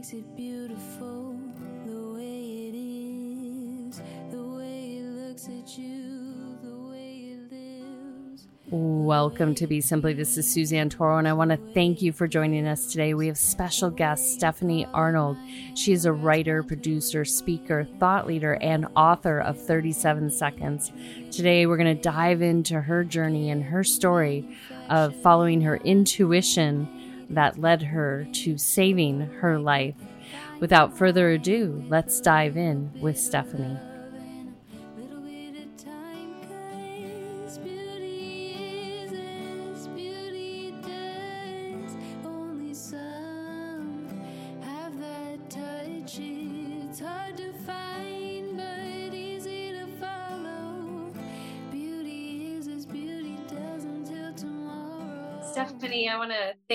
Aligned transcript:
makes 0.00 0.14
it 0.14 0.34
beautiful 0.34 1.36
the 1.84 2.14
way 2.14 2.70
it 2.70 2.74
is, 2.74 4.00
the 4.30 4.42
way 4.42 4.96
it 4.96 5.04
looks 5.04 5.46
at 5.48 5.76
you, 5.76 6.56
the 6.62 6.74
way 6.74 7.34
it 7.34 7.52
lives. 7.52 8.46
Welcome 8.70 9.54
to 9.56 9.66
Be 9.66 9.82
Simply. 9.82 10.14
This 10.14 10.38
is 10.38 10.50
Suzanne 10.50 10.88
Toro, 10.88 11.18
and 11.18 11.28
I 11.28 11.34
want 11.34 11.50
to 11.50 11.58
thank 11.74 12.00
you 12.00 12.12
for 12.12 12.26
joining 12.26 12.66
us 12.66 12.90
today. 12.90 13.12
We 13.12 13.26
have 13.26 13.36
special 13.36 13.90
guest 13.90 14.32
Stephanie 14.32 14.86
Arnold. 14.94 15.36
She 15.74 15.92
is 15.92 16.06
a 16.06 16.14
writer, 16.14 16.62
producer, 16.62 17.26
speaker, 17.26 17.86
thought 17.98 18.26
leader, 18.26 18.54
and 18.62 18.86
author 18.96 19.40
of 19.40 19.60
37 19.60 20.30
Seconds. 20.30 20.92
Today, 21.30 21.66
we're 21.66 21.76
going 21.76 21.94
to 21.94 22.02
dive 22.02 22.40
into 22.40 22.80
her 22.80 23.04
journey 23.04 23.50
and 23.50 23.62
her 23.64 23.84
story 23.84 24.48
of 24.88 25.14
following 25.16 25.60
her 25.60 25.76
intuition 25.76 26.88
that 27.30 27.58
led 27.58 27.82
her 27.82 28.26
to 28.32 28.58
saving 28.58 29.20
her 29.40 29.58
life. 29.58 29.94
Without 30.60 30.96
further 30.96 31.30
ado, 31.30 31.82
let's 31.88 32.20
dive 32.20 32.56
in 32.56 32.90
with 33.00 33.18
Stephanie. 33.18 33.78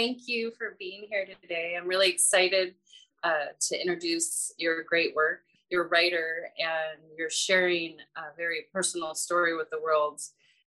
Thank 0.06 0.28
you 0.28 0.52
for 0.52 0.76
being 0.78 1.06
here 1.10 1.26
today. 1.42 1.76
I'm 1.76 1.88
really 1.88 2.10
excited 2.10 2.76
uh, 3.24 3.48
to 3.60 3.82
introduce 3.82 4.54
your 4.60 4.84
great 4.84 5.16
work. 5.16 5.42
You're 5.72 5.86
a 5.86 5.88
writer 5.88 6.52
and 6.60 7.02
you're 7.18 7.32
sharing 7.32 7.98
a 8.16 8.36
very 8.38 8.66
personal 8.72 9.16
story 9.16 9.58
with 9.58 9.72
the 9.72 9.82
world. 9.82 10.22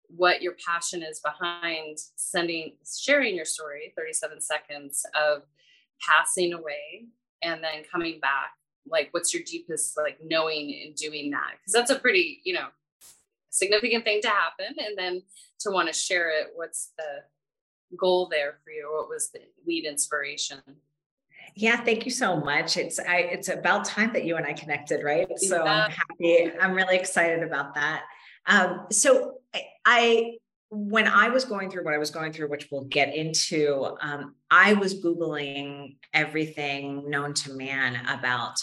What 0.07 0.43
your 0.43 0.55
passion 0.65 1.03
is 1.03 1.19
behind 1.19 1.99
sending, 2.15 2.75
sharing 2.87 3.35
your 3.35 3.47
story, 3.47 3.93
37 3.97 4.41
seconds 4.41 5.05
of 5.21 5.43
passing 6.01 6.53
away 6.53 7.07
and 7.43 7.65
then 7.65 7.83
coming 7.91 8.21
back. 8.21 8.53
Like, 8.89 9.09
what's 9.11 9.35
your 9.35 9.43
deepest 9.43 9.97
like 9.97 10.19
knowing 10.25 10.71
in 10.71 10.93
doing 10.93 11.33
that? 11.33 11.55
Because 11.59 11.73
that's 11.73 11.91
a 11.91 11.99
pretty, 11.99 12.43
you 12.45 12.55
know, 12.55 12.69
significant 13.51 14.05
thing 14.05 14.21
to 14.23 14.29
happen. 14.29 14.77
And 14.87 14.97
then 14.97 15.23
to 15.61 15.73
want 15.73 15.89
to 15.89 15.93
share 15.93 16.31
it, 16.31 16.53
what's 16.55 16.93
the 16.97 17.25
goal 17.97 18.29
there 18.29 18.59
for 18.65 18.71
you? 18.71 18.91
What 18.93 19.09
was 19.09 19.31
the 19.31 19.41
lead 19.67 19.85
inspiration? 19.85 20.61
Yeah, 21.55 21.77
thank 21.77 22.05
you 22.05 22.11
so 22.11 22.37
much. 22.37 22.77
It's 22.77 22.99
I 22.99 23.17
it's 23.19 23.49
about 23.49 23.85
time 23.85 24.13
that 24.13 24.25
you 24.25 24.37
and 24.37 24.47
I 24.47 24.53
connected, 24.53 25.03
right? 25.03 25.27
So 25.39 25.63
I'm 25.63 25.91
happy. 25.91 26.51
I'm 26.61 26.73
really 26.73 26.97
excited 26.97 27.43
about 27.43 27.75
that. 27.75 28.05
Um, 28.47 28.87
so 28.91 29.39
I, 29.55 29.63
I 29.85 30.33
when 30.69 31.07
I 31.07 31.29
was 31.29 31.45
going 31.45 31.71
through 31.71 31.85
what 31.85 31.95
I 31.95 31.99
was 31.99 32.11
going 32.11 32.33
through, 32.33 32.51
which 32.51 32.69
we'll 32.71 32.85
get 32.85 33.15
into, 33.15 33.97
um, 34.01 34.35
I 34.51 34.75
was 34.75 35.01
Googling 35.01 35.97
everything 36.13 37.09
known 37.09 37.35
to 37.35 37.53
man 37.55 38.05
about 38.07 38.61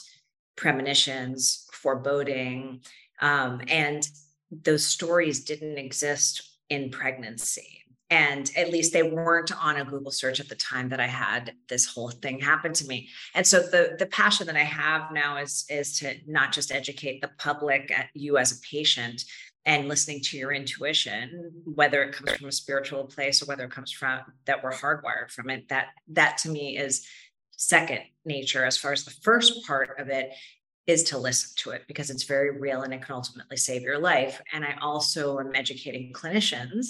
premonitions, 0.56 1.68
foreboding, 1.72 2.82
um, 3.22 3.62
and 3.70 4.08
those 4.52 4.86
stories 4.86 5.46
didn't 5.46 5.78
exist 5.78 6.58
in 6.70 6.92
pregnancy 6.92 7.84
and 8.14 8.52
at 8.56 8.70
least 8.70 8.94
they 8.94 9.02
weren't 9.02 9.52
on 9.60 9.78
a 9.78 9.86
google 9.86 10.12
search 10.12 10.40
at 10.40 10.48
the 10.48 10.56
time 10.56 10.88
that 10.90 11.00
i 11.00 11.08
had 11.08 11.54
this 11.68 11.86
whole 11.88 12.12
thing 12.12 12.40
happen 12.40 12.72
to 12.72 12.86
me. 12.86 13.10
And 13.34 13.46
so 13.46 13.60
the 13.60 13.96
the 13.98 14.06
passion 14.06 14.46
that 14.48 14.56
i 14.56 14.68
have 14.84 15.12
now 15.12 15.38
is 15.38 15.66
is 15.70 15.98
to 16.00 16.16
not 16.28 16.52
just 16.52 16.72
educate 16.72 17.22
the 17.22 17.32
public 17.40 17.92
you 18.14 18.38
as 18.38 18.52
a 18.52 18.62
patient 18.62 19.26
and 19.66 19.88
listening 19.88 20.20
to 20.22 20.38
your 20.38 20.52
intuition 20.52 21.52
whether 21.66 22.04
it 22.04 22.14
comes 22.14 22.32
from 22.34 22.50
a 22.50 22.52
spiritual 22.64 23.06
place 23.06 23.42
or 23.42 23.46
whether 23.46 23.66
it 23.66 23.72
comes 23.72 23.92
from 23.92 24.20
that 24.46 24.64
we're 24.64 24.72
hardwired 24.72 25.32
from 25.32 25.50
it. 25.50 25.68
That 25.70 25.88
that 26.10 26.38
to 26.40 26.50
me 26.50 26.78
is 26.78 27.08
second 27.52 28.02
nature 28.26 28.64
as 28.66 28.78
far 28.78 28.92
as 28.92 29.06
the 29.06 29.18
first 29.28 29.66
part 29.66 30.00
of 30.00 30.10
it 30.10 30.32
is 30.86 31.04
to 31.04 31.18
listen 31.18 31.50
to 31.56 31.70
it 31.72 31.84
because 31.88 32.10
it's 32.10 32.24
very 32.24 32.52
real 32.60 32.82
and 32.82 32.94
it 32.94 33.02
can 33.02 33.16
ultimately 33.16 33.58
save 33.58 33.82
your 33.82 34.00
life. 34.00 34.42
And 34.54 34.64
i 34.66 34.76
also 34.82 35.40
am 35.40 35.56
educating 35.56 36.14
clinicians 36.14 36.86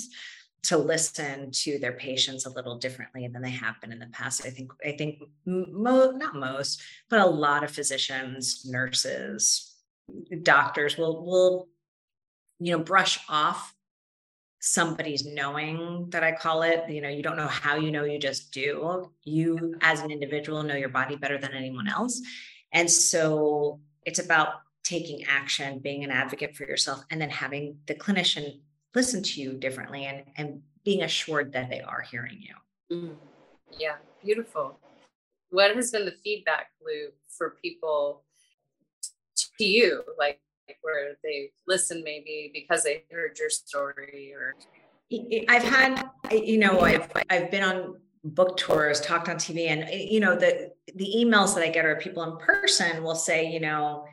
to 0.63 0.77
listen 0.77 1.51
to 1.51 1.77
their 1.79 1.91
patients 1.91 2.45
a 2.45 2.49
little 2.49 2.77
differently 2.77 3.27
than 3.27 3.41
they 3.41 3.49
have 3.49 3.79
been 3.81 3.91
in 3.91 3.99
the 3.99 4.07
past. 4.07 4.45
I 4.45 4.49
think 4.49 4.71
I 4.85 4.93
think 4.93 5.21
mo- 5.45 6.11
not 6.11 6.35
most, 6.35 6.81
but 7.09 7.19
a 7.19 7.25
lot 7.25 7.63
of 7.63 7.71
physicians, 7.71 8.65
nurses, 8.65 9.75
doctors 10.41 10.97
will 10.97 11.25
will 11.25 11.67
you 12.59 12.71
know 12.71 12.83
brush 12.83 13.19
off 13.27 13.75
somebody's 14.65 15.25
knowing 15.25 16.09
that 16.11 16.23
I 16.23 16.31
call 16.31 16.61
it. 16.61 16.89
You 16.89 17.01
know, 17.01 17.09
you 17.09 17.21
don't 17.21 17.35
know 17.35 17.47
how 17.47 17.75
you 17.75 17.91
know, 17.91 18.05
you 18.05 18.17
just 18.17 18.53
do. 18.53 19.11
You 19.23 19.75
as 19.81 19.99
an 19.99 20.09
individual 20.09 20.63
know 20.63 20.75
your 20.75 20.89
body 20.89 21.17
better 21.17 21.37
than 21.37 21.53
anyone 21.53 21.89
else. 21.89 22.21
And 22.71 22.89
so 22.89 23.81
it's 24.05 24.19
about 24.19 24.61
taking 24.83 25.25
action, 25.25 25.79
being 25.79 26.05
an 26.05 26.11
advocate 26.11 26.55
for 26.55 26.63
yourself, 26.63 27.03
and 27.11 27.19
then 27.19 27.29
having 27.29 27.77
the 27.87 27.95
clinician 27.95 28.61
listen 28.95 29.23
to 29.23 29.41
you 29.41 29.53
differently 29.53 30.05
and, 30.05 30.23
and 30.37 30.61
being 30.83 31.03
assured 31.03 31.53
that 31.53 31.69
they 31.69 31.81
are 31.81 32.01
hearing 32.01 32.39
you. 32.39 32.55
Mm. 32.95 33.15
Yeah, 33.77 33.95
beautiful. 34.23 34.79
What 35.49 35.75
has 35.75 35.91
been 35.91 36.05
the 36.05 36.15
feedback 36.23 36.67
loop 36.85 37.15
for 37.27 37.55
people 37.61 38.23
to 39.57 39.65
you, 39.65 40.03
like, 40.17 40.39
like 40.67 40.77
where 40.81 41.15
they 41.23 41.51
listen 41.67 42.03
maybe 42.03 42.51
because 42.53 42.83
they 42.83 43.03
heard 43.11 43.37
your 43.37 43.49
story 43.49 44.33
or 44.33 44.55
I've 45.49 45.63
had, 45.63 46.09
you 46.31 46.57
know, 46.57 46.79
I've 46.79 47.11
I've 47.29 47.51
been 47.51 47.63
on 47.63 47.97
book 48.23 48.57
tours, 48.57 49.01
talked 49.01 49.29
on 49.29 49.35
TV, 49.35 49.67
and 49.67 49.87
you 49.89 50.19
know, 50.19 50.35
the 50.35 50.71
the 50.95 51.13
emails 51.15 51.53
that 51.55 51.63
I 51.63 51.69
get 51.69 51.85
are 51.85 51.95
people 51.97 52.23
in 52.23 52.37
person 52.37 53.03
will 53.03 53.15
say, 53.15 53.45
you 53.45 53.59
know, 53.59 54.05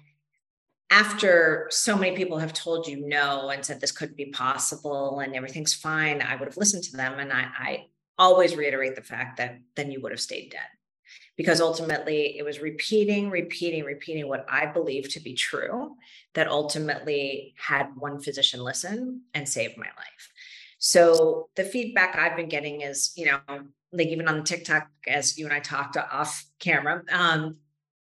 after 0.91 1.69
so 1.71 1.97
many 1.97 2.17
people 2.17 2.39
have 2.39 2.53
told 2.53 2.87
you 2.87 3.07
no 3.07 3.49
and 3.49 3.65
said 3.65 3.81
this 3.81 3.93
couldn't 3.93 4.17
be 4.17 4.27
possible 4.27 5.21
and 5.21 5.35
everything's 5.35 5.73
fine, 5.73 6.21
I 6.21 6.35
would 6.35 6.47
have 6.47 6.57
listened 6.57 6.83
to 6.85 6.97
them. 6.97 7.19
And 7.19 7.33
I, 7.33 7.47
I 7.59 7.87
always 8.19 8.57
reiterate 8.57 8.97
the 8.97 9.03
fact 9.03 9.37
that 9.39 9.61
then 9.77 9.91
you 9.91 10.01
would 10.01 10.13
have 10.13 10.21
stayed 10.21 10.51
dead. 10.51 10.61
Because 11.37 11.61
ultimately 11.61 12.37
it 12.37 12.45
was 12.45 12.61
repeating, 12.61 13.31
repeating, 13.31 13.85
repeating 13.85 14.29
what 14.29 14.45
I 14.49 14.67
believe 14.67 15.09
to 15.11 15.21
be 15.21 15.35
true 15.35 15.97
that 16.35 16.49
ultimately 16.49 17.55
had 17.57 17.97
one 17.97 18.21
physician 18.21 18.61
listen 18.61 19.23
and 19.33 19.49
saved 19.49 19.79
my 19.79 19.87
life. 19.87 20.33
So 20.79 21.49
the 21.57 21.65
feedback 21.65 22.17
I've 22.17 22.37
been 22.37 22.49
getting 22.49 22.83
is, 22.83 23.13
you 23.17 23.27
know, 23.27 23.41
like 23.93 24.09
even 24.09 24.29
on 24.29 24.45
TikTok, 24.45 24.89
as 25.07 25.39
you 25.39 25.47
and 25.47 25.55
I 25.55 25.61
talked 25.61 25.97
off 25.97 26.45
camera, 26.59 27.03
um, 27.11 27.57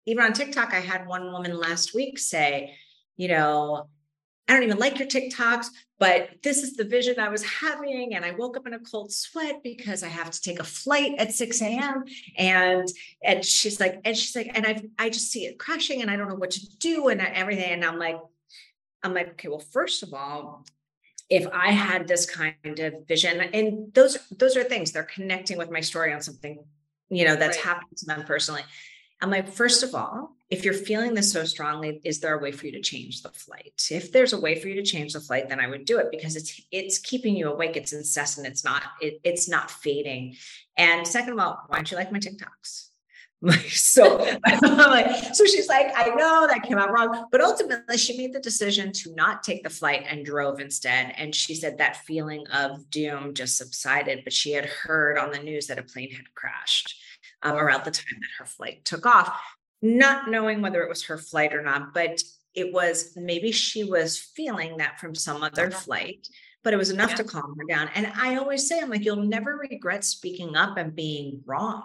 even 0.07 0.25
on 0.25 0.33
TikTok, 0.33 0.75
I 0.75 0.81
had 0.81 1.07
one 1.07 1.33
woman 1.33 1.57
last 1.57 1.95
week 1.95 2.19
say, 2.19 2.75
you 3.17 3.29
know, 3.29 3.89
I 4.49 4.55
don't 4.55 4.65
even 4.65 4.79
like 4.79 4.99
your 4.99 5.07
TikToks, 5.09 5.69
but 5.99 6.31
this 6.43 6.63
is 6.65 6.75
the 6.75 6.85
vision 6.85 7.21
I 7.21 7.29
was 7.29 7.45
having. 7.45 8.15
And 8.15 8.25
I 8.25 8.33
woke 8.33 8.57
up 8.57 8.67
in 8.67 8.75
a 8.75 8.81
cold 8.81 9.13
sweat 9.13 9.63
because 9.63 10.03
I 10.03 10.09
have 10.09 10.31
to 10.31 10.41
take 10.41 10.59
a 10.59 10.65
flight 10.65 11.15
at 11.19 11.33
6 11.33 11.63
a.m. 11.63 12.05
And 12.37 12.89
and 13.23 13.45
she's 13.45 13.79
like, 13.79 14.01
and 14.05 14.17
she's 14.17 14.35
like, 14.35 14.51
and 14.55 14.67
I 14.67 14.83
I 14.99 15.11
just 15.11 15.31
see 15.31 15.47
it 15.47 15.59
crashing 15.59 16.03
and 16.03 16.11
I 16.11 16.17
don't 16.17 16.29
know 16.29 16.35
what 16.35 16.51
to 16.53 16.77
do 16.79 17.09
and 17.09 17.21
everything. 17.21 17.71
And 17.71 17.85
I'm 17.85 17.99
like, 17.99 18.19
I'm 19.03 19.15
like, 19.15 19.31
okay, 19.33 19.49
well, 19.49 19.59
first 19.61 20.03
of 20.03 20.13
all, 20.13 20.65
if 21.31 21.47
I 21.53 21.71
had 21.71 22.09
this 22.09 22.27
kind 22.29 22.79
of 22.79 23.07
vision, 23.07 23.41
and 23.41 23.95
those 23.95 24.19
those 24.31 24.57
are 24.57 24.65
things 24.65 24.93
they're 24.93 25.05
connecting 25.05 25.57
with 25.57 25.71
my 25.71 25.81
story 25.81 26.13
on 26.13 26.21
something, 26.21 26.63
you 27.09 27.25
know, 27.25 27.37
that's 27.37 27.57
Right. 27.59 27.67
happened 27.67 27.97
to 27.99 28.07
them 28.07 28.25
personally. 28.25 28.63
I'm 29.23 29.31
like, 29.31 29.49
first 29.49 29.85
of 29.85 29.95
all, 29.95 30.35
if 30.51 30.65
you're 30.65 30.75
feeling 30.75 31.15
this 31.15 31.33
so 31.33 31.45
strongly, 31.45 32.01
is 32.05 32.19
there 32.21 32.35
a 32.35 32.43
way 32.43 32.51
for 32.51 32.67
you 32.67 32.73
to 32.73 32.81
change 32.83 33.23
the 33.23 33.31
flight? 33.31 33.87
If 33.89 34.11
there's 34.11 34.33
a 34.33 34.41
way 34.41 34.61
for 34.61 34.69
you 34.69 34.75
to 34.75 34.83
change 34.83 35.13
the 35.13 35.21
flight, 35.21 35.49
then 35.49 35.61
I 35.61 35.69
would 35.69 35.85
do 35.85 35.99
it 35.99 36.09
because 36.11 36.35
it's 36.35 36.61
it's 36.73 36.99
keeping 36.99 37.37
you 37.37 37.51
awake. 37.51 37.77
It's 37.77 37.93
incessant. 37.93 38.49
It's 38.49 38.65
not 38.65 38.83
it, 39.01 39.21
it's 39.23 39.49
not 39.49 39.71
fading. 39.71 40.37
And 40.77 41.07
second 41.07 41.35
of 41.35 41.39
all, 41.39 41.61
why 41.69 41.77
don't 41.77 41.91
you 41.91 41.97
like 41.97 42.13
my 42.13 42.19
TikToks? 42.19 42.89
So 43.71 44.25
so 45.33 45.45
she's 45.47 45.69
like, 45.69 45.93
I 45.97 46.15
know 46.15 46.47
that 46.47 46.63
came 46.63 46.79
out 46.79 46.93
wrong, 46.93 47.27
but 47.33 47.41
ultimately 47.41 47.99
she 47.99 48.17
made 48.17 48.33
the 48.33 48.41
decision 48.41 48.93
to 48.93 49.15
not 49.15 49.43
take 49.43 49.65
the 49.65 49.71
flight 49.71 50.05
and 50.09 50.25
drove 50.25 50.61
instead. 50.61 51.13
And 51.17 51.35
she 51.35 51.57
said 51.57 51.79
that 51.79 52.05
feeling 52.05 52.47
of 52.49 52.89
doom 52.91 53.35
just 53.35 53.57
subsided, 53.57 54.23
but 54.23 54.33
she 54.33 54.53
had 54.53 54.67
heard 54.67 55.19
on 55.19 55.33
the 55.33 55.41
news 55.41 55.67
that 55.67 55.79
a 55.79 55.83
plane 55.83 56.13
had 56.13 56.33
crashed 56.35 57.02
um, 57.43 57.57
around 57.57 57.85
the 57.85 57.91
time 57.91 58.19
that 58.21 58.39
her 58.39 58.47
flight 58.47 58.85
took 58.85 59.07
off, 59.07 59.41
not 59.81 60.31
knowing 60.31 60.61
whether 60.61 60.83
it 60.83 60.89
was 60.89 61.05
her 61.05 61.19
flight 61.19 61.55
or 61.55 61.63
not, 61.63 61.93
but 61.95 62.23
it 62.55 62.73
was 62.73 63.13
maybe 63.17 63.53
she 63.53 63.85
was 63.85 64.19
feeling 64.19 64.77
that 64.77 65.01
from 65.01 65.15
some 65.15 65.43
other 65.43 65.71
flight, 65.71 66.29
but 66.63 66.75
it 66.75 66.77
was 66.77 66.91
enough 66.91 67.15
to 67.15 67.25
calm 67.25 67.57
her 67.59 67.65
down. 67.67 67.89
And 67.95 68.13
I 68.15 68.37
always 68.37 68.69
say, 68.69 68.79
I'm 68.79 68.91
like, 68.91 69.05
you'll 69.05 69.17
never 69.17 69.57
regret 69.57 70.05
speaking 70.05 70.55
up 70.55 70.77
and 70.77 70.95
being 70.95 71.43
wrong 71.47 71.83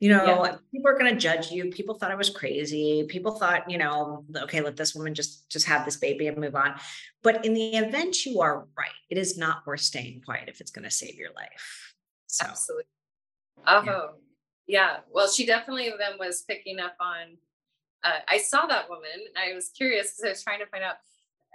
You 0.00 0.10
know, 0.10 0.44
yeah. 0.44 0.56
people 0.72 0.90
are 0.90 0.98
going 0.98 1.12
to 1.12 1.20
judge 1.20 1.50
you. 1.50 1.70
People 1.70 1.96
thought 1.96 2.12
I 2.12 2.14
was 2.14 2.30
crazy. 2.30 3.04
People 3.08 3.32
thought, 3.32 3.68
you 3.68 3.78
know, 3.78 4.24
okay, 4.36 4.60
let 4.60 4.76
this 4.76 4.94
woman 4.94 5.12
just 5.14 5.50
just 5.50 5.66
have 5.66 5.84
this 5.84 5.96
baby 5.96 6.28
and 6.28 6.38
move 6.38 6.54
on. 6.54 6.74
But 7.22 7.44
in 7.44 7.52
the 7.52 7.76
event 7.76 8.24
you 8.24 8.40
are 8.40 8.66
right, 8.76 8.90
it 9.10 9.18
is 9.18 9.36
not 9.36 9.66
worth 9.66 9.80
staying 9.80 10.22
quiet 10.24 10.48
if 10.48 10.60
it's 10.60 10.70
going 10.70 10.84
to 10.84 10.90
save 10.90 11.16
your 11.16 11.32
life. 11.34 11.94
So, 12.28 12.46
Absolutely. 12.46 12.84
Oh, 13.66 13.82
yeah. 13.84 14.06
Yeah. 14.68 14.98
Well, 15.10 15.28
she 15.28 15.44
definitely 15.44 15.92
then 15.98 16.18
was 16.18 16.42
picking 16.42 16.78
up 16.78 16.94
on. 17.00 17.36
Uh, 18.04 18.20
I 18.28 18.38
saw 18.38 18.66
that 18.66 18.88
woman. 18.88 19.26
I 19.36 19.54
was 19.54 19.70
curious 19.70 20.12
because 20.12 20.24
I 20.24 20.28
was 20.28 20.42
trying 20.42 20.60
to 20.60 20.66
find 20.66 20.84
out. 20.84 20.96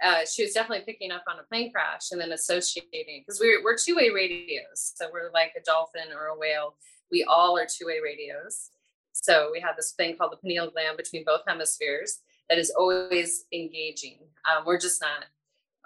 Uh, 0.04 0.26
she 0.30 0.42
was 0.42 0.52
definitely 0.52 0.84
picking 0.84 1.12
up 1.12 1.22
on 1.28 1.38
a 1.38 1.44
plane 1.44 1.72
crash 1.72 2.10
and 2.10 2.20
then 2.20 2.32
associating 2.32 3.22
because 3.24 3.40
we're 3.40 3.62
we're 3.64 3.78
two 3.78 3.96
way 3.96 4.10
radios, 4.10 4.92
so 4.96 5.06
we're 5.12 5.30
like 5.32 5.52
a 5.56 5.62
dolphin 5.62 6.12
or 6.12 6.26
a 6.26 6.38
whale 6.38 6.74
we 7.10 7.24
all 7.24 7.56
are 7.56 7.66
two 7.66 7.86
way 7.86 8.00
radios. 8.02 8.70
So 9.12 9.50
we 9.52 9.60
have 9.60 9.76
this 9.76 9.92
thing 9.92 10.16
called 10.16 10.32
the 10.32 10.36
pineal 10.36 10.70
gland 10.70 10.96
between 10.96 11.24
both 11.24 11.42
hemispheres 11.46 12.18
that 12.48 12.58
is 12.58 12.72
always 12.76 13.44
engaging. 13.52 14.18
Um, 14.50 14.64
we're 14.66 14.80
just 14.80 15.00
not 15.00 15.24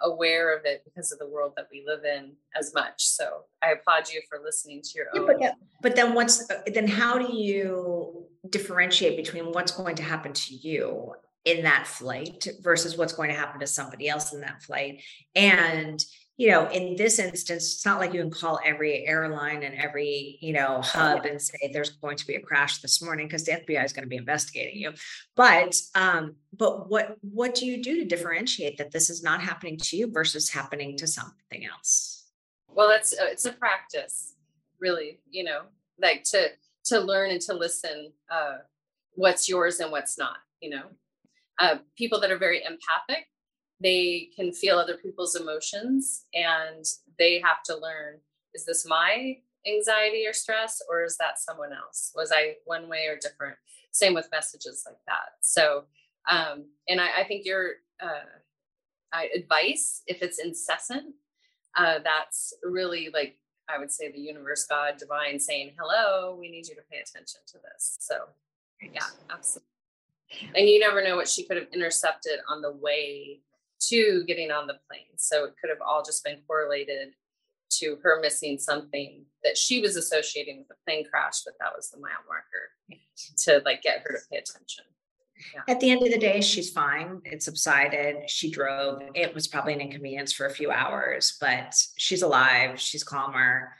aware 0.01 0.55
of 0.55 0.65
it 0.65 0.83
because 0.85 1.11
of 1.11 1.19
the 1.19 1.27
world 1.27 1.53
that 1.57 1.67
we 1.71 1.83
live 1.85 2.03
in 2.03 2.31
as 2.57 2.73
much. 2.73 3.05
So 3.05 3.43
I 3.63 3.71
applaud 3.71 4.09
you 4.11 4.21
for 4.29 4.39
listening 4.43 4.81
to 4.81 4.89
your 4.95 5.07
yeah, 5.13 5.21
own. 5.21 5.27
But, 5.27 5.41
yeah, 5.41 5.51
but 5.81 5.95
then 5.95 6.13
what's 6.13 6.47
then 6.67 6.87
how 6.87 7.17
do 7.17 7.33
you 7.35 8.25
differentiate 8.49 9.17
between 9.17 9.51
what's 9.51 9.71
going 9.71 9.95
to 9.95 10.03
happen 10.03 10.33
to 10.33 10.55
you 10.55 11.13
in 11.45 11.63
that 11.63 11.87
flight 11.87 12.47
versus 12.61 12.97
what's 12.97 13.13
going 13.13 13.29
to 13.29 13.35
happen 13.35 13.59
to 13.59 13.67
somebody 13.67 14.07
else 14.07 14.33
in 14.33 14.41
that 14.41 14.61
flight? 14.61 15.01
And 15.35 16.03
you 16.39 16.49
know, 16.49 16.69
in 16.69 16.95
this 16.95 17.19
instance, 17.19 17.65
it's 17.65 17.85
not 17.85 17.99
like 17.99 18.13
you 18.13 18.21
can 18.21 18.31
call 18.31 18.61
every 18.63 19.05
airline 19.05 19.61
and 19.61 19.75
every, 19.75 20.37
you 20.39 20.53
know, 20.53 20.79
hub 20.81 21.25
and 21.25 21.41
say 21.41 21.69
there's 21.73 21.89
going 21.89 22.15
to 22.15 22.25
be 22.25 22.35
a 22.35 22.39
crash 22.39 22.77
this 22.77 23.01
morning 23.01 23.27
because 23.27 23.43
the 23.43 23.51
FBI 23.51 23.83
is 23.83 23.91
going 23.91 24.05
to 24.05 24.09
be 24.09 24.15
investigating 24.15 24.79
you. 24.79 24.93
But 25.35 25.75
um, 25.95 26.37
but 26.57 26.89
what 26.89 27.17
what 27.19 27.55
do 27.55 27.65
you 27.65 27.83
do 27.83 27.97
to 27.97 28.05
differentiate 28.05 28.77
that 28.77 28.91
this 28.91 29.09
is 29.09 29.21
not 29.21 29.41
happening 29.41 29.75
to 29.79 29.97
you 29.97 30.09
versus 30.09 30.49
happening 30.49 30.95
to 30.99 31.07
something 31.07 31.65
else? 31.65 32.29
Well, 32.69 32.91
it's 32.91 33.11
uh, 33.11 33.25
it's 33.25 33.43
a 33.43 33.51
practice, 33.51 34.35
really. 34.79 35.19
You 35.29 35.43
know, 35.43 35.63
like 36.01 36.23
to 36.31 36.51
to 36.85 37.01
learn 37.01 37.31
and 37.31 37.41
to 37.41 37.53
listen 37.53 38.13
uh, 38.31 38.59
what's 39.15 39.49
yours 39.49 39.81
and 39.81 39.91
what's 39.91 40.17
not. 40.17 40.37
You 40.61 40.69
know, 40.69 40.83
uh, 41.59 41.79
people 41.97 42.21
that 42.21 42.31
are 42.31 42.37
very 42.37 42.63
empathic 42.63 43.27
they 43.81 44.29
can 44.35 44.51
feel 44.51 44.77
other 44.77 44.97
people's 44.97 45.35
emotions 45.35 46.25
and 46.33 46.85
they 47.17 47.39
have 47.39 47.63
to 47.63 47.75
learn 47.75 48.15
is 48.53 48.65
this 48.65 48.85
my 48.85 49.37
anxiety 49.67 50.25
or 50.27 50.33
stress 50.33 50.81
or 50.89 51.03
is 51.03 51.17
that 51.17 51.39
someone 51.39 51.71
else? 51.73 52.11
Was 52.15 52.31
i 52.33 52.55
one 52.65 52.89
way 52.89 53.05
or 53.07 53.17
different? 53.17 53.55
Same 53.91 54.13
with 54.13 54.29
messages 54.31 54.83
like 54.85 54.99
that. 55.07 55.33
So 55.41 55.85
um 56.29 56.65
and 56.87 56.99
i, 56.99 57.21
I 57.21 57.23
think 57.23 57.45
your 57.45 57.71
uh 58.01 58.25
advice 59.35 60.03
if 60.05 60.21
it's 60.21 60.37
incessant 60.37 61.15
uh 61.75 61.99
that's 62.03 62.53
really 62.63 63.09
like 63.13 63.37
i 63.67 63.77
would 63.79 63.91
say 63.91 64.11
the 64.11 64.19
universe 64.19 64.65
god 64.69 64.97
divine 64.97 65.39
saying 65.39 65.71
hello 65.79 66.37
we 66.39 66.51
need 66.51 66.67
you 66.67 66.75
to 66.75 66.81
pay 66.91 66.97
attention 66.97 67.41
to 67.47 67.57
this. 67.57 67.97
So 67.99 68.15
yeah 68.81 69.07
absolutely. 69.31 69.65
And 70.55 70.69
you 70.69 70.79
never 70.79 71.03
know 71.03 71.15
what 71.15 71.27
she 71.27 71.45
could 71.45 71.57
have 71.57 71.67
intercepted 71.73 72.39
on 72.47 72.61
the 72.61 72.71
way 72.71 73.41
to 73.87 74.23
getting 74.25 74.51
on 74.51 74.67
the 74.67 74.77
plane. 74.87 75.15
So 75.17 75.45
it 75.45 75.53
could 75.59 75.69
have 75.69 75.81
all 75.85 76.03
just 76.03 76.23
been 76.23 76.39
correlated 76.47 77.13
to 77.71 77.97
her 78.03 78.19
missing 78.19 78.57
something 78.57 79.25
that 79.43 79.57
she 79.57 79.81
was 79.81 79.95
associating 79.95 80.59
with 80.59 80.67
the 80.69 80.75
plane 80.85 81.05
crash, 81.09 81.41
but 81.45 81.53
that 81.59 81.71
was 81.75 81.89
the 81.89 81.99
mile 81.99 82.11
marker 82.27 82.99
to 83.37 83.61
like 83.65 83.81
get 83.81 84.03
her 84.05 84.15
to 84.15 84.21
pay 84.31 84.37
attention. 84.37 84.85
Yeah. 85.53 85.61
At 85.73 85.79
the 85.79 85.89
end 85.89 86.03
of 86.03 86.11
the 86.11 86.17
day, 86.17 86.41
she's 86.41 86.71
fine. 86.71 87.21
It 87.23 87.41
subsided. 87.41 88.29
She 88.29 88.51
drove. 88.51 89.01
It 89.13 89.33
was 89.33 89.47
probably 89.47 89.73
an 89.73 89.81
inconvenience 89.81 90.33
for 90.33 90.47
a 90.47 90.53
few 90.53 90.69
hours, 90.69 91.37
but 91.39 91.81
she's 91.97 92.23
alive. 92.23 92.79
She's 92.79 93.03
calmer 93.03 93.71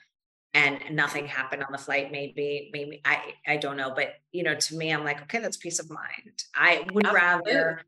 and 0.53 0.79
nothing 0.91 1.27
happened 1.27 1.63
on 1.63 1.71
the 1.71 1.77
flight 1.77 2.11
maybe 2.11 2.69
maybe 2.73 3.01
i 3.05 3.19
i 3.47 3.55
don't 3.55 3.77
know 3.77 3.93
but 3.95 4.13
you 4.31 4.43
know 4.43 4.55
to 4.55 4.75
me 4.75 4.91
i'm 4.91 5.03
like 5.03 5.21
okay 5.21 5.39
that's 5.39 5.57
peace 5.57 5.79
of 5.79 5.89
mind 5.89 6.43
i 6.55 6.85
would 6.91 7.05
Absolutely. 7.05 7.53
rather 7.53 7.81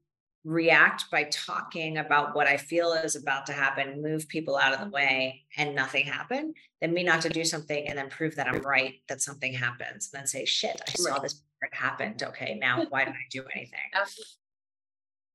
react 0.43 1.05
by 1.11 1.25
talking 1.25 1.97
about 1.97 2.35
what 2.35 2.47
I 2.47 2.57
feel 2.57 2.93
is 2.93 3.15
about 3.15 3.45
to 3.45 3.53
happen, 3.53 4.01
move 4.01 4.27
people 4.27 4.57
out 4.57 4.73
of 4.73 4.79
the 4.79 4.89
way, 4.89 5.43
and 5.57 5.75
nothing 5.75 6.05
happen, 6.05 6.53
than 6.81 6.93
me 6.93 7.03
not 7.03 7.21
to 7.21 7.29
do 7.29 7.43
something 7.43 7.87
and 7.87 7.97
then 7.97 8.09
prove 8.09 8.35
that 8.35 8.47
I'm 8.47 8.61
right 8.61 8.95
that 9.07 9.21
something 9.21 9.53
happens, 9.53 10.09
and 10.11 10.19
then 10.19 10.27
say, 10.27 10.45
"Shit, 10.45 10.81
I 10.87 10.91
saw 10.93 11.19
this 11.19 11.43
it 11.61 11.73
happened. 11.73 12.23
Okay, 12.23 12.57
now 12.59 12.85
why 12.89 13.05
did 13.05 13.13
I 13.13 13.27
do 13.29 13.43
anything?" 13.55 13.79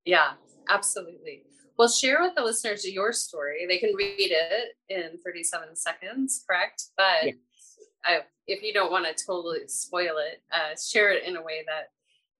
Yeah, 0.08 0.35
absolutely. 0.69 1.43
Well, 1.76 1.88
share 1.88 2.23
with 2.23 2.37
the 2.37 2.43
listeners 2.43 2.88
your 2.88 3.12
story. 3.12 3.67
They 3.69 3.79
can 3.79 3.93
read 3.94 4.31
it 4.31 4.76
in 4.88 5.19
37 5.25 5.75
seconds, 5.75 6.44
correct? 6.49 6.85
But 6.97 7.25
yes. 7.25 7.35
I, 8.05 8.20
if 8.47 8.62
you 8.62 8.73
don't 8.73 8.93
want 8.93 9.05
to 9.05 9.26
totally 9.26 9.67
spoil 9.67 10.19
it, 10.19 10.43
uh, 10.52 10.76
share 10.76 11.11
it 11.11 11.25
in 11.25 11.37
a 11.37 11.43
way 11.43 11.64
that 11.67 11.88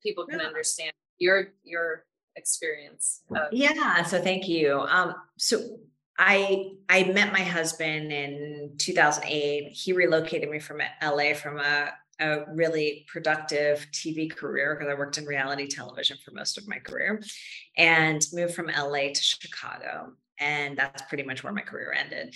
people 0.01 0.25
can 0.27 0.39
yeah. 0.39 0.47
understand 0.47 0.93
your 1.19 1.49
your 1.65 2.05
experience 2.37 3.23
of- 3.31 3.53
yeah 3.53 4.03
so 4.03 4.21
thank 4.21 4.49
you 4.49 4.81
um 4.89 5.15
so 5.37 5.59
I 6.19 6.71
I 6.89 7.05
met 7.05 7.33
my 7.33 7.43
husband 7.43 8.13
in 8.13 8.73
2008. 8.79 9.73
He 9.73 9.93
relocated 9.93 10.49
me 10.49 10.59
from 10.59 10.81
LA 11.03 11.35
from 11.35 11.59
a, 11.59 11.91
a 12.21 12.45
really 12.55 13.05
productive 13.09 13.87
TV 13.93 14.35
career 14.35 14.75
because 14.75 14.91
I 14.91 14.99
worked 14.99 15.19
in 15.19 15.27
reality 15.27 15.67
television 15.67 16.17
for 16.25 16.31
most 16.31 16.57
of 16.57 16.67
my 16.67 16.79
career 16.79 17.23
and 17.77 18.23
moved 18.33 18.55
from 18.55 18.69
LA 18.69 19.09
to 19.13 19.23
Chicago. 19.23 20.13
And 20.39 20.77
that's 20.77 21.03
pretty 21.03 21.25
much 21.25 21.43
where 21.43 21.53
my 21.53 21.63
career 21.63 21.93
ended. 21.93 22.35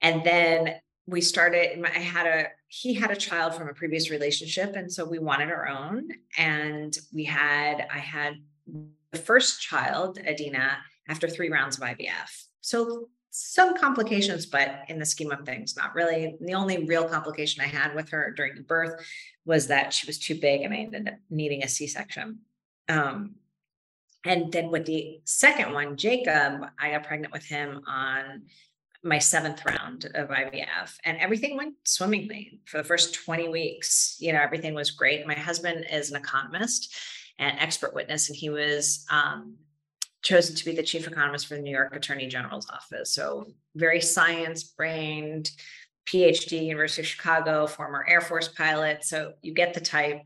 And 0.00 0.24
then 0.24 0.74
we 1.06 1.20
started, 1.20 1.84
I 1.84 1.98
had 1.98 2.26
a, 2.26 2.46
he 2.68 2.94
had 2.94 3.10
a 3.10 3.16
child 3.16 3.54
from 3.54 3.68
a 3.68 3.74
previous 3.74 4.10
relationship. 4.10 4.76
And 4.76 4.90
so 4.90 5.04
we 5.04 5.18
wanted 5.18 5.50
our 5.50 5.68
own. 5.68 6.08
And 6.38 6.96
we 7.12 7.24
had, 7.24 7.86
I 7.92 7.98
had 7.98 8.34
the 8.66 8.86
first 9.18 9.60
child, 9.60 10.18
Adina, 10.18 10.78
after 11.08 11.28
three 11.28 11.50
rounds 11.50 11.76
of 11.76 11.84
IVF. 11.84 12.46
So 12.60 13.08
some 13.30 13.76
complications, 13.76 14.44
but 14.46 14.82
in 14.88 14.98
the 14.98 15.06
scheme 15.06 15.32
of 15.32 15.44
things, 15.46 15.74
not 15.76 15.94
really. 15.94 16.36
The 16.40 16.54
only 16.54 16.84
real 16.84 17.08
complication 17.08 17.62
I 17.62 17.66
had 17.66 17.94
with 17.94 18.10
her 18.10 18.32
during 18.36 18.54
the 18.54 18.62
birth 18.62 19.04
was 19.46 19.66
that 19.68 19.92
she 19.92 20.06
was 20.06 20.18
too 20.18 20.38
big 20.38 20.60
and 20.60 20.72
I 20.72 20.78
ended 20.78 21.08
up 21.08 21.14
needing 21.30 21.64
a 21.64 21.68
C 21.68 21.86
section. 21.86 22.40
Um, 22.88 23.36
and 24.24 24.52
then 24.52 24.70
with 24.70 24.84
the 24.84 25.20
second 25.24 25.72
one, 25.72 25.96
Jacob, 25.96 26.62
I 26.78 26.90
got 26.90 27.04
pregnant 27.04 27.32
with 27.32 27.44
him 27.44 27.82
on 27.88 28.42
my 29.02 29.18
seventh 29.18 29.64
round 29.64 30.04
of 30.14 30.28
IVF, 30.28 30.96
and 31.04 31.18
everything 31.18 31.56
went 31.56 31.74
swimmingly 31.84 32.60
for 32.66 32.78
the 32.78 32.84
first 32.84 33.14
20 33.14 33.48
weeks. 33.48 34.16
You 34.20 34.32
know, 34.32 34.40
everything 34.40 34.74
was 34.74 34.92
great. 34.92 35.26
My 35.26 35.34
husband 35.34 35.86
is 35.90 36.10
an 36.10 36.16
economist 36.16 36.94
and 37.42 37.58
expert 37.58 37.92
witness, 37.92 38.28
and 38.28 38.36
he 38.36 38.50
was 38.50 39.04
um, 39.10 39.56
chosen 40.22 40.54
to 40.54 40.64
be 40.64 40.74
the 40.74 40.82
chief 40.82 41.06
economist 41.08 41.48
for 41.48 41.56
the 41.56 41.62
New 41.62 41.72
York 41.72 41.94
Attorney 41.94 42.28
General's 42.28 42.68
office. 42.70 43.12
So 43.12 43.46
very 43.74 44.00
science 44.00 44.62
brained, 44.62 45.50
PhD, 46.06 46.64
University 46.64 47.02
of 47.02 47.08
Chicago, 47.08 47.66
former 47.66 48.06
Air 48.08 48.20
Force 48.20 48.48
pilot. 48.48 49.04
So 49.04 49.32
you 49.42 49.54
get 49.54 49.74
the 49.74 49.80
type. 49.80 50.22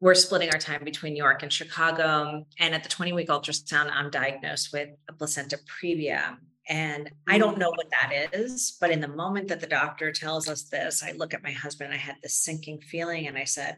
We're 0.00 0.14
splitting 0.14 0.50
our 0.50 0.58
time 0.58 0.82
between 0.84 1.12
New 1.12 1.22
York 1.22 1.42
and 1.42 1.52
Chicago. 1.52 2.44
And 2.58 2.74
at 2.74 2.82
the 2.82 2.88
20 2.88 3.12
week 3.12 3.28
ultrasound, 3.28 3.90
I'm 3.92 4.10
diagnosed 4.10 4.70
with 4.72 4.88
a 5.08 5.12
placenta 5.12 5.58
previa. 5.68 6.36
And 6.66 7.10
I 7.28 7.36
don't 7.36 7.58
know 7.58 7.68
what 7.68 7.90
that 7.90 8.30
is, 8.32 8.78
but 8.80 8.90
in 8.90 9.00
the 9.00 9.08
moment 9.08 9.48
that 9.48 9.60
the 9.60 9.66
doctor 9.66 10.10
tells 10.10 10.48
us 10.48 10.62
this, 10.62 11.02
I 11.02 11.12
look 11.12 11.34
at 11.34 11.42
my 11.42 11.50
husband, 11.50 11.92
I 11.92 11.98
had 11.98 12.16
this 12.22 12.42
sinking 12.42 12.80
feeling, 12.80 13.26
and 13.26 13.36
I 13.36 13.44
said, 13.44 13.76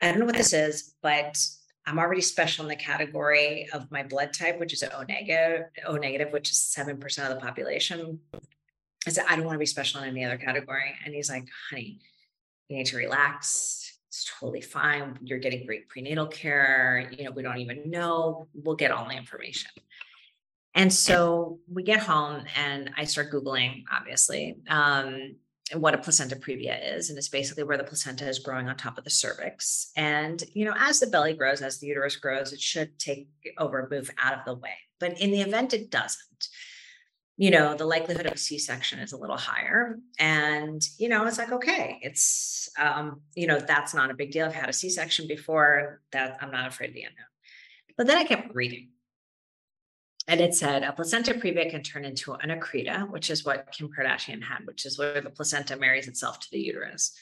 I 0.00 0.10
don't 0.10 0.20
know 0.20 0.26
what 0.26 0.36
this 0.36 0.52
is, 0.52 0.94
but 1.02 1.38
I'm 1.86 1.98
already 1.98 2.20
special 2.20 2.64
in 2.64 2.68
the 2.68 2.76
category 2.76 3.68
of 3.72 3.90
my 3.90 4.02
blood 4.02 4.32
type, 4.32 4.58
which 4.58 4.72
is 4.72 4.82
O 4.82 5.02
negative, 5.08 5.66
O 5.86 5.96
negative, 5.96 6.32
which 6.32 6.50
is 6.50 6.58
7% 6.76 7.02
of 7.02 7.28
the 7.34 7.40
population. 7.40 8.18
I 9.06 9.10
said, 9.10 9.24
I 9.28 9.36
don't 9.36 9.44
want 9.44 9.54
to 9.54 9.60
be 9.60 9.66
special 9.66 10.02
in 10.02 10.08
any 10.10 10.24
other 10.24 10.36
category. 10.36 10.94
And 11.04 11.14
he's 11.14 11.30
like, 11.30 11.46
honey, 11.70 12.00
you 12.68 12.76
need 12.76 12.86
to 12.86 12.96
relax. 12.96 13.98
It's 14.08 14.28
totally 14.38 14.60
fine. 14.60 15.18
You're 15.22 15.38
getting 15.38 15.64
great 15.64 15.88
prenatal 15.88 16.26
care. 16.26 17.08
You 17.16 17.24
know, 17.24 17.30
we 17.30 17.42
don't 17.42 17.58
even 17.58 17.88
know. 17.88 18.48
We'll 18.52 18.76
get 18.76 18.90
all 18.90 19.08
the 19.08 19.16
information. 19.16 19.70
And 20.74 20.92
so 20.92 21.60
we 21.72 21.84
get 21.84 22.00
home 22.00 22.44
and 22.56 22.90
I 22.96 23.04
start 23.04 23.32
Googling, 23.32 23.84
obviously. 23.90 24.56
Um, 24.68 25.36
what 25.74 25.94
a 25.94 25.98
placenta 25.98 26.36
previa 26.36 26.96
is 26.96 27.10
and 27.10 27.18
it's 27.18 27.28
basically 27.28 27.64
where 27.64 27.76
the 27.76 27.84
placenta 27.84 28.28
is 28.28 28.38
growing 28.38 28.68
on 28.68 28.76
top 28.76 28.98
of 28.98 29.04
the 29.04 29.10
cervix 29.10 29.90
and 29.96 30.44
you 30.54 30.64
know 30.64 30.74
as 30.78 31.00
the 31.00 31.08
belly 31.08 31.32
grows 31.32 31.60
as 31.60 31.78
the 31.78 31.88
uterus 31.88 32.16
grows 32.16 32.52
it 32.52 32.60
should 32.60 32.96
take 32.98 33.28
over 33.58 33.88
move 33.90 34.10
out 34.22 34.38
of 34.38 34.44
the 34.44 34.54
way 34.54 34.74
but 35.00 35.20
in 35.20 35.32
the 35.32 35.40
event 35.40 35.74
it 35.74 35.90
doesn't 35.90 36.48
you 37.38 37.50
know, 37.50 37.74
the 37.74 37.84
likelihood 37.84 38.26
of 38.26 38.32
a 38.32 38.38
C-section 38.38 38.98
is 38.98 39.12
a 39.12 39.16
little 39.16 39.36
higher. 39.36 39.98
And, 40.18 40.82
you 40.96 41.08
know, 41.08 41.26
it's 41.26 41.36
like, 41.36 41.52
okay, 41.52 41.98
it's, 42.00 42.70
um, 42.78 43.20
you 43.34 43.46
know, 43.46 43.60
that's 43.60 43.92
not 43.92 44.10
a 44.10 44.14
big 44.14 44.30
deal. 44.30 44.46
I've 44.46 44.54
had 44.54 44.70
a 44.70 44.72
C-section 44.72 45.28
before 45.28 46.00
that 46.12 46.38
I'm 46.40 46.50
not 46.50 46.66
afraid 46.66 46.88
of 46.88 46.94
the 46.94 47.02
unknown. 47.02 47.26
But 47.98 48.06
then 48.06 48.16
I 48.16 48.24
kept 48.24 48.54
reading. 48.54 48.88
And 50.28 50.40
it 50.40 50.54
said 50.54 50.82
a 50.82 50.92
placenta 50.92 51.34
previa 51.34 51.70
can 51.70 51.82
turn 51.82 52.04
into 52.04 52.32
an 52.34 52.50
accreta, 52.50 53.08
which 53.10 53.30
is 53.30 53.44
what 53.44 53.72
Kim 53.72 53.88
Kardashian 53.88 54.42
had, 54.42 54.66
which 54.66 54.84
is 54.84 54.98
where 54.98 55.20
the 55.20 55.30
placenta 55.30 55.76
marries 55.76 56.08
itself 56.08 56.40
to 56.40 56.48
the 56.50 56.58
uterus. 56.58 57.16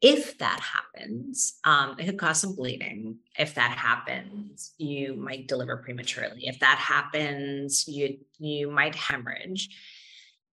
If 0.00 0.38
that 0.38 0.58
happens, 0.58 1.60
um, 1.62 1.94
it 2.00 2.06
could 2.06 2.18
cause 2.18 2.40
some 2.40 2.56
bleeding. 2.56 3.18
If 3.38 3.54
that 3.54 3.78
happens, 3.78 4.72
you 4.76 5.14
might 5.14 5.46
deliver 5.46 5.76
prematurely. 5.76 6.48
If 6.48 6.58
that 6.58 6.78
happens, 6.78 7.86
you 7.86 8.18
you 8.38 8.68
might 8.68 8.96
hemorrhage. 8.96 9.68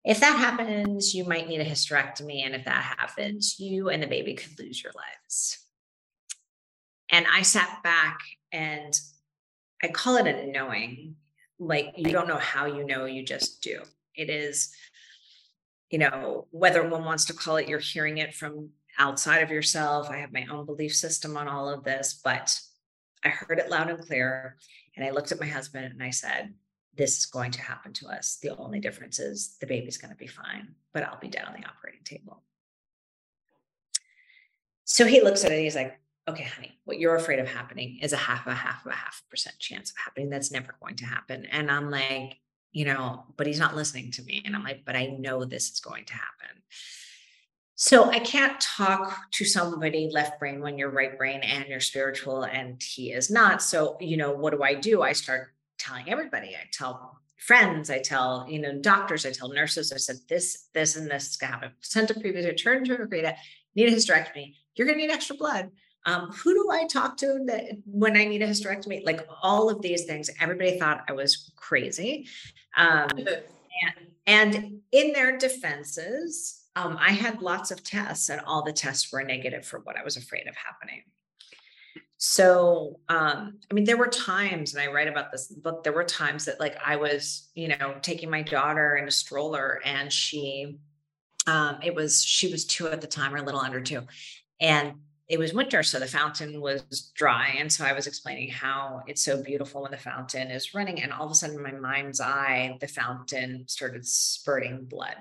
If 0.03 0.19
that 0.19 0.37
happens, 0.37 1.15
you 1.15 1.23
might 1.23 1.47
need 1.47 1.61
a 1.61 1.65
hysterectomy. 1.65 2.45
And 2.45 2.55
if 2.55 2.65
that 2.65 2.83
happens, 2.97 3.57
you 3.59 3.89
and 3.89 4.03
the 4.03 4.07
baby 4.07 4.33
could 4.33 4.59
lose 4.59 4.83
your 4.83 4.93
lives. 4.93 5.59
And 7.09 7.25
I 7.31 7.41
sat 7.41 7.81
back 7.83 8.19
and 8.51 8.99
I 9.81 9.87
call 9.87 10.17
it 10.17 10.27
a 10.27 10.47
knowing. 10.51 11.15
Like 11.59 11.93
you 11.95 12.11
don't 12.11 12.27
know 12.27 12.37
how 12.37 12.65
you 12.65 12.85
know, 12.85 13.05
you 13.05 13.23
just 13.23 13.61
do. 13.61 13.81
It 14.15 14.29
is, 14.29 14.71
you 15.89 15.99
know, 15.99 16.47
whether 16.51 16.87
one 16.87 17.05
wants 17.05 17.25
to 17.25 17.33
call 17.33 17.57
it 17.57 17.67
you're 17.67 17.79
hearing 17.79 18.17
it 18.17 18.35
from 18.35 18.69
outside 18.99 19.43
of 19.43 19.51
yourself. 19.51 20.09
I 20.09 20.17
have 20.17 20.33
my 20.33 20.45
own 20.51 20.65
belief 20.65 20.95
system 20.95 21.37
on 21.37 21.47
all 21.47 21.69
of 21.69 21.83
this, 21.83 22.19
but 22.23 22.59
I 23.23 23.29
heard 23.29 23.59
it 23.59 23.69
loud 23.69 23.89
and 23.89 23.99
clear. 23.99 24.57
And 24.95 25.05
I 25.05 25.11
looked 25.11 25.31
at 25.31 25.39
my 25.39 25.47
husband 25.47 25.85
and 25.85 26.01
I 26.01 26.09
said, 26.09 26.53
This 26.95 27.17
is 27.17 27.25
going 27.25 27.51
to 27.51 27.61
happen 27.61 27.93
to 27.93 28.07
us. 28.07 28.37
The 28.41 28.55
only 28.57 28.79
difference 28.79 29.19
is 29.19 29.57
the 29.59 29.67
baby's 29.67 29.97
going 29.97 30.11
to 30.11 30.17
be 30.17 30.27
fine, 30.27 30.75
but 30.93 31.03
I'll 31.03 31.19
be 31.19 31.27
dead 31.27 31.45
on 31.45 31.53
the 31.53 31.67
operating 31.67 32.03
table. 32.03 32.43
So 34.85 35.05
he 35.05 35.21
looks 35.21 35.43
at 35.43 35.51
it 35.51 35.61
he's 35.61 35.75
like, 35.75 35.99
Okay, 36.27 36.43
honey, 36.43 36.77
what 36.83 36.99
you're 36.99 37.15
afraid 37.15 37.39
of 37.39 37.47
happening 37.47 37.99
is 38.01 38.11
a 38.11 38.17
half 38.17 38.45
of 38.45 38.51
a 38.51 38.55
half 38.55 38.85
of 38.85 38.91
a 38.91 38.95
half 38.95 39.23
percent 39.29 39.57
chance 39.59 39.91
of 39.91 39.97
happening. 39.97 40.29
That's 40.29 40.51
never 40.51 40.75
going 40.81 40.97
to 40.97 41.05
happen. 41.05 41.45
And 41.45 41.71
I'm 41.71 41.89
like, 41.89 42.37
you 42.73 42.83
know, 42.83 43.23
but 43.37 43.47
he's 43.47 43.59
not 43.59 43.75
listening 43.75 44.11
to 44.11 44.23
me. 44.23 44.43
And 44.45 44.53
I'm 44.53 44.63
like, 44.63 44.83
but 44.85 44.97
I 44.97 45.05
know 45.05 45.45
this 45.45 45.71
is 45.71 45.79
going 45.79 46.03
to 46.05 46.13
happen. 46.13 46.61
So 47.75 48.09
I 48.09 48.19
can't 48.19 48.59
talk 48.59 49.31
to 49.31 49.45
somebody 49.45 50.09
left 50.11 50.39
brain 50.39 50.59
when 50.61 50.77
you're 50.77 50.89
right 50.89 51.17
brain 51.17 51.41
and 51.41 51.65
you're 51.67 51.79
spiritual 51.79 52.43
and 52.43 52.81
he 52.81 53.13
is 53.13 53.29
not. 53.29 53.61
So, 53.61 53.97
you 54.01 54.17
know, 54.17 54.31
what 54.33 54.51
do 54.51 54.63
I 54.63 54.73
do? 54.73 55.03
I 55.03 55.13
start 55.13 55.53
telling 55.77 56.09
everybody. 56.09 56.55
I 56.55 56.67
tell 56.73 57.19
friends, 57.37 57.89
I 57.89 57.99
tell, 57.99 58.47
you 58.49 58.59
know, 58.59 58.79
doctors, 58.79 59.25
I 59.25 59.31
tell 59.31 59.49
nurses, 59.49 59.93
I 59.93 59.97
said, 59.97 60.17
this, 60.27 60.69
this, 60.73 60.95
and 60.95 61.09
this 61.09 61.29
is 61.29 61.37
gonna 61.37 61.53
happen. 61.53 61.71
Sent 61.81 62.09
a 62.09 62.19
previous 62.19 62.47
return 62.47 62.83
to 62.85 62.95
a 62.95 63.35
need 63.75 63.89
a 63.89 63.95
hysterectomy. 63.95 64.55
You're 64.75 64.87
gonna 64.87 64.97
need 64.97 65.11
extra 65.11 65.35
blood. 65.35 65.69
Um, 66.07 66.31
who 66.31 66.53
do 66.53 66.71
I 66.71 66.87
talk 66.87 67.17
to 67.17 67.43
that 67.47 67.63
when 67.85 68.15
I 68.15 68.23
need 68.23 68.41
a 68.41 68.47
hysterectomy? 68.47 69.05
Like 69.05 69.27
all 69.43 69.69
of 69.69 69.81
these 69.81 70.05
things, 70.05 70.29
everybody 70.41 70.79
thought 70.79 71.03
I 71.07 71.11
was 71.11 71.51
crazy. 71.57 72.27
Um, 72.77 73.09
and, 73.17 73.33
and 74.25 74.79
in 74.91 75.11
their 75.11 75.37
defenses, 75.37 76.63
um, 76.77 76.97
I 76.99 77.11
had 77.11 77.41
lots 77.41 77.71
of 77.71 77.83
tests, 77.83 78.29
and 78.29 78.39
all 78.41 78.63
the 78.63 78.71
tests 78.71 79.11
were 79.11 79.23
negative 79.23 79.65
for 79.65 79.79
what 79.79 79.97
I 79.97 80.03
was 80.03 80.15
afraid 80.15 80.47
of 80.47 80.55
happening. 80.55 81.03
So, 82.19 82.99
um, 83.09 83.59
I 83.69 83.73
mean, 83.73 83.83
there 83.83 83.97
were 83.97 84.07
times, 84.07 84.73
and 84.73 84.81
I 84.81 84.91
write 84.91 85.07
about 85.07 85.31
this 85.31 85.47
book, 85.47 85.83
there 85.83 85.93
were 85.93 86.03
times 86.03 86.45
that, 86.45 86.59
like, 86.59 86.77
I 86.83 86.95
was, 86.95 87.49
you 87.53 87.67
know, 87.67 87.95
taking 88.01 88.29
my 88.29 88.43
daughter 88.43 88.95
in 88.95 89.07
a 89.07 89.11
stroller, 89.11 89.81
and 89.83 90.11
she, 90.11 90.77
um, 91.47 91.79
it 91.83 91.93
was, 91.93 92.23
she 92.23 92.51
was 92.51 92.65
two 92.65 92.87
at 92.87 93.01
the 93.01 93.07
time, 93.07 93.33
or 93.33 93.37
a 93.37 93.43
little 93.43 93.59
under 93.59 93.81
two. 93.81 94.03
And 94.61 94.93
it 95.29 95.37
was 95.37 95.53
winter, 95.53 95.83
so 95.83 95.99
the 95.99 96.07
fountain 96.07 96.61
was 96.61 97.11
dry. 97.13 97.55
And 97.57 97.71
so 97.71 97.85
I 97.85 97.91
was 97.91 98.07
explaining 98.07 98.49
how 98.49 99.03
it's 99.07 99.23
so 99.23 99.41
beautiful 99.41 99.81
when 99.81 99.91
the 99.91 99.97
fountain 99.97 100.49
is 100.49 100.73
running. 100.73 101.01
And 101.01 101.11
all 101.11 101.25
of 101.25 101.31
a 101.31 101.35
sudden, 101.35 101.57
in 101.57 101.63
my 101.63 101.71
mind's 101.71 102.21
eye, 102.21 102.77
the 102.79 102.87
fountain 102.87 103.65
started 103.67 104.05
spurting 104.05 104.85
blood. 104.85 105.15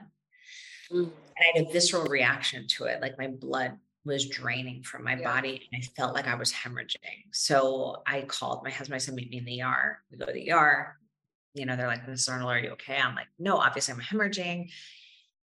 Mm. 0.93 1.05
And 1.05 1.11
I 1.39 1.59
had 1.59 1.67
a 1.67 1.73
visceral 1.73 2.05
reaction 2.05 2.67
to 2.69 2.85
it. 2.85 3.03
Like 3.03 3.19
my 3.19 3.27
blood 3.27 3.79
was 4.05 4.29
draining 4.29 4.85
from 4.85 5.03
my 5.03 5.17
yeah. 5.17 5.35
body 5.35 5.69
and 5.73 5.83
I 5.83 5.87
felt 5.97 6.15
like 6.15 6.29
I 6.29 6.37
was 6.37 6.53
hemorrhaging. 6.53 7.25
So 7.33 8.03
I 8.07 8.23
called 8.23 8.63
my 8.63 8.71
husband. 8.71 8.95
I 8.95 8.99
said, 8.99 9.15
meet 9.15 9.31
me 9.31 9.39
in 9.39 9.45
the 9.45 9.63
ER. 9.63 9.99
We 10.13 10.19
go 10.19 10.27
to 10.27 10.33
the 10.33 10.53
ER. 10.53 10.97
You 11.55 11.67
know, 11.67 11.75
they're 11.75 11.89
like, 11.89 12.07
Mrs. 12.07 12.31
Arnold, 12.31 12.51
are 12.51 12.59
you 12.61 12.71
okay? 12.71 12.99
I'm 12.99 13.17
like, 13.17 13.27
no, 13.41 13.57
obviously 13.57 13.95
I'm 13.95 14.01
hemorrhaging 14.01 14.71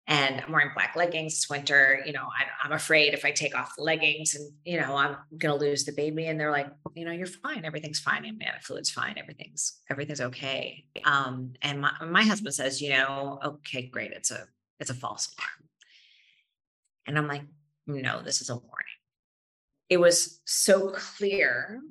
and 0.09 0.41
I'm 0.41 0.51
wearing 0.51 0.71
black 0.75 0.97
leggings. 0.97 1.35
It's 1.35 1.51
winter. 1.51 2.03
You 2.07 2.13
know, 2.13 2.23
I, 2.23 2.67
am 2.67 2.73
afraid 2.73 3.13
if 3.13 3.27
I 3.27 3.31
take 3.31 3.55
off 3.55 3.77
the 3.77 3.83
leggings 3.83 4.35
and, 4.35 4.51
you 4.65 4.81
know, 4.81 4.97
I'm 4.97 5.17
going 5.37 5.59
to 5.59 5.65
lose 5.65 5.85
the 5.85 5.93
baby. 5.93 6.27
And 6.27 6.41
they're 6.41 6.51
like, 6.51 6.69
you 6.95 7.05
know, 7.05 7.13
you're 7.13 7.27
fine. 7.27 7.67
Everything's 7.67 8.01
fine. 8.01 8.25
Amniotic 8.25 8.63
fluid's 8.63 8.91
fine. 8.91 9.17
Everything's, 9.19 9.81
everything's 9.91 10.23
okay. 10.23 10.87
Um, 11.05 11.53
and 11.61 11.83
my, 11.83 11.93
my 12.07 12.23
husband 12.23 12.55
says, 12.55 12.81
you 12.81 12.89
know, 12.89 13.39
okay, 13.45 13.83
great. 13.83 14.13
It's 14.13 14.31
a, 14.31 14.47
it's 14.81 14.89
a 14.89 14.95
false 14.95 15.29
alarm. 15.37 15.69
And 17.07 17.19
I'm 17.19 17.29
like, 17.29 17.43
no, 17.87 18.23
this 18.23 18.41
is 18.41 18.49
a 18.49 18.55
warning. 18.55 18.73
It 19.91 19.99
was 19.99 20.41
so 20.47 20.91
clear 20.91 21.83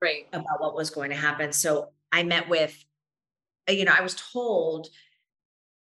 right 0.00 0.26
about 0.32 0.60
what 0.60 0.74
was 0.74 0.88
going 0.88 1.10
to 1.10 1.16
happen. 1.16 1.52
So 1.52 1.90
I 2.12 2.22
met 2.22 2.48
with, 2.48 2.82
you 3.68 3.84
know, 3.84 3.94
I 3.96 4.02
was 4.02 4.14
told 4.14 4.88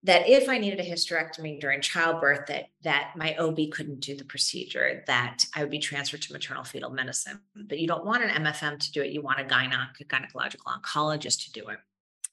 that 0.03 0.29
if 0.29 0.47
I 0.47 0.57
needed 0.57 0.79
a 0.79 0.89
hysterectomy 0.89 1.59
during 1.59 1.81
childbirth, 1.81 2.45
that 2.47 2.67
that 2.83 3.13
my 3.15 3.35
OB 3.35 3.71
couldn't 3.71 3.99
do 3.99 4.15
the 4.15 4.23
procedure, 4.23 5.03
that 5.07 5.45
I 5.55 5.61
would 5.61 5.71
be 5.71 5.79
transferred 5.79 6.21
to 6.23 6.33
maternal 6.33 6.63
fetal 6.63 6.91
medicine. 6.91 7.39
But 7.55 7.79
you 7.79 7.87
don't 7.87 8.05
want 8.05 8.23
an 8.23 8.29
MFM 8.43 8.79
to 8.79 8.91
do 8.91 9.01
it. 9.01 9.11
You 9.11 9.21
want 9.21 9.39
a 9.39 9.43
gyneco, 9.43 10.05
gynecological 10.05 10.65
oncologist 10.67 11.45
to 11.45 11.51
do 11.51 11.67
it 11.69 11.79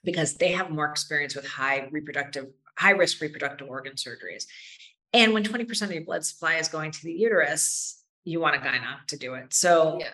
because 0.04 0.35
they 0.35 0.52
have 0.52 0.71
more 0.71 0.87
experience 0.87 1.35
with 1.35 1.47
high 1.47 1.88
reproductive, 1.90 2.49
high 2.76 2.90
risk 2.90 3.21
reproductive 3.21 3.68
organ 3.68 3.94
surgeries. 3.94 4.44
And 5.12 5.33
when 5.33 5.44
20% 5.44 5.83
of 5.83 5.92
your 5.92 6.04
blood 6.04 6.25
supply 6.25 6.56
is 6.56 6.68
going 6.68 6.90
to 6.90 7.02
the 7.02 7.12
uterus, 7.12 8.02
you 8.25 8.40
want 8.40 8.56
a 8.56 8.59
gyn 8.59 8.85
onc 8.85 9.06
to 9.09 9.16
do 9.16 9.35
it. 9.35 9.54
So 9.54 9.99
yeah. 10.00 10.09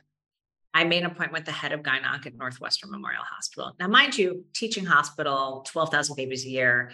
I 0.72 0.84
made 0.84 1.02
an 1.02 1.06
appointment 1.06 1.32
with 1.32 1.44
the 1.46 1.52
head 1.52 1.72
of 1.72 1.82
gyn 1.82 2.04
onc 2.04 2.26
at 2.26 2.36
Northwestern 2.36 2.90
Memorial 2.90 3.22
Hospital. 3.24 3.72
Now, 3.80 3.88
mind 3.88 4.16
you, 4.16 4.44
teaching 4.52 4.84
hospital, 4.84 5.64
12,000 5.68 6.16
babies 6.16 6.44
a 6.44 6.48
year, 6.48 6.92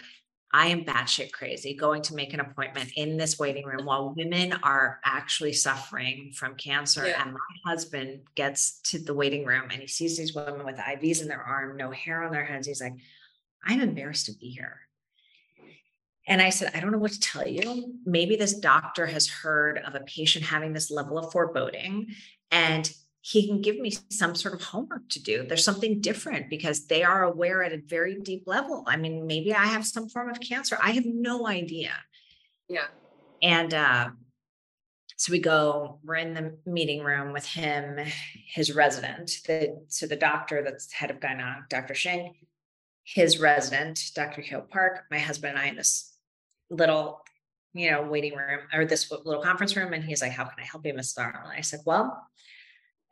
I 0.56 0.68
am 0.68 0.86
batshit 0.86 1.32
crazy 1.32 1.74
going 1.74 2.00
to 2.00 2.14
make 2.14 2.32
an 2.32 2.40
appointment 2.40 2.90
in 2.96 3.18
this 3.18 3.38
waiting 3.38 3.66
room 3.66 3.84
while 3.84 4.14
women 4.16 4.54
are 4.62 5.00
actually 5.04 5.52
suffering 5.52 6.32
from 6.34 6.54
cancer. 6.54 7.06
Yeah. 7.06 7.22
And 7.22 7.34
my 7.34 7.70
husband 7.70 8.20
gets 8.36 8.80
to 8.84 8.98
the 8.98 9.12
waiting 9.12 9.44
room 9.44 9.64
and 9.70 9.82
he 9.82 9.86
sees 9.86 10.16
these 10.16 10.34
women 10.34 10.64
with 10.64 10.76
IVs 10.76 11.20
in 11.20 11.28
their 11.28 11.42
arm, 11.42 11.76
no 11.76 11.90
hair 11.90 12.22
on 12.22 12.32
their 12.32 12.46
heads. 12.46 12.66
He's 12.66 12.80
like, 12.80 12.94
I'm 13.66 13.82
embarrassed 13.82 14.26
to 14.26 14.32
be 14.32 14.48
here. 14.48 14.80
And 16.26 16.40
I 16.40 16.48
said, 16.48 16.72
I 16.74 16.80
don't 16.80 16.90
know 16.90 16.96
what 16.96 17.12
to 17.12 17.20
tell 17.20 17.46
you. 17.46 17.92
Maybe 18.06 18.36
this 18.36 18.58
doctor 18.58 19.04
has 19.04 19.28
heard 19.28 19.76
of 19.86 19.94
a 19.94 20.00
patient 20.00 20.46
having 20.46 20.72
this 20.72 20.90
level 20.90 21.18
of 21.18 21.32
foreboding 21.32 22.06
and 22.50 22.90
he 23.28 23.44
can 23.44 23.60
give 23.60 23.76
me 23.76 23.90
some 24.08 24.36
sort 24.36 24.54
of 24.54 24.62
homework 24.62 25.08
to 25.08 25.20
do. 25.20 25.44
There's 25.44 25.64
something 25.64 26.00
different 26.00 26.48
because 26.48 26.86
they 26.86 27.02
are 27.02 27.24
aware 27.24 27.64
at 27.64 27.72
a 27.72 27.82
very 27.84 28.20
deep 28.20 28.44
level. 28.46 28.84
I 28.86 28.96
mean, 28.96 29.26
maybe 29.26 29.52
I 29.52 29.66
have 29.66 29.84
some 29.84 30.08
form 30.08 30.30
of 30.30 30.38
cancer. 30.38 30.78
I 30.80 30.92
have 30.92 31.04
no 31.04 31.48
idea. 31.48 31.90
Yeah. 32.68 32.86
And 33.42 33.74
uh, 33.74 34.10
so 35.16 35.32
we 35.32 35.40
go, 35.40 35.98
we're 36.04 36.14
in 36.14 36.34
the 36.34 36.56
meeting 36.66 37.02
room 37.02 37.32
with 37.32 37.44
him, 37.44 37.98
his 38.46 38.72
resident, 38.72 39.32
the 39.48 39.76
so 39.88 40.06
the 40.06 40.14
doctor 40.14 40.62
that's 40.62 40.92
head 40.92 41.10
of 41.10 41.18
gynec, 41.18 41.68
Dr. 41.68 41.94
Schink, 41.94 42.32
his 43.02 43.40
resident, 43.40 44.12
Dr. 44.14 44.40
Kyo 44.40 44.60
Park, 44.60 45.00
my 45.10 45.18
husband 45.18 45.56
and 45.56 45.58
I 45.58 45.66
in 45.66 45.76
this 45.76 46.16
little, 46.70 47.24
you 47.74 47.90
know, 47.90 48.02
waiting 48.02 48.36
room 48.36 48.60
or 48.72 48.84
this 48.84 49.10
little 49.10 49.42
conference 49.42 49.74
room. 49.74 49.94
And 49.94 50.04
he's 50.04 50.22
like, 50.22 50.30
How 50.30 50.44
can 50.44 50.60
I 50.60 50.64
help 50.64 50.86
you, 50.86 50.94
Miss 50.94 51.18
Arnold? 51.18 51.50
I 51.52 51.62
said, 51.62 51.80
Well, 51.84 52.24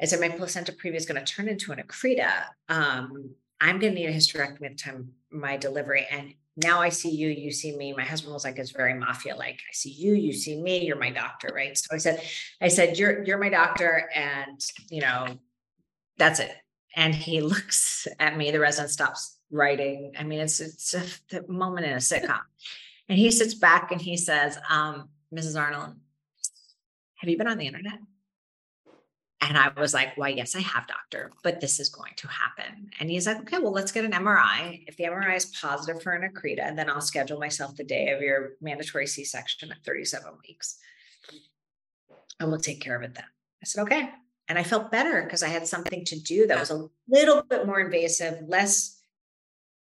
I 0.00 0.06
said, 0.06 0.20
my 0.20 0.28
placenta 0.28 0.72
previa 0.72 0.96
is 0.96 1.06
going 1.06 1.22
to 1.22 1.32
turn 1.32 1.48
into 1.48 1.72
an 1.72 1.78
accreta. 1.78 2.44
Um, 2.68 3.30
I'm 3.60 3.78
going 3.78 3.94
to 3.94 4.00
need 4.00 4.06
a 4.08 4.12
hysterectomy 4.12 4.66
at 4.66 4.72
the 4.72 4.76
time 4.76 5.12
my 5.30 5.56
delivery. 5.56 6.06
And 6.10 6.34
now 6.56 6.80
I 6.80 6.88
see 6.88 7.10
you, 7.10 7.28
you 7.28 7.50
see 7.50 7.76
me. 7.76 7.92
My 7.92 8.04
husband 8.04 8.32
was 8.32 8.44
like, 8.44 8.58
it's 8.58 8.70
very 8.70 8.94
mafia 8.94 9.34
like. 9.34 9.60
I 9.68 9.72
see 9.72 9.90
you, 9.90 10.14
you 10.14 10.32
see 10.32 10.60
me, 10.60 10.84
you're 10.84 10.98
my 10.98 11.10
doctor, 11.10 11.50
right? 11.54 11.76
So 11.76 11.94
I 11.94 11.98
said, 11.98 12.22
I 12.60 12.68
said, 12.68 12.96
you're 12.96 13.24
you're 13.24 13.38
my 13.38 13.48
doctor, 13.48 14.08
and 14.14 14.60
you 14.88 15.00
know, 15.00 15.26
that's 16.16 16.38
it. 16.38 16.52
And 16.94 17.14
he 17.14 17.40
looks 17.52 18.06
at 18.20 18.36
me, 18.36 18.50
the 18.52 18.60
resident 18.60 18.92
stops 18.92 19.38
writing. 19.50 20.12
I 20.18 20.22
mean, 20.22 20.40
it's 20.40 20.60
it's 20.60 20.94
a 20.94 21.42
moment 21.48 21.86
in 21.86 21.92
a 21.92 21.96
sitcom. 21.96 22.40
And 23.08 23.18
he 23.18 23.30
sits 23.30 23.54
back 23.54 23.90
and 23.92 24.00
he 24.00 24.16
says, 24.16 24.56
um, 24.70 25.08
Mrs. 25.34 25.60
Arnold, 25.60 25.94
have 27.16 27.28
you 27.28 27.36
been 27.36 27.48
on 27.48 27.58
the 27.58 27.66
internet? 27.66 27.98
And 29.46 29.58
I 29.58 29.70
was 29.78 29.92
like, 29.92 30.16
why, 30.16 30.28
yes, 30.28 30.56
I 30.56 30.60
have, 30.60 30.86
doctor, 30.86 31.30
but 31.42 31.60
this 31.60 31.78
is 31.78 31.90
going 31.90 32.12
to 32.16 32.28
happen. 32.28 32.90
And 32.98 33.10
he's 33.10 33.26
like, 33.26 33.40
okay, 33.40 33.58
well, 33.58 33.72
let's 33.72 33.92
get 33.92 34.04
an 34.04 34.12
MRI. 34.12 34.84
If 34.86 34.96
the 34.96 35.04
MRI 35.04 35.36
is 35.36 35.46
positive 35.46 36.02
for 36.02 36.12
an 36.12 36.30
accreta, 36.30 36.74
then 36.74 36.88
I'll 36.88 37.00
schedule 37.00 37.38
myself 37.38 37.76
the 37.76 37.84
day 37.84 38.10
of 38.10 38.22
your 38.22 38.52
mandatory 38.60 39.06
C 39.06 39.24
section 39.24 39.70
at 39.70 39.84
37 39.84 40.32
weeks. 40.48 40.78
And 42.40 42.50
we'll 42.50 42.60
take 42.60 42.80
care 42.80 42.96
of 42.96 43.02
it 43.02 43.14
then. 43.14 43.24
I 43.62 43.66
said, 43.66 43.82
okay. 43.82 44.10
And 44.48 44.58
I 44.58 44.62
felt 44.62 44.90
better 44.90 45.22
because 45.22 45.42
I 45.42 45.48
had 45.48 45.66
something 45.66 46.04
to 46.06 46.20
do 46.20 46.46
that 46.46 46.58
was 46.58 46.70
a 46.70 46.86
little 47.08 47.42
bit 47.42 47.66
more 47.66 47.80
invasive, 47.80 48.48
less, 48.48 49.00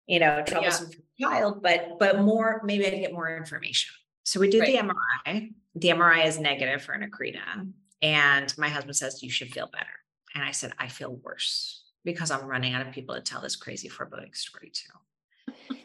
you 0.06 0.18
know, 0.18 0.42
troublesome 0.46 0.88
yeah. 0.90 0.96
for 0.96 1.02
the 1.02 1.24
child, 1.24 1.62
but 1.62 1.98
but 1.98 2.20
more, 2.20 2.62
maybe 2.64 2.86
I'd 2.86 2.98
get 2.98 3.12
more 3.12 3.36
information. 3.36 3.94
So 4.24 4.40
we 4.40 4.48
did 4.48 4.60
right. 4.60 4.82
the 4.82 4.88
MRI. 4.88 5.52
The 5.74 5.88
MRI 5.88 6.26
is 6.26 6.38
negative 6.38 6.82
for 6.82 6.92
an 6.92 7.08
accreta. 7.08 7.70
And 8.02 8.52
my 8.58 8.68
husband 8.68 8.96
says, 8.96 9.22
You 9.22 9.30
should 9.30 9.52
feel 9.52 9.68
better. 9.72 9.86
And 10.34 10.44
I 10.44 10.50
said, 10.50 10.72
I 10.78 10.88
feel 10.88 11.18
worse 11.22 11.84
because 12.04 12.30
I'm 12.30 12.46
running 12.46 12.74
out 12.74 12.86
of 12.86 12.92
people 12.92 13.14
to 13.14 13.20
tell 13.20 13.40
this 13.40 13.56
crazy 13.56 13.88
foreboding 13.88 14.32
story 14.34 14.70
to. 14.70 15.76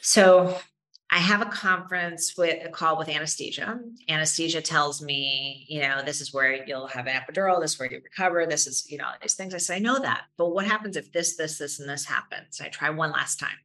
so 0.00 0.58
I 1.10 1.18
have 1.18 1.42
a 1.42 1.46
conference 1.46 2.36
with 2.38 2.64
a 2.64 2.70
call 2.70 2.96
with 2.96 3.10
anesthesia. 3.10 3.78
Anesthesia 4.08 4.62
tells 4.62 5.02
me, 5.02 5.66
you 5.68 5.82
know, 5.82 6.00
this 6.02 6.22
is 6.22 6.32
where 6.32 6.66
you'll 6.66 6.86
have 6.86 7.06
an 7.06 7.14
epidural, 7.14 7.60
this 7.60 7.74
is 7.74 7.78
where 7.78 7.92
you 7.92 8.00
recover, 8.02 8.46
this 8.46 8.66
is, 8.66 8.90
you 8.90 8.96
know, 8.96 9.10
these 9.20 9.34
things. 9.34 9.54
I 9.54 9.58
say, 9.58 9.76
I 9.76 9.78
know 9.78 9.98
that. 9.98 10.22
But 10.38 10.54
what 10.54 10.66
happens 10.66 10.96
if 10.96 11.12
this, 11.12 11.36
this, 11.36 11.58
this, 11.58 11.80
and 11.80 11.88
this 11.88 12.06
happens? 12.06 12.62
I 12.62 12.68
try 12.68 12.88
one 12.88 13.12
last 13.12 13.38
time. 13.38 13.58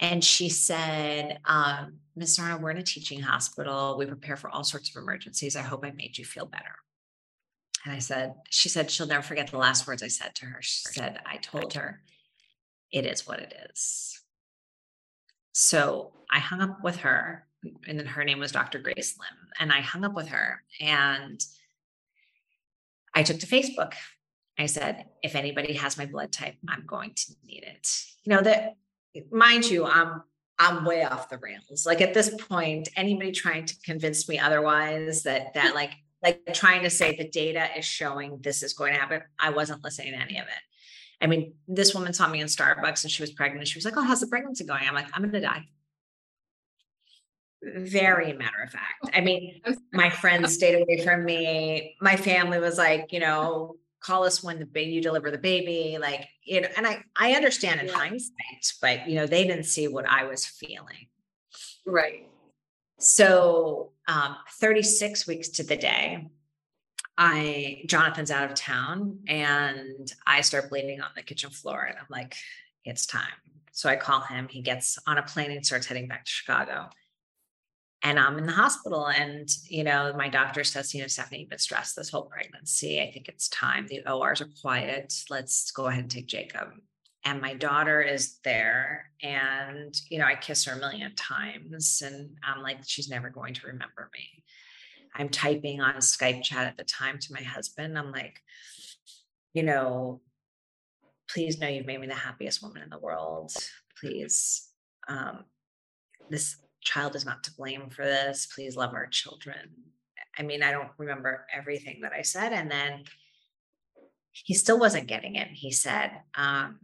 And 0.00 0.24
she 0.24 0.48
said, 0.48 1.38
um, 1.44 1.98
Ms. 2.16 2.38
Arnold, 2.38 2.62
we're 2.62 2.70
in 2.70 2.78
a 2.78 2.82
teaching 2.82 3.20
hospital. 3.20 3.96
We 3.96 4.06
prepare 4.06 4.36
for 4.36 4.50
all 4.50 4.64
sorts 4.64 4.90
of 4.90 5.00
emergencies. 5.00 5.56
I 5.56 5.62
hope 5.62 5.84
I 5.84 5.92
made 5.92 6.18
you 6.18 6.24
feel 6.24 6.46
better. 6.46 6.76
And 7.84 7.94
I 7.94 7.98
said, 7.98 8.34
she 8.50 8.68
said, 8.68 8.90
she'll 8.90 9.06
never 9.06 9.22
forget 9.22 9.50
the 9.50 9.58
last 9.58 9.86
words 9.86 10.02
I 10.02 10.08
said 10.08 10.34
to 10.36 10.46
her. 10.46 10.62
She 10.62 10.82
said, 10.92 11.18
I 11.26 11.36
told 11.36 11.74
her, 11.74 12.00
it 12.90 13.04
is 13.04 13.26
what 13.26 13.40
it 13.40 13.54
is. 13.70 14.20
So 15.52 16.12
I 16.30 16.38
hung 16.38 16.60
up 16.60 16.82
with 16.82 16.96
her, 16.98 17.46
and 17.86 17.98
then 17.98 18.06
her 18.06 18.24
name 18.24 18.38
was 18.38 18.52
Dr. 18.52 18.78
Grace 18.78 19.16
Lim. 19.18 19.48
And 19.60 19.72
I 19.72 19.80
hung 19.80 20.04
up 20.04 20.14
with 20.14 20.28
her 20.28 20.62
and 20.80 21.44
I 23.14 23.22
took 23.22 23.38
to 23.40 23.46
Facebook. 23.46 23.94
I 24.58 24.66
said, 24.66 25.06
if 25.22 25.34
anybody 25.34 25.74
has 25.74 25.96
my 25.96 26.06
blood 26.06 26.32
type, 26.32 26.56
I'm 26.68 26.84
going 26.86 27.12
to 27.14 27.32
need 27.44 27.64
it. 27.64 27.88
You 28.24 28.34
know, 28.34 28.42
that 28.42 28.74
mind 29.30 29.64
you, 29.64 29.84
I'm 29.86 30.22
I'm 30.58 30.84
way 30.84 31.04
off 31.04 31.28
the 31.28 31.38
rails. 31.38 31.84
Like 31.84 32.00
at 32.00 32.14
this 32.14 32.34
point, 32.48 32.88
anybody 32.96 33.32
trying 33.32 33.66
to 33.66 33.74
convince 33.84 34.28
me 34.28 34.38
otherwise 34.38 35.22
that 35.24 35.54
that 35.54 35.74
like 35.74 35.92
like 36.22 36.54
trying 36.54 36.82
to 36.82 36.90
say 36.90 37.16
the 37.16 37.28
data 37.28 37.68
is 37.76 37.84
showing 37.84 38.38
this 38.40 38.62
is 38.62 38.72
going 38.72 38.94
to 38.94 39.00
happen, 39.00 39.22
I 39.38 39.50
wasn't 39.50 39.84
listening 39.84 40.12
to 40.12 40.18
any 40.18 40.38
of 40.38 40.46
it. 40.46 40.62
I 41.20 41.26
mean, 41.26 41.54
this 41.68 41.94
woman 41.94 42.12
saw 42.12 42.28
me 42.28 42.40
in 42.40 42.46
Starbucks 42.46 43.04
and 43.04 43.10
she 43.10 43.22
was 43.22 43.30
pregnant. 43.30 43.68
She 43.68 43.78
was 43.78 43.84
like, 43.84 43.96
"Oh, 43.96 44.02
how's 44.02 44.20
the 44.20 44.26
pregnancy 44.26 44.64
going?" 44.64 44.86
I'm 44.86 44.94
like, 44.94 45.08
"I'm 45.12 45.22
going 45.22 45.32
to 45.32 45.40
die." 45.40 45.64
Very 47.62 48.32
matter 48.32 48.62
of 48.62 48.70
fact. 48.70 49.10
I 49.12 49.20
mean, 49.20 49.60
my 49.92 50.10
friends 50.10 50.54
stayed 50.54 50.82
away 50.82 51.04
from 51.04 51.24
me. 51.24 51.96
My 52.00 52.16
family 52.16 52.58
was 52.58 52.76
like, 52.76 53.12
you 53.12 53.20
know, 53.20 53.76
call 54.04 54.24
us 54.24 54.42
when 54.42 54.58
the 54.58 54.66
baby 54.66 54.92
you 54.92 55.00
deliver 55.00 55.30
the 55.30 55.38
baby 55.38 55.96
like 55.98 56.28
you 56.42 56.60
know 56.60 56.68
and 56.76 56.86
i 56.86 57.02
i 57.16 57.32
understand 57.32 57.80
in 57.80 57.86
yeah. 57.86 57.94
hindsight 57.94 58.72
but 58.82 59.08
you 59.08 59.14
know 59.14 59.26
they 59.26 59.46
didn't 59.46 59.64
see 59.64 59.88
what 59.88 60.04
i 60.06 60.24
was 60.24 60.44
feeling. 60.44 61.08
Right. 61.86 62.28
So 62.98 63.92
um 64.06 64.36
36 64.60 65.26
weeks 65.26 65.48
to 65.50 65.62
the 65.62 65.76
day 65.76 66.28
i 67.16 67.82
jonathan's 67.86 68.30
out 68.30 68.50
of 68.50 68.54
town 68.54 69.20
and 69.26 70.12
i 70.26 70.42
start 70.42 70.68
bleeding 70.68 71.00
on 71.00 71.10
the 71.16 71.22
kitchen 71.22 71.50
floor 71.50 71.84
and 71.84 71.96
i'm 71.98 72.06
like 72.10 72.36
it's 72.84 73.06
time. 73.06 73.38
So 73.72 73.88
i 73.88 73.96
call 73.96 74.20
him 74.20 74.48
he 74.48 74.60
gets 74.60 74.98
on 75.06 75.16
a 75.16 75.22
plane 75.22 75.50
and 75.50 75.64
starts 75.64 75.86
heading 75.86 76.08
back 76.08 76.26
to 76.26 76.30
chicago 76.30 76.90
and 78.04 78.20
I'm 78.20 78.36
in 78.36 78.44
the 78.44 78.52
hospital. 78.52 79.08
And, 79.08 79.48
you 79.66 79.82
know, 79.82 80.12
my 80.14 80.28
doctor 80.28 80.62
says, 80.62 80.94
you 80.94 81.00
know, 81.00 81.06
Stephanie, 81.06 81.40
you've 81.40 81.48
been 81.48 81.58
stressed 81.58 81.96
this 81.96 82.10
whole 82.10 82.26
pregnancy. 82.26 83.00
I 83.00 83.10
think 83.10 83.28
it's 83.28 83.48
time. 83.48 83.86
The 83.86 84.06
ORs 84.08 84.42
are 84.42 84.48
quiet. 84.60 85.14
Let's 85.30 85.70
go 85.70 85.86
ahead 85.86 86.02
and 86.02 86.10
take 86.10 86.26
Jacob. 86.26 86.68
And 87.24 87.40
my 87.40 87.54
daughter 87.54 88.02
is 88.02 88.40
there. 88.44 89.10
And, 89.22 89.98
you 90.10 90.18
know, 90.18 90.26
I 90.26 90.34
kiss 90.34 90.66
her 90.66 90.74
a 90.74 90.78
million 90.78 91.14
times. 91.14 92.02
And 92.04 92.36
I'm 92.44 92.62
like, 92.62 92.80
she's 92.86 93.08
never 93.08 93.30
going 93.30 93.54
to 93.54 93.66
remember 93.68 94.10
me. 94.12 94.44
I'm 95.16 95.30
typing 95.30 95.80
on 95.80 95.94
Skype 95.96 96.42
chat 96.42 96.66
at 96.66 96.76
the 96.76 96.84
time 96.84 97.18
to 97.18 97.32
my 97.32 97.42
husband. 97.42 97.98
I'm 97.98 98.12
like, 98.12 98.38
you 99.54 99.62
know, 99.62 100.20
please 101.30 101.58
know 101.58 101.68
you've 101.68 101.86
made 101.86 102.00
me 102.00 102.06
the 102.06 102.14
happiest 102.14 102.62
woman 102.62 102.82
in 102.82 102.90
the 102.90 102.98
world. 102.98 103.54
Please. 103.98 104.68
Um, 105.08 105.44
this 106.28 106.56
child 106.84 107.16
is 107.16 107.24
not 107.24 107.42
to 107.44 107.54
blame 107.54 107.90
for 107.90 108.04
this. 108.04 108.46
Please 108.46 108.76
love 108.76 108.94
our 108.94 109.06
children. 109.06 109.70
I 110.38 110.42
mean, 110.42 110.62
I 110.62 110.70
don't 110.70 110.90
remember 110.98 111.46
everything 111.52 112.00
that 112.02 112.12
I 112.12 112.22
said. 112.22 112.52
And 112.52 112.70
then 112.70 113.04
he 114.32 114.54
still 114.54 114.78
wasn't 114.78 115.06
getting 115.06 115.36
it. 115.36 115.48
He 115.48 115.70
said, 115.72 116.10
um, 116.34 116.80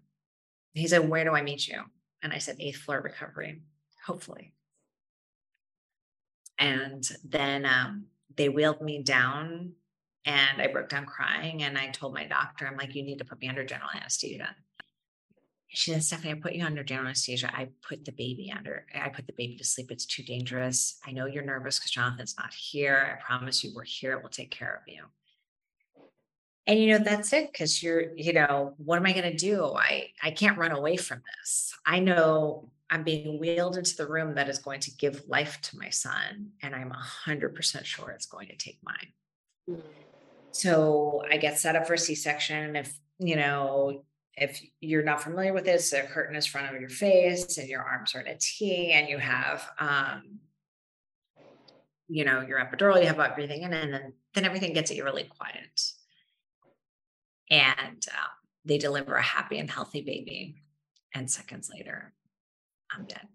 he 0.72 0.86
said, 0.86 1.08
where 1.08 1.24
do 1.24 1.32
I 1.32 1.42
meet 1.42 1.66
you? 1.68 1.82
And 2.22 2.32
I 2.32 2.38
said, 2.38 2.56
eighth 2.60 2.78
floor 2.78 3.00
recovery, 3.00 3.62
hopefully. 4.06 4.54
And 6.58 7.08
then 7.24 7.64
um, 7.64 8.06
they 8.36 8.48
wheeled 8.48 8.82
me 8.82 9.02
down 9.02 9.72
and 10.24 10.62
I 10.62 10.68
broke 10.68 10.90
down 10.90 11.06
crying. 11.06 11.62
And 11.62 11.76
I 11.76 11.88
told 11.88 12.14
my 12.14 12.24
doctor, 12.24 12.66
I'm 12.66 12.76
like, 12.76 12.94
you 12.94 13.02
need 13.02 13.18
to 13.18 13.24
put 13.24 13.40
me 13.40 13.48
under 13.48 13.64
general 13.64 13.90
anesthesia 13.94 14.54
she 15.72 15.92
said, 15.92 16.02
Stephanie, 16.02 16.32
I 16.32 16.34
put 16.34 16.52
you 16.52 16.64
under 16.64 16.82
general 16.82 17.06
anesthesia. 17.06 17.50
I 17.54 17.68
put 17.88 18.04
the 18.04 18.12
baby 18.12 18.52
under, 18.56 18.86
I 18.94 19.08
put 19.08 19.26
the 19.26 19.32
baby 19.32 19.56
to 19.56 19.64
sleep. 19.64 19.90
It's 19.90 20.04
too 20.04 20.24
dangerous. 20.24 20.98
I 21.06 21.12
know 21.12 21.26
you're 21.26 21.44
nervous 21.44 21.78
because 21.78 21.92
Jonathan's 21.92 22.36
not 22.36 22.52
here. 22.52 23.16
I 23.16 23.24
promise 23.24 23.62
you 23.62 23.72
we're 23.74 23.84
here. 23.84 24.18
We'll 24.18 24.30
take 24.30 24.50
care 24.50 24.74
of 24.74 24.92
you. 24.92 25.04
And 26.66 26.78
you 26.78 26.88
know, 26.88 27.04
that's 27.04 27.32
it. 27.32 27.54
Cause 27.54 27.82
you're, 27.82 28.14
you 28.16 28.32
know, 28.32 28.74
what 28.78 28.96
am 28.96 29.06
I 29.06 29.12
going 29.12 29.30
to 29.30 29.36
do? 29.36 29.72
I, 29.74 30.08
I 30.22 30.32
can't 30.32 30.58
run 30.58 30.72
away 30.72 30.96
from 30.96 31.22
this. 31.38 31.72
I 31.86 32.00
know 32.00 32.70
I'm 32.90 33.04
being 33.04 33.38
wheeled 33.38 33.76
into 33.76 33.96
the 33.96 34.08
room 34.08 34.34
that 34.34 34.48
is 34.48 34.58
going 34.58 34.80
to 34.80 34.90
give 34.96 35.22
life 35.28 35.60
to 35.62 35.78
my 35.78 35.90
son. 35.90 36.50
And 36.62 36.74
I'm 36.74 36.90
a 36.90 36.98
hundred 36.98 37.54
percent 37.54 37.86
sure 37.86 38.10
it's 38.10 38.26
going 38.26 38.48
to 38.48 38.56
take 38.56 38.78
mine. 38.82 39.12
Mm. 39.68 39.82
So 40.50 41.22
I 41.30 41.36
get 41.36 41.60
set 41.60 41.76
up 41.76 41.86
for 41.86 41.94
a 41.94 41.98
C-section. 41.98 42.74
If, 42.74 42.92
you 43.20 43.36
know, 43.36 44.04
if 44.40 44.64
you're 44.80 45.02
not 45.02 45.22
familiar 45.22 45.52
with 45.52 45.66
this, 45.66 45.90
the 45.90 46.00
curtain 46.00 46.34
is 46.34 46.46
front 46.46 46.74
of 46.74 46.80
your 46.80 46.88
face 46.88 47.58
and 47.58 47.68
your 47.68 47.82
arms 47.82 48.14
are 48.14 48.20
in 48.20 48.26
a 48.26 48.38
T 48.38 48.90
and 48.90 49.06
you 49.06 49.18
have, 49.18 49.70
um, 49.78 50.38
you 52.08 52.24
know, 52.24 52.40
your 52.40 52.58
epidural, 52.58 52.98
you 52.98 53.06
have 53.06 53.20
everything 53.20 53.62
in, 53.62 53.74
and 53.74 53.92
then, 53.92 54.12
then 54.34 54.46
everything 54.46 54.72
gets 54.72 54.90
eerily 54.90 55.24
quiet. 55.24 55.82
And 57.50 58.02
um, 58.08 58.30
they 58.64 58.78
deliver 58.78 59.14
a 59.14 59.22
happy 59.22 59.58
and 59.58 59.70
healthy 59.70 60.00
baby. 60.00 60.62
And 61.14 61.30
seconds 61.30 61.68
later, 61.70 62.14
I'm 62.90 63.04
dead. 63.04 63.28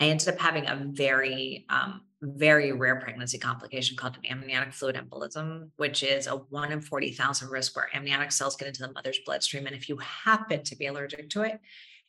I 0.00 0.06
ended 0.06 0.28
up 0.28 0.40
having 0.40 0.66
a 0.66 0.84
very 0.90 1.64
um, 1.70 2.02
very 2.22 2.72
rare 2.72 2.96
pregnancy 2.96 3.38
complication 3.38 3.96
called 3.96 4.16
an 4.16 4.30
amniotic 4.30 4.72
fluid 4.72 4.96
embolism, 4.96 5.68
which 5.76 6.02
is 6.02 6.26
a 6.26 6.36
one 6.36 6.72
in 6.72 6.80
40,000 6.80 7.50
risk 7.50 7.76
where 7.76 7.94
amniotic 7.94 8.32
cells 8.32 8.56
get 8.56 8.68
into 8.68 8.82
the 8.82 8.92
mother's 8.92 9.18
bloodstream. 9.24 9.66
And 9.66 9.76
if 9.76 9.88
you 9.88 9.96
happen 9.98 10.62
to 10.64 10.76
be 10.76 10.86
allergic 10.86 11.28
to 11.30 11.42
it, 11.42 11.60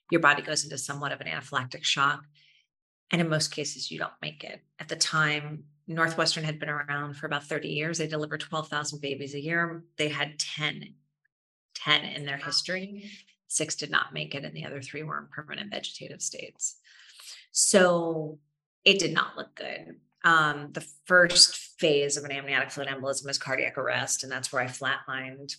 your 0.09 0.21
body 0.21 0.41
goes 0.41 0.63
into 0.63 0.77
somewhat 0.77 1.11
of 1.11 1.19
an 1.19 1.27
anaphylactic 1.27 1.83
shock. 1.83 2.23
And 3.11 3.21
in 3.21 3.29
most 3.29 3.49
cases, 3.49 3.91
you 3.91 3.99
don't 3.99 4.13
make 4.21 4.43
it. 4.43 4.61
At 4.79 4.87
the 4.87 4.95
time, 4.95 5.65
Northwestern 5.87 6.43
had 6.43 6.59
been 6.59 6.69
around 6.69 7.15
for 7.15 7.25
about 7.25 7.43
30 7.43 7.69
years. 7.69 7.97
They 7.97 8.07
delivered 8.07 8.41
12,000 8.41 9.01
babies 9.01 9.33
a 9.33 9.41
year. 9.41 9.83
They 9.97 10.09
had 10.09 10.39
10, 10.39 10.93
10 11.75 12.05
in 12.05 12.25
their 12.25 12.37
history. 12.37 13.09
Six 13.47 13.75
did 13.75 13.89
not 13.89 14.13
make 14.13 14.35
it, 14.35 14.43
and 14.43 14.53
the 14.53 14.65
other 14.65 14.81
three 14.81 15.03
were 15.03 15.17
in 15.17 15.27
permanent 15.27 15.71
vegetative 15.71 16.21
states. 16.21 16.79
So 17.51 18.39
it 18.87 18.99
did 18.99 19.13
not 19.13 19.35
look 19.35 19.53
good. 19.53 19.97
Um, 20.23 20.69
the 20.71 20.85
first 21.05 21.57
phase 21.77 22.15
of 22.15 22.23
an 22.23 22.31
amniotic 22.31 22.71
fluid 22.71 22.87
embolism 22.87 23.29
is 23.29 23.37
cardiac 23.37 23.77
arrest, 23.77 24.23
and 24.23 24.31
that's 24.31 24.53
where 24.53 24.63
I 24.63 24.67
flatlined. 24.67 25.57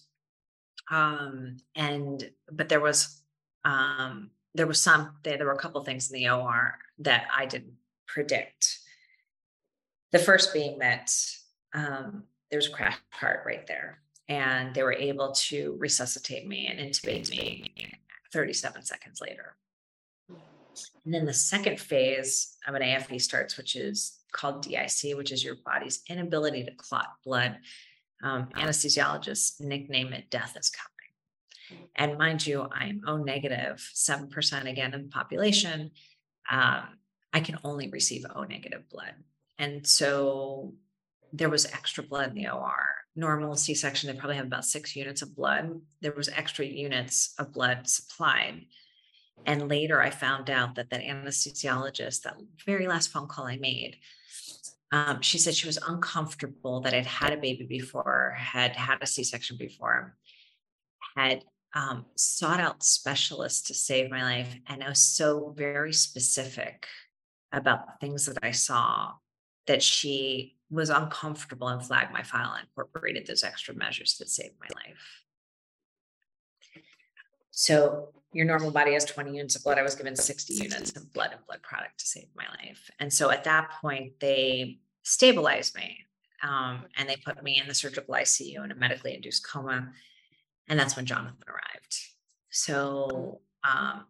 Um, 0.91 1.59
and 1.75 2.31
but 2.51 2.71
there 2.71 2.81
was 2.81 3.21
um, 3.67 4.31
there 4.55 4.67
was 4.67 4.83
some 4.83 5.17
there 5.25 5.45
were 5.45 5.53
a 5.53 5.59
couple 5.59 5.85
things 5.85 6.11
in 6.11 6.19
the 6.19 6.31
OR 6.31 6.79
that 7.01 7.27
I 7.37 7.45
didn't 7.45 7.75
predict. 8.07 8.79
The 10.11 10.19
first 10.19 10.55
being 10.55 10.79
that 10.79 11.13
um, 11.75 12.25
there's 12.51 12.69
a 12.69 12.73
crash 12.73 12.97
cart 13.13 13.43
right 13.45 13.67
there, 13.67 14.01
and 14.27 14.75
they 14.75 14.83
were 14.83 14.95
able 14.95 15.33
to 15.33 15.77
resuscitate 15.79 16.49
me 16.49 16.67
and 16.67 16.81
intubate 16.81 17.29
me 17.29 17.93
37 18.33 18.85
seconds 18.85 19.21
later. 19.21 19.55
And 21.05 21.15
then 21.15 21.25
the 21.25 21.35
second 21.35 21.81
phase 21.81 22.57
of 22.67 22.75
an 22.75 22.83
AFE 22.83 23.21
starts, 23.21 23.57
which 23.57 23.77
is 23.77 24.19
called 24.33 24.63
DIC, 24.63 25.17
which 25.17 25.33
is 25.33 25.43
your 25.43 25.57
body's 25.65 26.03
inability 26.09 26.65
to 26.65 26.73
clot 26.77 27.09
blood. 27.25 27.59
Um, 28.23 28.49
anesthesiologists 28.57 29.61
nickname 29.61 30.13
it 30.13 30.31
death 30.31 30.57
is 30.59 30.71
coming. 30.71 31.89
And 31.97 32.19
mind 32.19 32.47
you, 32.47 32.67
I'm 32.73 33.03
O 33.07 33.17
negative, 33.17 33.77
7% 33.95 34.71
again 34.71 34.95
in 34.95 35.03
the 35.05 35.09
population. 35.09 35.91
Um, 36.51 36.99
I 37.33 37.41
can 37.41 37.59
only 37.65 37.89
receive 37.89 38.25
O 38.35 38.45
negative 38.45 38.89
blood. 38.91 39.15
And 39.59 39.87
so 39.87 40.75
there 41.33 41.51
was 41.51 41.67
extra 41.67 42.03
blood 42.03 42.31
in 42.31 42.35
the 42.35 42.49
OR. 42.49 42.87
Normal 43.17 43.57
C 43.57 43.75
section, 43.75 44.11
they 44.11 44.19
probably 44.19 44.37
have 44.37 44.47
about 44.47 44.65
six 44.65 44.95
units 44.95 45.23
of 45.23 45.35
blood. 45.35 45.81
There 46.01 46.13
was 46.13 46.29
extra 46.29 46.65
units 46.65 47.35
of 47.39 47.53
blood 47.53 47.89
supplied. 47.89 48.67
And 49.47 49.69
later 49.69 50.03
I 50.03 50.11
found 50.11 50.51
out 50.51 50.75
that 50.75 50.91
that 50.91 51.03
anesthesiologist, 51.03 52.23
that 52.23 52.37
very 52.67 52.87
last 52.87 53.11
phone 53.11 53.29
call 53.29 53.47
I 53.47 53.57
made, 53.57 53.97
um, 54.93 55.21
she 55.21 55.39
said 55.39 55.55
she 55.55 55.67
was 55.67 55.79
uncomfortable 55.87 56.81
that 56.81 56.95
I'd 56.95 57.07
had 57.07 57.33
a 57.33 57.37
baby 57.37 57.67
before, 57.67 58.37
had 58.39 58.77
had 58.77 58.99
a 59.03 59.07
C 59.07 59.23
section 59.25 59.57
before, 59.57 60.17
had 61.17 61.45
um, 61.75 62.07
sought 62.17 62.61
out 62.61 62.83
specialists 62.83 63.69
to 63.69 63.75
save 63.75 64.11
my 64.11 64.23
life. 64.23 64.55
And 64.67 64.83
I 64.83 64.89
was 64.89 65.01
so 65.01 65.55
very 65.57 65.93
specific 65.93 66.87
about 67.53 67.87
the 67.87 68.07
things 68.07 68.27
that 68.27 68.39
I 68.43 68.51
saw 68.51 69.13
that 69.67 69.83
she 69.83 70.57
was 70.71 70.91
uncomfortable 70.91 71.69
and 71.69 71.83
flagged 71.83 72.13
my 72.13 72.23
file 72.23 72.53
and 72.53 72.67
incorporated 72.67 73.27
those 73.27 73.45
extra 73.45 73.75
measures 73.75 74.17
that 74.19 74.29
saved 74.29 74.55
my 74.61 74.69
life. 74.75 75.25
So 77.51 78.13
your 78.33 78.45
normal 78.45 78.71
body 78.71 78.93
has 78.93 79.05
20 79.05 79.35
units 79.35 79.57
of 79.57 79.65
blood. 79.65 79.79
I 79.79 79.83
was 79.83 79.95
given 79.95 80.15
60 80.15 80.55
units 80.55 80.97
of 80.97 81.13
blood 81.13 81.31
and 81.33 81.45
blood 81.47 81.63
product 81.63 81.99
to 82.01 82.07
save 82.07 82.29
my 82.37 82.45
life. 82.63 82.91
And 83.01 83.13
so 83.13 83.31
at 83.31 83.45
that 83.45 83.71
point, 83.81 84.21
they 84.21 84.79
stabilized 85.03 85.75
me 85.75 85.99
um, 86.43 86.85
and 86.97 87.09
they 87.09 87.17
put 87.17 87.43
me 87.43 87.59
in 87.61 87.67
the 87.67 87.75
surgical 87.75 88.15
ICU 88.15 88.63
in 88.65 88.71
a 88.71 88.75
medically 88.75 89.15
induced 89.15 89.47
coma. 89.47 89.93
And 90.69 90.79
that's 90.79 90.97
when 90.97 91.07
Jonathan 91.07 91.39
arrived. 91.49 91.97
So 92.51 93.41
um, 93.65 94.05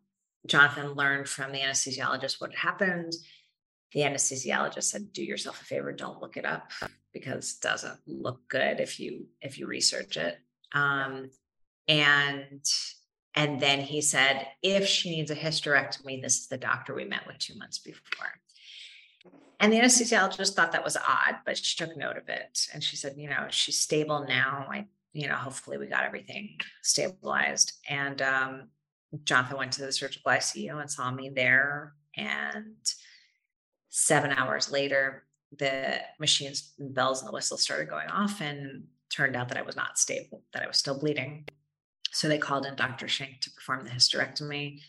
Jonathan 0.47 0.93
learned 0.95 1.29
from 1.29 1.53
the 1.53 1.61
anesthesiologist 1.61 2.41
what 2.41 2.55
happened. 2.55 3.13
The 3.93 4.01
anesthesiologist 4.01 4.85
said, 4.85 5.13
"Do 5.13 5.23
yourself 5.23 5.61
a 5.63 5.65
favor, 5.65 5.93
don't 5.93 6.21
look 6.21 6.37
it 6.37 6.45
up 6.45 6.73
because 7.13 7.55
it 7.55 7.63
doesn't 7.63 8.01
look 8.07 8.47
good 8.49 8.81
if 8.81 9.01
you 9.01 9.27
if 9.41 9.59
you 9.59 9.67
research 9.67 10.17
it." 10.17 10.39
Um, 10.73 11.31
and 11.87 12.65
and 13.39 13.61
then 13.61 13.79
he 13.79 14.01
said, 14.01 14.49
if 14.65 14.85
she 14.85 15.11
needs 15.11 15.31
a 15.31 15.37
hysterectomy, 15.37 16.21
this 16.21 16.41
is 16.41 16.49
the 16.49 16.59
doctor 16.59 16.93
we 16.93 17.05
met 17.05 17.25
with 17.25 17.39
two 17.39 17.57
months 17.57 17.79
before. 17.79 18.27
And 19.61 19.73
the 19.73 19.79
anesthesiologist 19.79 20.55
thought 20.55 20.73
that 20.73 20.83
was 20.83 20.97
odd, 20.97 21.37
but 21.47 21.57
she 21.57 21.77
took 21.77 21.97
note 21.97 22.17
of 22.17 22.29
it. 22.29 22.67
And 22.75 22.83
she 22.83 22.97
said, 22.97 23.15
you 23.17 23.31
know, 23.31 23.47
she's 23.51 23.79
stable 23.79 24.27
now. 24.27 24.67
I, 24.69 24.87
you 25.13 25.29
know, 25.29 25.37
hopefully 25.37 25.79
we 25.79 25.87
got 25.87 26.03
everything 26.03 26.59
stabilized. 26.83 27.75
And 27.89 28.21
um, 28.23 28.69
Jonathan 29.23 29.57
went 29.57 29.73
to 29.75 29.83
the 29.83 29.93
surgical 29.93 30.33
ICU 30.33 30.81
and 30.81 30.91
saw 30.91 31.13
me 31.13 31.31
there. 31.33 31.95
And 32.17 32.75
seven 33.89 34.33
hours 34.33 34.73
later, 34.73 35.27
the 35.57 36.01
machines, 36.19 36.73
bells, 36.77 37.23
and 37.23 37.29
the 37.29 37.33
whistles 37.33 37.63
started 37.63 37.89
going 37.89 38.09
off, 38.09 38.41
and 38.41 38.89
turned 39.11 39.37
out 39.37 39.49
that 39.49 39.59
I 39.59 39.63
was 39.63 39.77
not 39.77 39.97
stable, 39.97 40.43
that 40.53 40.65
I 40.65 40.67
was 40.67 40.77
still 40.77 40.99
bleeding. 40.99 41.47
So 42.13 42.29
they 42.29 42.39
called 42.39 42.67
in 42.67 42.75
Dr. 42.75 43.07
Schink 43.07 43.41
to 43.41 43.51
perform 43.51 43.85
the 43.85 43.91
hysterectomy. 43.91 44.81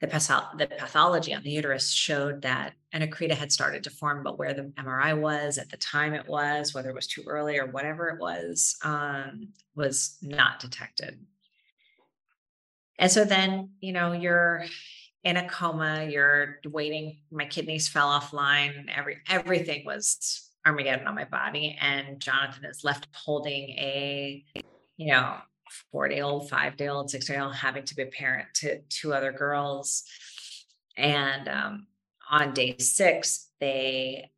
The, 0.00 0.06
patho- 0.06 0.56
the 0.56 0.66
pathology 0.66 1.34
on 1.34 1.42
the 1.42 1.50
uterus 1.50 1.90
showed 1.90 2.42
that 2.42 2.72
an 2.92 3.02
accreta 3.02 3.32
had 3.34 3.52
started 3.52 3.84
to 3.84 3.90
form, 3.90 4.22
but 4.22 4.38
where 4.38 4.54
the 4.54 4.72
MRI 4.78 5.18
was 5.18 5.58
at 5.58 5.70
the 5.70 5.76
time 5.76 6.14
it 6.14 6.26
was, 6.26 6.74
whether 6.74 6.88
it 6.88 6.94
was 6.94 7.06
too 7.06 7.22
early 7.26 7.58
or 7.58 7.66
whatever 7.66 8.08
it 8.08 8.18
was, 8.18 8.76
um, 8.82 9.48
was 9.74 10.16
not 10.22 10.58
detected. 10.58 11.18
And 12.98 13.10
so 13.10 13.24
then, 13.24 13.70
you 13.80 13.92
know, 13.92 14.12
you're 14.12 14.64
in 15.24 15.36
a 15.36 15.48
coma, 15.48 16.06
you're 16.08 16.60
waiting. 16.64 17.18
My 17.30 17.44
kidneys 17.44 17.88
fell 17.88 18.08
offline. 18.08 18.86
Every 18.94 19.18
everything 19.28 19.84
was 19.84 20.50
Armageddon 20.66 21.06
on 21.06 21.14
my 21.14 21.24
body. 21.24 21.76
And 21.80 22.20
Jonathan 22.20 22.64
is 22.64 22.84
left 22.84 23.08
holding 23.12 23.70
a, 23.70 24.44
you 24.96 25.12
know, 25.12 25.36
four 25.90 26.08
day 26.08 26.20
old, 26.20 26.48
five 26.48 26.76
day 26.76 26.88
old, 26.88 27.10
six 27.10 27.26
day 27.26 27.38
old, 27.38 27.54
having 27.54 27.84
to 27.84 27.94
be 27.94 28.02
a 28.02 28.06
parent 28.06 28.48
to 28.54 28.80
two 28.88 29.12
other 29.12 29.32
girls. 29.32 30.04
And 30.96 31.48
um, 31.48 31.86
on 32.30 32.52
day 32.52 32.76
six, 32.78 33.48
they 33.60 34.30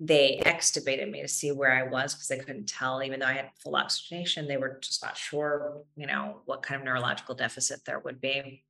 they 0.00 0.40
extubated 0.44 1.10
me 1.10 1.22
to 1.22 1.28
see 1.28 1.52
where 1.52 1.72
I 1.72 1.84
was 1.84 2.14
because 2.14 2.28
they 2.28 2.38
couldn't 2.38 2.68
tell, 2.68 3.02
even 3.02 3.20
though 3.20 3.26
I 3.26 3.34
had 3.34 3.50
full 3.62 3.76
oxygenation, 3.76 4.48
they 4.48 4.56
were 4.56 4.78
just 4.82 5.02
not 5.02 5.16
sure, 5.16 5.82
you 5.96 6.06
know, 6.06 6.40
what 6.46 6.62
kind 6.62 6.80
of 6.80 6.84
neurological 6.84 7.34
deficit 7.34 7.84
there 7.84 8.00
would 8.00 8.20
be. 8.20 8.64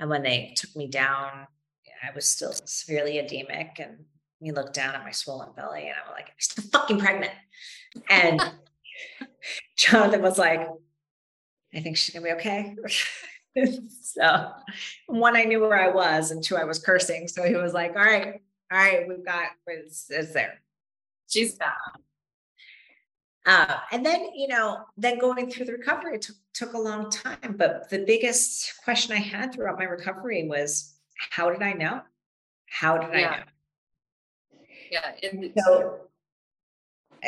And 0.00 0.08
when 0.08 0.22
they 0.22 0.54
took 0.56 0.74
me 0.74 0.88
down, 0.88 1.46
I 2.02 2.14
was 2.14 2.26
still 2.26 2.52
severely 2.52 3.18
edemic. 3.18 3.78
And 3.78 4.06
we 4.40 4.50
looked 4.50 4.74
down 4.74 4.94
at 4.94 5.04
my 5.04 5.10
swollen 5.10 5.50
belly 5.54 5.88
and 5.88 5.94
I'm 6.04 6.12
like, 6.12 6.28
I'm 6.28 6.34
still 6.38 6.64
fucking 6.72 6.98
pregnant. 6.98 7.32
And 8.08 8.40
Jonathan 9.76 10.22
was 10.22 10.38
like, 10.38 10.66
I 11.76 11.80
think 11.80 11.96
she's 11.96 12.14
gonna 12.14 12.24
be 12.24 12.32
okay. 12.32 12.74
so 14.02 14.50
one, 15.06 15.36
I 15.36 15.44
knew 15.44 15.60
where 15.60 15.78
I 15.78 15.88
was, 15.88 16.30
and 16.30 16.42
two, 16.42 16.56
I 16.56 16.64
was 16.64 16.78
cursing. 16.78 17.28
So 17.28 17.42
he 17.42 17.54
was 17.54 17.74
like, 17.74 17.94
All 17.94 18.04
right, 18.04 18.40
all 18.72 18.78
right, 18.78 19.06
we've 19.06 19.24
got 19.24 19.50
it's, 19.66 20.10
it's 20.10 20.32
there. 20.32 20.60
She's 21.28 21.54
back. 21.54 21.76
Uh, 23.44 23.76
and 23.92 24.04
then, 24.04 24.28
you 24.34 24.48
know, 24.48 24.80
then 24.96 25.18
going 25.18 25.48
through 25.48 25.66
the 25.66 25.72
recovery 25.72 26.18
took, 26.18 26.34
took 26.52 26.72
a 26.72 26.78
long 26.78 27.08
time. 27.10 27.54
But 27.56 27.88
the 27.90 28.00
biggest 28.04 28.72
question 28.82 29.12
I 29.14 29.20
had 29.20 29.54
throughout 29.54 29.78
my 29.78 29.84
recovery 29.84 30.48
was, 30.48 30.94
how 31.30 31.50
did 31.50 31.62
I 31.62 31.72
know? 31.72 32.00
How 32.68 32.98
did 32.98 33.10
Yeah. 33.12 33.28
I 33.30 33.38
know? 33.38 33.44
Yeah. 34.90 35.12
And 35.30 35.52
So, 35.64 36.00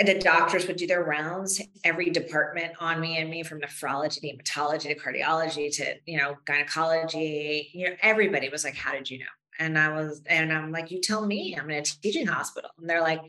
the 0.06 0.18
doctors 0.18 0.66
would 0.66 0.76
do 0.76 0.86
their 0.86 1.02
rounds, 1.02 1.60
every 1.82 2.10
department 2.10 2.72
on 2.78 3.00
me 3.00 3.16
and 3.18 3.30
me 3.30 3.42
from 3.42 3.60
nephrology 3.60 4.20
to 4.20 4.36
hematology 4.36 4.82
to 4.82 4.94
cardiology 4.94 5.74
to, 5.76 5.94
you 6.06 6.18
know, 6.18 6.36
gynecology, 6.44 7.70
you 7.72 7.88
know, 7.88 7.96
everybody 8.02 8.48
was 8.48 8.64
like, 8.64 8.76
how 8.76 8.92
did 8.92 9.10
you 9.10 9.18
know? 9.18 9.24
And 9.58 9.76
I 9.76 9.92
was, 9.92 10.22
and 10.26 10.52
I'm 10.52 10.70
like, 10.70 10.90
you 10.90 11.00
tell 11.00 11.26
me, 11.26 11.56
I'm 11.58 11.68
in 11.70 11.78
a 11.78 11.82
teaching 11.82 12.26
hospital. 12.26 12.70
And 12.78 12.88
they're 12.88 13.00
like, 13.00 13.20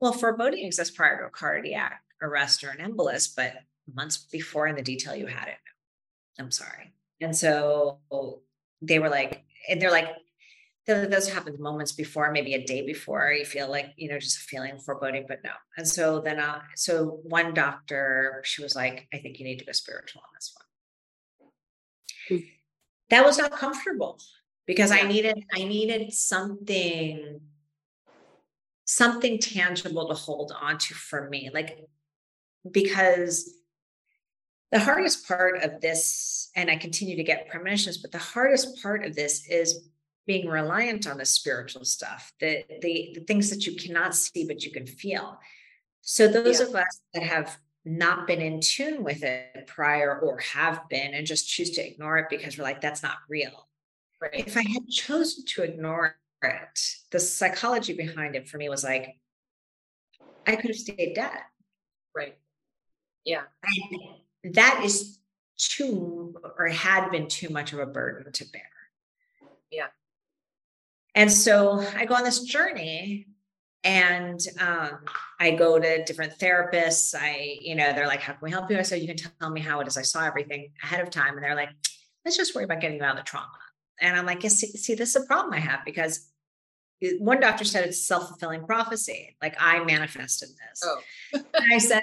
well, 0.00 0.12
foreboding 0.12 0.64
exists 0.64 0.96
prior 0.96 1.18
to 1.18 1.26
a 1.26 1.30
cardiac 1.30 2.02
arrest 2.22 2.64
or 2.64 2.70
an 2.70 2.78
embolus, 2.78 3.32
but 3.34 3.52
months 3.92 4.16
before 4.16 4.66
in 4.66 4.76
the 4.76 4.82
detail 4.82 5.14
you 5.14 5.26
had 5.26 5.48
it. 5.48 5.58
I'm 6.38 6.50
sorry. 6.50 6.92
And 7.20 7.36
so 7.36 7.98
they 8.82 8.98
were 8.98 9.10
like, 9.10 9.44
and 9.68 9.80
they're 9.80 9.90
like, 9.90 10.08
th- 10.94 11.10
those 11.10 11.28
happen 11.28 11.56
moments 11.60 11.92
before, 11.92 12.30
maybe 12.32 12.54
a 12.54 12.64
day 12.64 12.84
before 12.84 13.32
you 13.32 13.44
feel 13.44 13.70
like, 13.70 13.92
you 13.96 14.08
know, 14.08 14.18
just 14.18 14.38
a 14.38 14.40
feeling 14.40 14.72
of 14.72 14.82
foreboding, 14.82 15.26
but 15.28 15.42
no. 15.44 15.50
And 15.76 15.86
so 15.86 16.20
then, 16.20 16.38
uh, 16.38 16.60
so 16.76 17.20
one 17.24 17.54
doctor, 17.54 18.42
she 18.44 18.62
was 18.62 18.74
like, 18.74 19.08
I 19.12 19.18
think 19.18 19.38
you 19.38 19.44
need 19.44 19.58
to 19.58 19.64
go 19.64 19.72
spiritual 19.72 20.22
on 20.22 20.28
this 20.34 20.54
one. 22.28 22.38
Hmm. 22.38 22.46
That 23.10 23.24
was 23.24 23.38
not 23.38 23.52
comfortable 23.52 24.20
because 24.66 24.90
I 24.90 25.02
needed, 25.02 25.44
I 25.52 25.64
needed 25.64 26.12
something, 26.12 27.40
something 28.84 29.38
tangible 29.38 30.08
to 30.08 30.14
hold 30.14 30.52
on 30.60 30.78
to 30.78 30.94
for 30.94 31.28
me. 31.28 31.50
Like, 31.52 31.78
because 32.70 33.52
the 34.70 34.78
hardest 34.78 35.26
part 35.26 35.62
of 35.64 35.80
this, 35.80 36.50
and 36.54 36.70
I 36.70 36.76
continue 36.76 37.16
to 37.16 37.24
get 37.24 37.48
premonitions, 37.48 37.98
but 37.98 38.12
the 38.12 38.18
hardest 38.18 38.80
part 38.82 39.04
of 39.04 39.16
this 39.16 39.48
is 39.48 39.88
being 40.30 40.48
reliant 40.48 41.08
on 41.10 41.18
the 41.18 41.24
spiritual 41.24 41.84
stuff, 41.84 42.32
the 42.38 42.52
the, 42.84 42.94
the 43.16 43.20
things 43.28 43.50
that 43.50 43.66
you 43.66 43.74
cannot 43.74 44.14
see 44.14 44.46
but 44.46 44.62
you 44.64 44.70
can 44.70 44.86
feel. 44.86 45.26
So 46.02 46.28
those 46.28 46.60
Yeah. 46.60 46.66
of 46.68 46.74
us 46.76 46.94
that 47.14 47.24
have 47.24 47.58
not 47.84 48.28
been 48.28 48.40
in 48.40 48.60
tune 48.60 49.02
with 49.02 49.24
it 49.24 49.66
prior 49.66 50.10
or 50.20 50.38
have 50.38 50.88
been 50.88 51.14
and 51.14 51.26
just 51.26 51.48
choose 51.48 51.70
to 51.72 51.84
ignore 51.90 52.18
it 52.18 52.26
because 52.30 52.56
we're 52.56 52.62
like, 52.70 52.80
that's 52.80 53.02
not 53.02 53.16
real. 53.28 53.56
right. 54.22 54.46
If 54.46 54.56
I 54.56 54.62
had 54.74 54.86
chosen 54.88 55.44
to 55.46 55.62
ignore 55.62 56.16
it, 56.44 56.78
the 57.10 57.18
psychology 57.18 57.94
behind 57.94 58.36
it 58.36 58.48
for 58.48 58.56
me 58.58 58.68
was 58.68 58.84
like, 58.84 59.06
I 60.46 60.54
could 60.56 60.70
have 60.70 60.76
stayed 60.86 61.14
dead. 61.14 61.40
Right. 62.14 62.36
Yeah. 63.24 63.44
And 64.44 64.54
that 64.54 64.82
is 64.84 65.18
too 65.56 66.34
or 66.58 66.68
had 66.68 67.10
been 67.10 67.26
too 67.28 67.48
much 67.48 67.72
of 67.72 67.78
a 67.80 67.86
burden 67.86 68.30
to 68.32 68.44
bear. 68.54 68.70
Yeah. 69.78 69.88
And 71.14 71.30
so 71.30 71.84
I 71.96 72.04
go 72.04 72.14
on 72.14 72.24
this 72.24 72.40
journey 72.40 73.26
and 73.82 74.40
um, 74.58 75.00
I 75.38 75.52
go 75.52 75.78
to 75.78 76.04
different 76.04 76.38
therapists. 76.38 77.14
I, 77.18 77.58
you 77.60 77.74
know, 77.74 77.92
they're 77.92 78.06
like, 78.06 78.20
how 78.20 78.34
can 78.34 78.42
we 78.42 78.50
help 78.50 78.70
you? 78.70 78.78
I 78.78 78.82
said, 78.82 79.00
you 79.00 79.08
can 79.08 79.16
tell 79.16 79.50
me 79.50 79.60
how 79.60 79.80
it 79.80 79.88
is. 79.88 79.96
I 79.96 80.02
saw 80.02 80.24
everything 80.24 80.70
ahead 80.82 81.00
of 81.00 81.10
time. 81.10 81.34
And 81.34 81.42
they're 81.42 81.54
like, 81.54 81.70
let's 82.24 82.36
just 82.36 82.54
worry 82.54 82.64
about 82.64 82.80
getting 82.80 82.98
you 82.98 83.02
out 83.02 83.18
of 83.18 83.24
the 83.24 83.28
trauma. 83.28 83.48
And 84.00 84.16
I'm 84.16 84.26
like, 84.26 84.42
see, 84.42 84.66
see, 84.68 84.94
this 84.94 85.16
is 85.16 85.22
a 85.22 85.26
problem 85.26 85.54
I 85.54 85.58
have 85.58 85.80
because 85.84 86.30
one 87.18 87.40
doctor 87.40 87.64
said 87.64 87.86
it's 87.86 88.06
self-fulfilling 88.06 88.66
prophecy. 88.66 89.36
Like 89.40 89.56
I 89.58 89.82
manifested 89.84 90.50
this. 90.50 90.82
Oh. 90.84 91.00
and 91.54 91.72
I 91.72 91.78
said, 91.78 92.02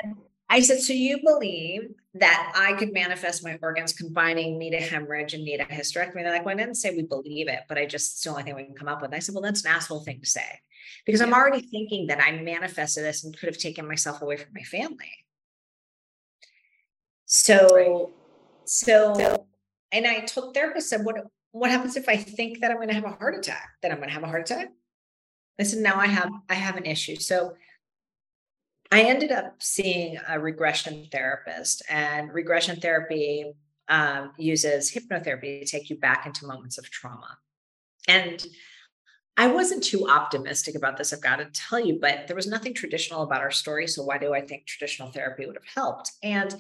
I 0.50 0.62
said, 0.62 0.80
so 0.80 0.94
you 0.94 1.20
believe 1.24 1.94
that 2.14 2.54
I 2.56 2.74
could 2.74 2.94
manifest 2.94 3.44
my 3.44 3.60
organs 3.62 3.92
combining 3.92 4.58
need 4.58 4.74
a 4.74 4.80
hemorrhage 4.80 5.34
and 5.34 5.44
need 5.44 5.60
a 5.60 5.66
hysterectomy? 5.66 6.16
They're 6.16 6.32
like, 6.32 6.46
well, 6.46 6.56
I 6.56 6.58
didn't 6.58 6.76
say 6.76 6.96
we 6.96 7.04
believe 7.04 7.50
it, 7.50 7.62
but 7.68 7.78
I 7.78 7.86
just 7.86 8.14
it's 8.14 8.24
the 8.24 8.30
only 8.30 8.44
thing 8.44 8.56
we 8.56 8.64
can 8.64 8.76
come 8.76 8.88
up 8.88 9.02
with. 9.02 9.14
I 9.14 9.20
said, 9.20 9.36
well, 9.36 9.42
that's 9.42 9.66
an 9.66 9.72
asshole 9.72 10.02
thing 10.02 10.22
to 10.22 10.26
say. 10.26 10.62
Because. 11.06 11.22
I'm 11.22 11.34
already 11.34 11.62
thinking 11.62 12.08
that 12.08 12.22
I 12.22 12.32
manifested 12.32 13.04
this 13.04 13.24
and 13.24 13.38
could 13.38 13.48
have 13.48 13.58
taken 13.58 13.88
myself 13.88 14.22
away 14.22 14.38
from 14.38 14.54
my 14.56 14.64
family. 14.64 15.12
So, 17.26 18.12
so, 18.64 19.46
and 19.92 20.08
I 20.08 20.22
told 20.22 20.54
therapist 20.54 20.90
said, 20.90 21.04
what 21.04 21.16
what 21.52 21.72
happens 21.72 21.98
if 21.98 22.08
I 22.08 22.16
think 22.16 22.62
that 22.62 22.72
I'm 22.72 22.78
going 22.78 22.90
to 22.90 22.94
have 22.94 23.04
a 23.04 23.12
heart 23.12 23.36
attack? 23.36 23.70
That 23.82 23.92
I'm 23.92 23.98
going 23.98 24.10
to 24.10 24.14
have 24.14 24.24
a 24.24 24.28
heart 24.28 24.50
attack? 24.50 24.70
I 25.60 25.64
said, 25.64 25.80
now 25.80 25.96
I 25.98 26.08
have 26.08 26.32
I 26.50 26.54
have 26.54 26.78
an 26.78 26.86
issue. 26.86 27.18
So 27.18 27.56
I 28.92 29.02
ended 29.02 29.32
up 29.32 29.56
seeing 29.60 30.18
a 30.28 30.40
regression 30.40 31.08
therapist, 31.12 31.84
and 31.90 32.34
regression 32.34 32.80
therapy 32.80 33.54
um, 33.90 34.32
uses 34.38 34.92
hypnotherapy 34.92 35.62
to 35.62 35.66
take 35.66 35.90
you 35.90 35.98
back 35.98 36.26
into 36.26 36.48
moments 36.48 36.78
of 36.78 36.90
trauma. 36.90 37.38
And 38.08 38.46
I 39.36 39.48
wasn't 39.48 39.84
too 39.84 40.08
optimistic 40.08 40.76
about 40.76 40.98
this, 40.98 41.14
I've 41.14 41.22
got 41.22 41.36
to 41.38 41.46
tell 41.54 41.80
you, 41.80 42.00
but 42.02 42.26
there 42.28 42.36
was 42.36 42.48
nothing 42.48 42.74
traditional 42.74 43.22
about 43.22 43.42
our 43.42 43.52
story. 43.52 43.88
So 43.88 44.04
why 44.04 44.18
do 44.18 44.34
I 44.34 44.42
think 44.42 44.66
traditional 44.66 45.12
therapy 45.12 45.46
would 45.46 45.58
have 45.58 45.74
helped? 45.76 46.12
And 46.24 46.56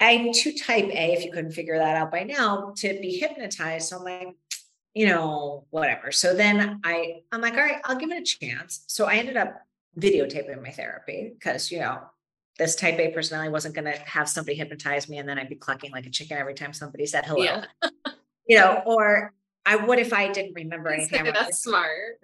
I'm 0.00 0.32
too 0.32 0.52
type 0.52 0.86
A, 0.86 1.12
if 1.12 1.24
you 1.24 1.30
couldn't 1.30 1.52
figure 1.52 1.78
that 1.78 1.96
out 1.96 2.10
by 2.10 2.24
now, 2.24 2.72
to 2.78 2.98
be 3.00 3.18
hypnotized. 3.18 3.88
So 3.88 3.98
I'm 3.98 4.04
like, 4.04 4.36
you 4.94 5.06
know, 5.06 5.66
whatever. 5.70 6.10
So 6.10 6.34
then 6.34 6.80
I, 6.84 7.20
I'm 7.30 7.40
like, 7.40 7.54
all 7.54 7.60
right, 7.60 7.80
I'll 7.84 7.96
give 7.96 8.10
it 8.10 8.22
a 8.22 8.24
chance. 8.24 8.82
So 8.88 9.06
I 9.06 9.14
ended 9.14 9.36
up 9.36 9.60
videotaping 9.98 10.62
my 10.62 10.70
therapy 10.70 11.32
because, 11.34 11.70
you 11.70 11.78
know, 11.78 12.00
this 12.58 12.74
type 12.74 12.98
A 12.98 13.12
personality 13.12 13.50
wasn't 13.50 13.74
going 13.74 13.84
to 13.84 13.98
have 14.00 14.28
somebody 14.28 14.56
hypnotize 14.56 15.08
me 15.08 15.18
and 15.18 15.28
then 15.28 15.38
I'd 15.38 15.48
be 15.48 15.54
clucking 15.54 15.92
like 15.92 16.06
a 16.06 16.10
chicken 16.10 16.36
every 16.36 16.54
time 16.54 16.72
somebody 16.72 17.06
said 17.06 17.24
hello. 17.24 17.42
Yeah. 17.42 17.64
you 18.46 18.58
know, 18.58 18.82
or 18.84 19.32
I 19.64 19.76
would 19.76 19.98
if 19.98 20.12
I 20.12 20.32
didn't 20.32 20.54
remember 20.54 20.90
anything. 20.90 21.24
That's 21.24 21.62
smart. 21.62 22.20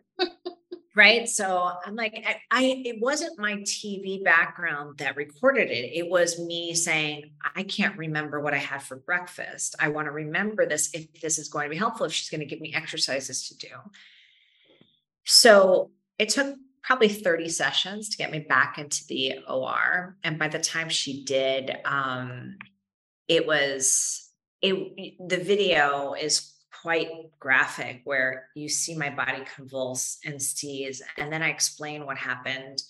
right 0.95 1.29
so 1.29 1.73
i'm 1.85 1.97
like 1.97 2.25
I, 2.27 2.37
I, 2.51 2.83
it 2.85 3.01
wasn't 3.01 3.39
my 3.39 3.55
tv 3.57 4.23
background 4.23 4.99
that 4.99 5.17
recorded 5.17 5.71
it 5.71 5.91
it 5.93 6.09
was 6.09 6.39
me 6.39 6.75
saying 6.75 7.33
i 7.55 7.63
can't 7.65 7.97
remember 7.99 8.41
what 8.41 8.55
i 8.55 8.59
had 8.59 8.83
for 8.83 8.97
breakfast 8.97 9.75
i 9.81 9.89
want 9.89 10.07
to 10.07 10.13
remember 10.13 10.67
this 10.67 10.91
if 10.95 11.21
this 11.21 11.39
is 11.39 11.49
going 11.49 11.65
to 11.65 11.71
be 11.71 11.77
helpful 11.77 12.07
if 12.07 12.13
she's 12.13 12.31
going 12.31 12.41
to 12.41 12.47
give 12.47 12.61
me 12.61 12.73
exercises 12.75 13.49
to 13.49 13.57
do 13.57 13.75
so 15.25 15.91
it 16.19 16.29
took 16.29 16.55
probably 16.85 17.09
30 17.09 17.49
sessions 17.49 18.11
to 18.11 18.17
get 18.17 18.31
me 18.31 18.41
back 18.41 18.79
into 18.79 19.05
the 19.09 19.39
or 19.49 20.17
and 20.23 20.39
by 20.39 20.49
the 20.49 20.59
time 20.59 20.89
she 20.89 21.25
did 21.25 21.75
um 21.85 22.57
it 23.27 23.47
was 23.47 24.31
it 24.61 25.29
the 25.29 25.39
video 25.39 26.15
is 26.15 26.55
quite 26.85 27.09
graphic 27.41 28.03
where 28.05 28.51
you 28.55 28.69
see 28.69 28.95
my 28.95 29.09
body 29.09 29.43
convulse 29.57 30.19
and 30.27 30.41
seize. 30.41 31.01
And 31.17 31.33
then 31.33 31.43
I 31.43 31.49
explain 31.49 32.05
what 32.05 32.19
happened 32.19 32.83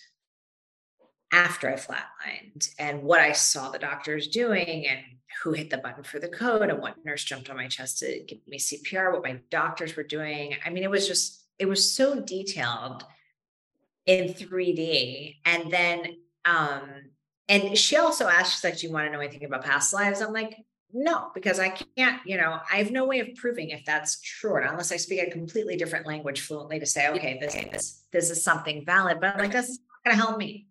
after 1.30 1.68
I 1.68 1.74
flatlined 1.74 2.70
and 2.80 3.04
what 3.04 3.20
I 3.20 3.30
saw 3.30 3.70
the 3.70 3.78
doctors 3.78 4.26
doing 4.26 4.88
and 4.88 4.98
who 5.42 5.52
hit 5.52 5.70
the 5.70 5.78
button 5.78 6.02
for 6.02 6.18
the 6.18 6.28
code 6.28 6.70
and 6.70 6.80
what 6.80 7.04
nurse 7.04 7.22
jumped 7.22 7.50
on 7.50 7.56
my 7.56 7.68
chest 7.68 8.00
to 8.00 8.24
give 8.26 8.38
me 8.48 8.58
CPR, 8.58 9.12
what 9.12 9.22
my 9.22 9.38
doctors 9.48 9.94
were 9.94 10.02
doing. 10.02 10.56
I 10.66 10.70
mean, 10.70 10.82
it 10.82 10.90
was 10.90 11.06
just, 11.06 11.44
it 11.60 11.66
was 11.66 11.88
so 11.88 12.20
detailed 12.20 13.04
in 14.06 14.34
3D. 14.34 15.36
And 15.44 15.70
then, 15.70 16.16
um, 16.44 16.82
and 17.48 17.76
she 17.76 17.96
also 17.96 18.26
asked, 18.26 18.54
she's 18.54 18.64
like, 18.64 18.78
Do 18.78 18.86
you 18.86 18.92
want 18.92 19.06
to 19.06 19.12
know 19.12 19.20
anything 19.20 19.44
about 19.44 19.64
past 19.64 19.92
lives? 19.92 20.20
I'm 20.20 20.32
like, 20.32 20.56
no, 20.96 21.30
because 21.34 21.58
I 21.58 21.70
can't, 21.70 22.20
you 22.24 22.36
know, 22.36 22.60
I 22.70 22.76
have 22.76 22.92
no 22.92 23.04
way 23.04 23.18
of 23.18 23.34
proving 23.34 23.70
if 23.70 23.84
that's 23.84 24.20
true 24.20 24.52
or 24.52 24.60
not, 24.60 24.70
unless 24.70 24.92
I 24.92 24.96
speak 24.96 25.20
a 25.26 25.30
completely 25.30 25.76
different 25.76 26.06
language 26.06 26.40
fluently 26.40 26.78
to 26.78 26.86
say, 26.86 27.08
okay, 27.08 27.36
this 27.40 27.56
is 27.56 28.04
this 28.12 28.30
is 28.30 28.44
something 28.44 28.84
valid. 28.86 29.18
But 29.20 29.34
I'm 29.34 29.40
like, 29.40 29.52
that's 29.52 29.70
not 29.70 29.78
gonna 30.04 30.16
help 30.16 30.38
me. 30.38 30.68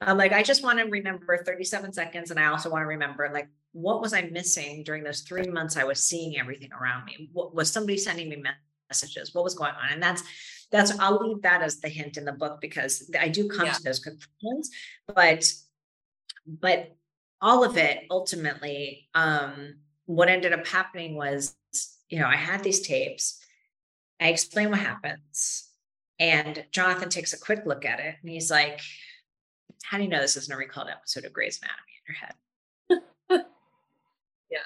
I'm 0.00 0.16
like, 0.16 0.32
I 0.32 0.42
just 0.42 0.62
want 0.62 0.78
to 0.78 0.86
remember 0.86 1.36
37 1.36 1.92
seconds, 1.92 2.30
and 2.30 2.40
I 2.40 2.46
also 2.46 2.70
want 2.70 2.82
to 2.82 2.86
remember 2.86 3.30
like 3.32 3.48
what 3.72 4.00
was 4.00 4.14
I 4.14 4.22
missing 4.22 4.82
during 4.84 5.04
those 5.04 5.20
three 5.20 5.46
months 5.48 5.76
I 5.76 5.84
was 5.84 6.02
seeing 6.02 6.38
everything 6.38 6.70
around 6.72 7.04
me? 7.04 7.28
What 7.34 7.54
was 7.54 7.70
somebody 7.70 7.98
sending 7.98 8.30
me 8.30 8.42
messages? 8.88 9.34
What 9.34 9.44
was 9.44 9.54
going 9.54 9.72
on? 9.72 9.92
And 9.92 10.02
that's 10.02 10.22
that's 10.70 10.98
I'll 10.98 11.18
leave 11.18 11.42
that 11.42 11.62
as 11.62 11.80
the 11.80 11.88
hint 11.88 12.16
in 12.16 12.24
the 12.24 12.32
book 12.32 12.60
because 12.60 13.10
I 13.18 13.28
do 13.28 13.48
come 13.48 13.66
yeah. 13.66 13.72
to 13.72 13.82
those 13.82 14.00
conclusions, 14.00 14.70
but 15.06 15.44
but 16.46 16.96
all 17.40 17.64
of 17.64 17.76
it 17.76 18.04
ultimately 18.10 19.08
um, 19.14 19.76
what 20.06 20.28
ended 20.28 20.52
up 20.52 20.66
happening 20.66 21.14
was 21.14 21.54
you 22.08 22.18
know 22.18 22.26
i 22.26 22.36
had 22.36 22.62
these 22.62 22.86
tapes 22.86 23.40
i 24.20 24.28
explain 24.28 24.70
what 24.70 24.78
happens 24.78 25.68
and 26.18 26.64
jonathan 26.70 27.08
takes 27.08 27.32
a 27.32 27.38
quick 27.38 27.62
look 27.66 27.84
at 27.84 27.98
it 28.00 28.14
and 28.22 28.30
he's 28.30 28.50
like 28.50 28.80
how 29.82 29.98
do 29.98 30.04
you 30.04 30.08
know 30.08 30.20
this 30.20 30.36
isn't 30.36 30.54
a 30.54 30.56
recalled 30.56 30.88
episode 30.88 31.24
of 31.24 31.32
Grey's 31.32 31.60
Anatomy 31.60 31.92
in 31.98 32.98
your 33.30 33.40
head 33.40 33.46
yeah 34.50 34.58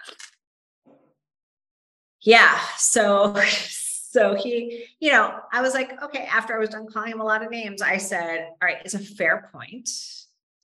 yeah 2.21 2.59
so 2.77 3.35
so 4.11 4.35
he 4.35 4.87
you 4.99 5.13
know 5.13 5.39
i 5.53 5.61
was 5.61 5.75
like 5.75 6.03
okay 6.03 6.25
after 6.25 6.55
i 6.55 6.59
was 6.59 6.71
done 6.71 6.87
calling 6.87 7.13
him 7.13 7.21
a 7.21 7.25
lot 7.25 7.45
of 7.45 7.51
names 7.51 7.81
i 7.83 7.97
said 7.97 8.49
all 8.61 8.69
right 8.69 8.79
it's 8.85 8.95
a 8.95 8.99
fair 8.99 9.49
point 9.53 9.89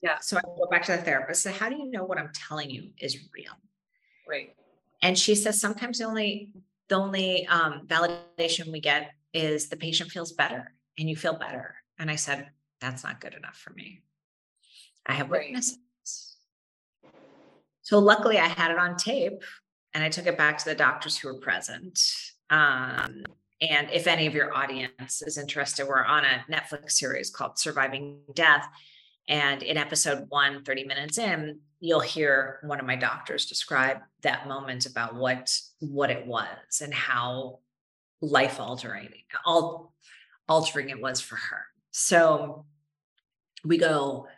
yeah. 0.02 0.18
So 0.20 0.36
I 0.36 0.40
go 0.42 0.68
back 0.70 0.84
to 0.84 0.92
the 0.92 0.98
therapist. 0.98 1.42
So 1.42 1.50
how 1.50 1.68
do 1.68 1.76
you 1.76 1.90
know 1.90 2.04
what 2.04 2.18
I'm 2.18 2.30
telling 2.32 2.70
you 2.70 2.90
is 2.98 3.18
real? 3.34 3.52
Right. 4.28 4.54
And 5.02 5.18
she 5.18 5.34
says 5.34 5.60
sometimes 5.60 5.98
the 5.98 6.04
only 6.04 6.50
the 6.88 6.94
only 6.94 7.46
um, 7.48 7.86
validation 7.86 8.70
we 8.70 8.80
get 8.80 9.10
is 9.34 9.68
the 9.68 9.76
patient 9.76 10.10
feels 10.10 10.32
better 10.32 10.72
and 10.98 11.10
you 11.10 11.16
feel 11.16 11.34
better. 11.34 11.74
And 11.98 12.10
I 12.10 12.14
said 12.16 12.50
that's 12.80 13.02
not 13.02 13.20
good 13.20 13.34
enough 13.34 13.56
for 13.56 13.72
me. 13.72 14.02
I 15.06 15.14
have 15.14 15.30
witnesses. 15.30 15.78
So 17.82 17.98
luckily 17.98 18.38
I 18.38 18.46
had 18.46 18.70
it 18.70 18.78
on 18.78 18.96
tape 18.96 19.42
and 19.94 20.04
I 20.04 20.08
took 20.08 20.26
it 20.26 20.38
back 20.38 20.58
to 20.58 20.64
the 20.66 20.74
doctors 20.74 21.16
who 21.16 21.28
were 21.28 21.40
present. 21.40 22.00
Um, 22.50 23.24
and 23.60 23.90
if 23.90 24.06
any 24.06 24.26
of 24.26 24.34
your 24.34 24.54
audience 24.54 25.22
is 25.22 25.38
interested, 25.38 25.86
we're 25.88 26.04
on 26.04 26.24
a 26.24 26.44
Netflix 26.50 26.92
series 26.92 27.30
called 27.30 27.58
Surviving 27.58 28.18
Death. 28.34 28.68
And 29.28 29.62
in 29.62 29.76
episode 29.76 30.26
one, 30.28 30.62
30 30.62 30.84
minutes 30.84 31.18
in, 31.18 31.60
you'll 31.80 32.00
hear 32.00 32.60
one 32.62 32.78
of 32.78 32.86
my 32.86 32.96
doctors 32.96 33.46
describe 33.46 33.98
that 34.22 34.46
moment 34.46 34.86
about 34.86 35.14
what 35.14 35.58
what 35.80 36.10
it 36.10 36.26
was 36.26 36.80
and 36.82 36.92
how 36.92 37.58
life 38.20 38.60
altering 38.60 39.10
altering 40.48 40.90
it 40.90 41.00
was 41.00 41.20
for 41.20 41.36
her. 41.36 41.64
So 41.90 42.66
we 43.64 43.78
go, 43.78 44.28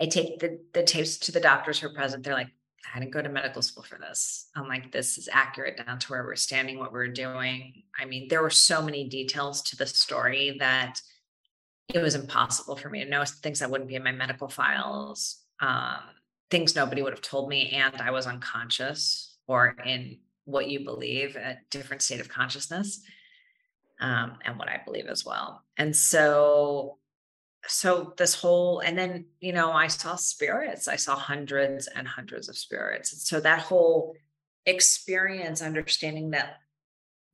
I 0.00 0.06
take 0.06 0.38
the, 0.38 0.60
the 0.72 0.82
tapes 0.82 1.18
to 1.18 1.32
the 1.32 1.40
doctors 1.40 1.80
who 1.80 1.88
are 1.88 1.94
present. 1.94 2.24
They're 2.24 2.34
like, 2.34 2.52
I 2.94 2.98
didn't 2.98 3.12
go 3.12 3.22
to 3.22 3.28
medical 3.28 3.62
school 3.62 3.82
for 3.82 3.98
this. 3.98 4.48
I'm 4.54 4.68
like, 4.68 4.92
this 4.92 5.18
is 5.18 5.28
accurate 5.32 5.84
down 5.84 5.98
to 5.98 6.08
where 6.08 6.24
we're 6.24 6.36
standing, 6.36 6.78
what 6.78 6.92
we're 6.92 7.08
doing. 7.08 7.82
I 7.98 8.04
mean, 8.04 8.28
there 8.28 8.42
were 8.42 8.50
so 8.50 8.82
many 8.82 9.08
details 9.08 9.62
to 9.62 9.76
the 9.76 9.86
story 9.86 10.56
that 10.60 11.00
it 11.92 12.00
was 12.00 12.14
impossible 12.14 12.76
for 12.76 12.88
me 12.88 13.04
to 13.04 13.10
know 13.10 13.24
things 13.24 13.60
that 13.60 13.70
wouldn't 13.70 13.88
be 13.88 13.94
in 13.94 14.02
my 14.02 14.12
medical 14.12 14.48
files, 14.48 15.42
um, 15.60 15.98
things 16.50 16.74
nobody 16.74 17.02
would 17.02 17.12
have 17.12 17.22
told 17.22 17.48
me, 17.48 17.70
and 17.70 18.00
I 18.00 18.10
was 18.10 18.26
unconscious 18.26 19.36
or 19.46 19.76
in 19.84 20.18
what 20.44 20.68
you 20.68 20.84
believe, 20.84 21.36
a 21.36 21.58
different 21.70 22.02
state 22.02 22.20
of 22.20 22.28
consciousness, 22.28 23.02
um, 24.00 24.38
and 24.44 24.58
what 24.58 24.68
I 24.68 24.80
believe 24.84 25.06
as 25.06 25.24
well. 25.24 25.62
And 25.76 25.94
so, 25.94 26.98
so 27.68 28.14
this 28.16 28.34
whole, 28.34 28.80
and 28.80 28.96
then 28.96 29.26
you 29.40 29.52
know, 29.52 29.72
I 29.72 29.88
saw 29.88 30.16
spirits. 30.16 30.88
I 30.88 30.96
saw 30.96 31.16
hundreds 31.16 31.86
and 31.88 32.06
hundreds 32.06 32.48
of 32.48 32.56
spirits. 32.56 33.12
And 33.12 33.20
so 33.20 33.40
that 33.40 33.60
whole 33.60 34.14
experience, 34.66 35.62
understanding 35.62 36.30
that 36.30 36.56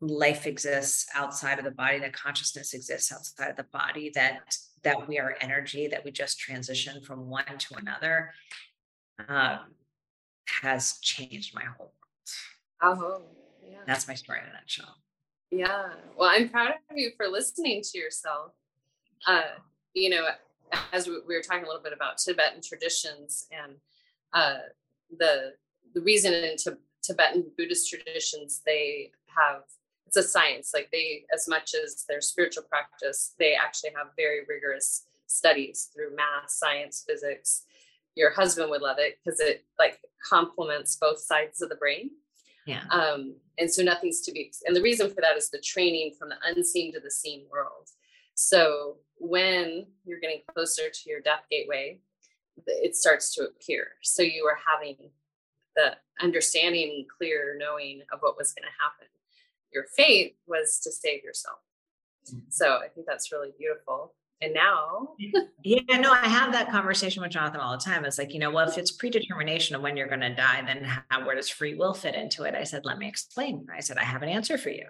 life 0.02 0.46
exists 0.46 1.06
outside 1.14 1.58
of 1.58 1.64
the 1.64 1.70
body 1.70 2.00
that 2.00 2.12
consciousness 2.12 2.74
exists 2.74 3.12
outside 3.12 3.50
of 3.50 3.56
the 3.56 3.66
body 3.72 4.10
that 4.14 4.56
that 4.82 5.08
we 5.08 5.16
are 5.20 5.36
energy 5.40 5.86
that 5.86 6.04
we 6.04 6.10
just 6.10 6.40
transition 6.40 7.00
from 7.02 7.30
one 7.30 7.44
to 7.56 7.76
another 7.76 8.32
um, 9.28 9.60
has 10.60 10.98
changed 11.00 11.54
my 11.54 11.62
whole 11.62 11.92
world 12.82 12.98
oh 13.00 13.22
yeah 13.64 13.78
that's 13.86 14.08
my 14.08 14.14
story 14.14 14.40
in 14.40 14.50
a 14.50 14.52
nutshell 14.52 14.96
yeah 15.52 15.90
well 16.18 16.30
i'm 16.32 16.48
proud 16.48 16.70
of 16.70 16.96
you 16.96 17.12
for 17.16 17.28
listening 17.28 17.80
to 17.80 17.96
yourself 17.96 18.50
uh, 19.28 19.42
you 19.94 20.10
know 20.10 20.26
as 20.92 21.06
we 21.06 21.20
were 21.26 21.42
talking 21.42 21.64
a 21.64 21.66
little 21.66 21.82
bit 21.82 21.92
about 21.92 22.18
tibetan 22.18 22.60
traditions 22.62 23.46
and 23.50 23.74
uh, 24.32 24.58
the 25.18 25.52
the 25.94 26.00
reason 26.00 26.32
in 26.32 26.56
Tibetan 27.02 27.44
Buddhist 27.56 27.90
traditions 27.90 28.62
they 28.64 29.10
have 29.26 29.64
it's 30.14 30.26
a 30.26 30.28
science. 30.28 30.72
Like 30.74 30.90
they, 30.92 31.24
as 31.32 31.48
much 31.48 31.74
as 31.74 32.04
their 32.06 32.20
spiritual 32.20 32.64
practice, 32.64 33.32
they 33.38 33.54
actually 33.54 33.90
have 33.96 34.08
very 34.14 34.40
rigorous 34.46 35.06
studies 35.26 35.88
through 35.94 36.14
math, 36.14 36.50
science, 36.50 37.02
physics. 37.06 37.62
Your 38.14 38.30
husband 38.30 38.68
would 38.70 38.82
love 38.82 38.98
it 38.98 39.18
because 39.24 39.40
it 39.40 39.64
like 39.78 40.00
complements 40.28 40.98
both 41.00 41.18
sides 41.18 41.62
of 41.62 41.70
the 41.70 41.76
brain. 41.76 42.10
Yeah. 42.66 42.82
Um, 42.90 43.36
and 43.58 43.72
so 43.72 43.82
nothing's 43.82 44.20
to 44.22 44.32
be, 44.32 44.52
and 44.66 44.76
the 44.76 44.82
reason 44.82 45.08
for 45.08 45.22
that 45.22 45.36
is 45.36 45.48
the 45.48 45.58
training 45.58 46.12
from 46.18 46.28
the 46.28 46.36
unseen 46.44 46.92
to 46.92 47.00
the 47.00 47.10
seen 47.10 47.46
world. 47.50 47.88
So 48.34 48.96
when 49.22 49.86
you're 50.04 50.18
getting 50.18 50.40
closer 50.52 50.90
to 50.92 51.10
your 51.10 51.20
death 51.20 51.44
gateway, 51.50 51.98
it 52.66 52.96
starts 52.96 53.32
to 53.34 53.42
appear. 53.44 53.88
So 54.02 54.22
you 54.22 54.44
are 54.46 54.58
having 54.74 54.96
the 55.76 55.92
understanding, 56.20 57.06
clear 57.16 57.56
knowing 57.58 58.02
of 58.12 58.18
what 58.20 58.36
was 58.36 58.52
going 58.52 58.64
to 58.64 58.82
happen. 58.82 59.06
Your 59.72 59.84
fate 59.96 60.36
was 60.46 60.80
to 60.82 60.90
save 60.90 61.22
yourself. 61.22 61.58
Mm. 62.34 62.42
So 62.50 62.80
I 62.84 62.88
think 62.88 63.06
that's 63.06 63.32
really 63.32 63.52
beautiful. 63.56 64.14
And 64.42 64.52
now, 64.52 65.10
yeah, 65.62 65.98
no, 65.98 66.10
I 66.10 66.26
have 66.26 66.52
that 66.52 66.68
conversation 66.68 67.22
with 67.22 67.30
Jonathan 67.30 67.60
all 67.60 67.78
the 67.78 67.82
time. 67.82 68.04
It's 68.04 68.18
like, 68.18 68.34
you 68.34 68.40
know, 68.40 68.50
well, 68.50 68.68
if 68.68 68.76
it's 68.76 68.90
predetermination 68.90 69.76
of 69.76 69.82
when 69.82 69.96
you're 69.96 70.08
going 70.08 70.20
to 70.20 70.34
die, 70.34 70.62
then 70.66 70.82
how, 70.82 71.24
where 71.24 71.36
does 71.36 71.48
free 71.48 71.74
will 71.74 71.94
fit 71.94 72.16
into 72.16 72.42
it? 72.42 72.56
I 72.56 72.64
said, 72.64 72.84
let 72.84 72.98
me 72.98 73.06
explain. 73.06 73.66
I 73.74 73.80
said, 73.80 73.98
I 73.98 74.02
have 74.02 74.24
an 74.24 74.28
answer 74.28 74.58
for 74.58 74.70
you. 74.70 74.86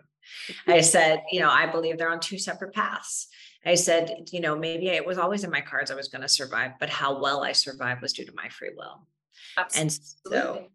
I 0.67 0.81
said, 0.81 1.23
you 1.31 1.41
know, 1.41 1.51
I 1.51 1.67
believe 1.67 1.99
they're 1.99 2.11
on 2.11 2.21
two 2.21 2.39
separate 2.39 2.73
paths. 2.73 3.29
I 3.65 3.75
said, 3.75 4.29
you 4.33 4.41
know, 4.41 4.57
maybe 4.57 4.89
it 4.89 5.07
was 5.07 5.19
always 5.19 5.45
in 5.45 5.51
my 5.51 5.61
cards 5.61 5.91
I 5.91 5.95
was 5.95 6.09
going 6.09 6.23
to 6.23 6.29
survive, 6.29 6.73
but 6.81 6.91
how 6.91 7.21
well 7.21 7.45
I 7.45 7.53
survived 7.53 8.03
was 8.03 8.13
due 8.13 8.27
to 8.27 8.33
my 8.35 8.49
free 8.49 8.73
will. 8.77 9.07
Absolutely. 9.57 9.81
And 9.83 9.93
so, 9.93 10.67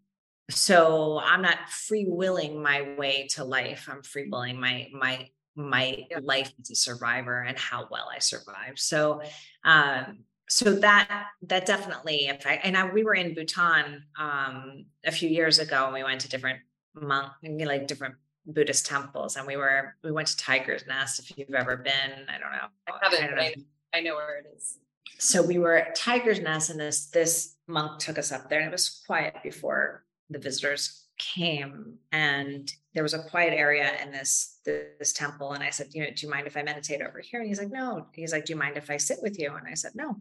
so 0.50 1.20
I'm 1.20 1.42
not 1.42 1.70
free 1.70 2.06
willing 2.08 2.62
my 2.62 2.96
way 2.98 3.28
to 3.32 3.44
life. 3.44 3.88
I'm 3.92 4.04
free 4.04 4.30
willing 4.30 4.60
my 4.60 4.88
my 4.94 5.28
my 5.56 6.06
yeah. 6.10 6.20
life 6.22 6.54
as 6.62 6.70
a 6.70 6.76
survivor 6.76 7.42
and 7.42 7.58
how 7.58 7.88
well 7.92 8.10
I 8.14 8.20
survived. 8.20 8.78
So, 8.78 9.22
um, 9.66 10.20
so 10.48 10.76
that 10.76 11.26
that 11.44 11.66
definitely 11.66 12.28
if 12.28 12.46
I 12.48 12.54
and 12.64 12.78
I, 12.78 12.90
we 12.90 13.04
were 13.04 13.16
in 13.16 13.34
Bhutan 13.34 14.04
um, 14.18 14.86
a 15.04 15.12
few 15.12 15.30
years 15.30 15.60
ago 15.60 15.86
and 15.86 15.94
we 15.94 16.04
went 16.04 16.22
to 16.22 16.30
different 16.30 16.60
monk 16.94 17.34
like 17.44 17.88
different 17.88 18.16
Buddhist 18.48 18.86
temples 18.86 19.36
and 19.36 19.46
we 19.46 19.58
were 19.58 19.96
we 20.04 20.12
went 20.12 20.30
to 20.30 20.38
Tiger's 20.38 20.86
Nest 20.88 21.20
if 21.20 21.38
you've 21.38 21.54
ever 21.54 21.76
been 21.76 22.26
I 22.30 22.40
don't 22.40 22.52
know 22.52 22.68
I 22.88 23.00
haven't 23.02 23.38
I, 23.38 23.48
know. 23.48 23.64
I 23.94 24.02
know 24.02 24.16
where 24.16 24.38
it 24.38 24.46
is. 24.56 24.80
So 25.20 25.42
we 25.42 25.58
were 25.58 25.76
at 25.76 25.96
Tiger's 25.96 26.40
Nest 26.40 26.70
and 26.70 26.80
this 26.80 27.08
this 27.08 27.56
monk 27.68 28.00
took 28.00 28.18
us 28.18 28.32
up 28.32 28.50
there 28.50 28.60
and 28.60 28.70
it 28.70 28.72
was 28.72 29.04
quiet 29.06 29.36
before 29.44 30.06
the 30.30 30.40
visitors 30.40 31.08
came 31.18 31.96
and 32.12 32.72
there 32.94 33.04
was 33.04 33.14
a 33.14 33.24
quiet 33.24 33.54
area 33.54 33.92
in 34.02 34.12
this 34.12 34.60
this 34.66 35.14
temple 35.14 35.54
and 35.54 35.64
i 35.64 35.70
said 35.72 35.88
you 35.92 36.04
know 36.04 36.10
do 36.16 36.26
you 36.26 36.32
mind 36.32 36.46
if 36.46 36.56
i 36.56 36.62
meditate 36.62 37.02
over 37.02 37.20
here? 37.20 37.40
And 37.40 37.50
he's 37.50 37.60
like 37.60 37.72
no. 37.72 38.08
He's 38.14 38.32
like 38.32 38.46
do 38.46 38.54
you 38.54 38.60
mind 38.60 38.78
if 38.78 38.90
i 38.90 38.98
sit 38.98 39.20
with 39.22 39.38
you? 39.40 39.54
And 39.54 39.68
i 39.68 39.74
said 39.74 39.92
no. 39.96 40.18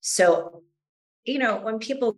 So 0.00 0.62
you 1.24 1.38
know 1.38 1.56
when 1.56 1.78
people 1.78 2.16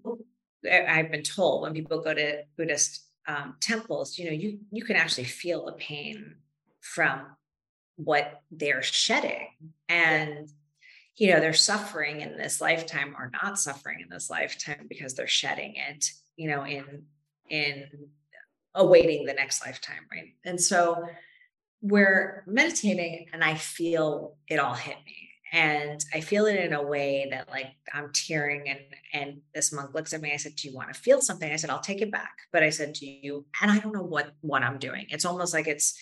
i've 0.70 1.10
been 1.10 1.22
told 1.22 1.62
when 1.62 1.72
people 1.72 2.00
go 2.00 2.12
to 2.12 2.42
buddhist 2.56 3.05
um, 3.28 3.56
temples 3.60 4.18
you 4.18 4.26
know 4.26 4.32
you 4.32 4.58
you 4.70 4.84
can 4.84 4.96
actually 4.96 5.24
feel 5.24 5.66
the 5.66 5.72
pain 5.72 6.36
from 6.80 7.26
what 7.96 8.42
they're 8.50 8.82
shedding. 8.82 9.48
And 9.88 10.48
you 11.16 11.32
know 11.32 11.40
they're 11.40 11.54
suffering 11.54 12.20
in 12.20 12.36
this 12.36 12.60
lifetime 12.60 13.14
or 13.18 13.30
not 13.42 13.58
suffering 13.58 14.00
in 14.00 14.08
this 14.08 14.28
lifetime 14.28 14.86
because 14.88 15.14
they're 15.14 15.26
shedding 15.26 15.74
it 15.76 16.10
you 16.36 16.50
know 16.50 16.64
in 16.66 17.04
in 17.48 17.86
awaiting 18.74 19.24
the 19.24 19.32
next 19.32 19.64
lifetime 19.64 20.06
right? 20.12 20.34
And 20.44 20.60
so 20.60 21.06
we're 21.82 22.42
meditating 22.46 23.26
and 23.32 23.44
i 23.44 23.54
feel 23.54 24.34
it 24.48 24.58
all 24.58 24.74
hit 24.74 24.96
me 25.04 25.25
and 25.56 26.04
i 26.12 26.20
feel 26.20 26.44
it 26.44 26.60
in 26.60 26.74
a 26.74 26.82
way 26.82 27.26
that 27.30 27.48
like 27.48 27.72
i'm 27.94 28.12
tearing 28.12 28.68
and 28.68 28.78
and 29.14 29.40
this 29.54 29.72
monk 29.72 29.94
looks 29.94 30.12
at 30.12 30.20
me 30.20 30.32
i 30.32 30.36
said 30.36 30.54
do 30.54 30.68
you 30.68 30.74
want 30.74 30.92
to 30.92 31.00
feel 31.00 31.20
something? 31.20 31.50
I 31.50 31.56
said 31.56 31.70
i'll 31.70 31.80
take 31.80 32.02
it 32.02 32.12
back. 32.12 32.36
But 32.52 32.62
i 32.62 32.70
said 32.70 32.92
do 32.92 33.06
you? 33.06 33.46
And 33.60 33.70
i 33.70 33.78
don't 33.78 33.94
know 33.94 34.02
what 34.02 34.32
what 34.42 34.62
i'm 34.62 34.78
doing. 34.78 35.06
It's 35.08 35.24
almost 35.24 35.54
like 35.54 35.66
it's 35.66 35.98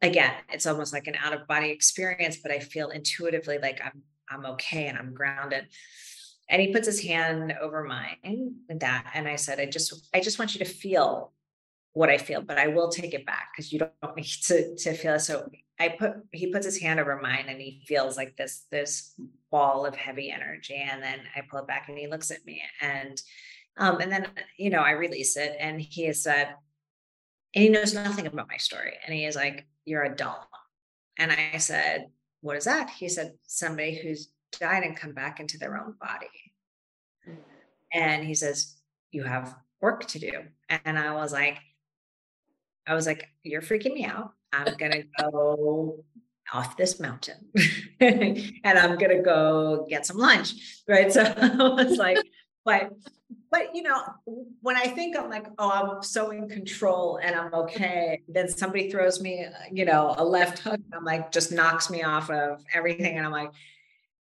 again 0.00 0.32
it's 0.52 0.66
almost 0.66 0.92
like 0.92 1.08
an 1.08 1.16
out 1.16 1.32
of 1.32 1.48
body 1.48 1.70
experience 1.70 2.38
but 2.40 2.52
i 2.52 2.60
feel 2.60 2.90
intuitively 2.90 3.58
like 3.58 3.80
i'm 3.84 4.00
i'm 4.30 4.46
okay 4.46 4.86
and 4.86 4.96
i'm 4.96 5.12
grounded. 5.12 5.66
And 6.50 6.62
he 6.62 6.72
puts 6.72 6.86
his 6.86 7.02
hand 7.02 7.52
over 7.60 7.84
mine 7.84 8.16
and 8.22 8.80
that 8.80 9.10
and 9.12 9.26
i 9.26 9.36
said 9.36 9.58
i 9.58 9.66
just 9.66 10.08
i 10.14 10.20
just 10.20 10.38
want 10.38 10.54
you 10.54 10.60
to 10.64 10.70
feel 10.70 11.32
what 11.94 12.10
i 12.10 12.16
feel 12.16 12.42
but 12.42 12.58
i 12.58 12.68
will 12.68 12.90
take 12.90 13.12
it 13.12 13.26
back 13.26 13.48
because 13.52 13.72
you 13.72 13.80
don't 13.80 14.16
need 14.16 14.24
to 14.24 14.76
to 14.76 14.92
feel 14.94 15.18
so 15.18 15.50
i 15.78 15.88
put 15.88 16.14
he 16.32 16.52
puts 16.52 16.64
his 16.64 16.78
hand 16.78 17.00
over 17.00 17.20
mine 17.20 17.46
and 17.48 17.60
he 17.60 17.82
feels 17.86 18.16
like 18.16 18.36
this 18.36 18.64
this 18.70 19.14
ball 19.50 19.86
of 19.86 19.94
heavy 19.94 20.30
energy 20.30 20.76
and 20.76 21.02
then 21.02 21.20
i 21.36 21.42
pull 21.48 21.60
it 21.60 21.66
back 21.66 21.88
and 21.88 21.98
he 21.98 22.06
looks 22.06 22.30
at 22.30 22.44
me 22.44 22.62
and 22.80 23.20
um 23.76 24.00
and 24.00 24.10
then 24.10 24.26
you 24.56 24.70
know 24.70 24.80
i 24.80 24.90
release 24.90 25.36
it 25.36 25.56
and 25.58 25.80
he 25.80 26.06
has 26.06 26.22
said 26.22 26.54
and 27.54 27.62
he 27.62 27.68
knows 27.68 27.94
nothing 27.94 28.26
about 28.26 28.48
my 28.48 28.56
story 28.56 28.92
and 29.06 29.14
he 29.14 29.24
is 29.24 29.36
like 29.36 29.66
you're 29.84 30.04
a 30.04 30.14
delog 30.14 30.44
and 31.18 31.32
i 31.32 31.56
said 31.56 32.06
what 32.40 32.56
is 32.56 32.64
that 32.64 32.90
he 32.90 33.08
said 33.08 33.32
somebody 33.46 33.96
who's 33.96 34.28
died 34.52 34.82
and 34.82 34.96
come 34.96 35.12
back 35.12 35.40
into 35.40 35.58
their 35.58 35.76
own 35.78 35.94
body. 36.00 36.26
And 37.92 38.24
he 38.24 38.34
says, 38.34 38.76
You 39.10 39.24
have 39.24 39.56
work 39.80 40.06
to 40.08 40.18
do. 40.18 40.32
And 40.68 40.98
I 40.98 41.14
was 41.14 41.32
like, 41.32 41.58
I 42.86 42.94
was 42.94 43.06
like, 43.06 43.28
You're 43.42 43.62
freaking 43.62 43.94
me 43.94 44.04
out. 44.04 44.32
I'm 44.52 44.76
going 44.76 44.92
to 44.92 45.04
go 45.18 46.04
off 46.52 46.76
this 46.76 46.98
mountain 46.98 47.36
and 48.00 48.78
I'm 48.78 48.96
going 48.96 49.16
to 49.16 49.22
go 49.22 49.86
get 49.88 50.06
some 50.06 50.16
lunch. 50.16 50.54
Right. 50.88 51.12
So 51.12 51.22
it's 51.78 51.98
like, 51.98 52.18
but, 52.64 52.90
but, 53.50 53.74
you 53.74 53.82
know, 53.82 54.02
when 54.60 54.76
I 54.76 54.88
think 54.88 55.16
I'm 55.16 55.30
like, 55.30 55.46
oh, 55.58 55.70
I'm 55.70 56.02
so 56.02 56.30
in 56.30 56.48
control 56.48 57.18
and 57.22 57.34
I'm 57.34 57.52
okay, 57.54 58.22
then 58.28 58.48
somebody 58.48 58.90
throws 58.90 59.20
me, 59.20 59.46
you 59.72 59.84
know, 59.84 60.14
a 60.18 60.24
left 60.24 60.58
hook. 60.60 60.80
I'm 60.92 61.04
like, 61.04 61.32
just 61.32 61.52
knocks 61.52 61.90
me 61.90 62.02
off 62.02 62.30
of 62.30 62.62
everything. 62.74 63.16
And 63.16 63.26
I'm 63.26 63.32
like, 63.32 63.52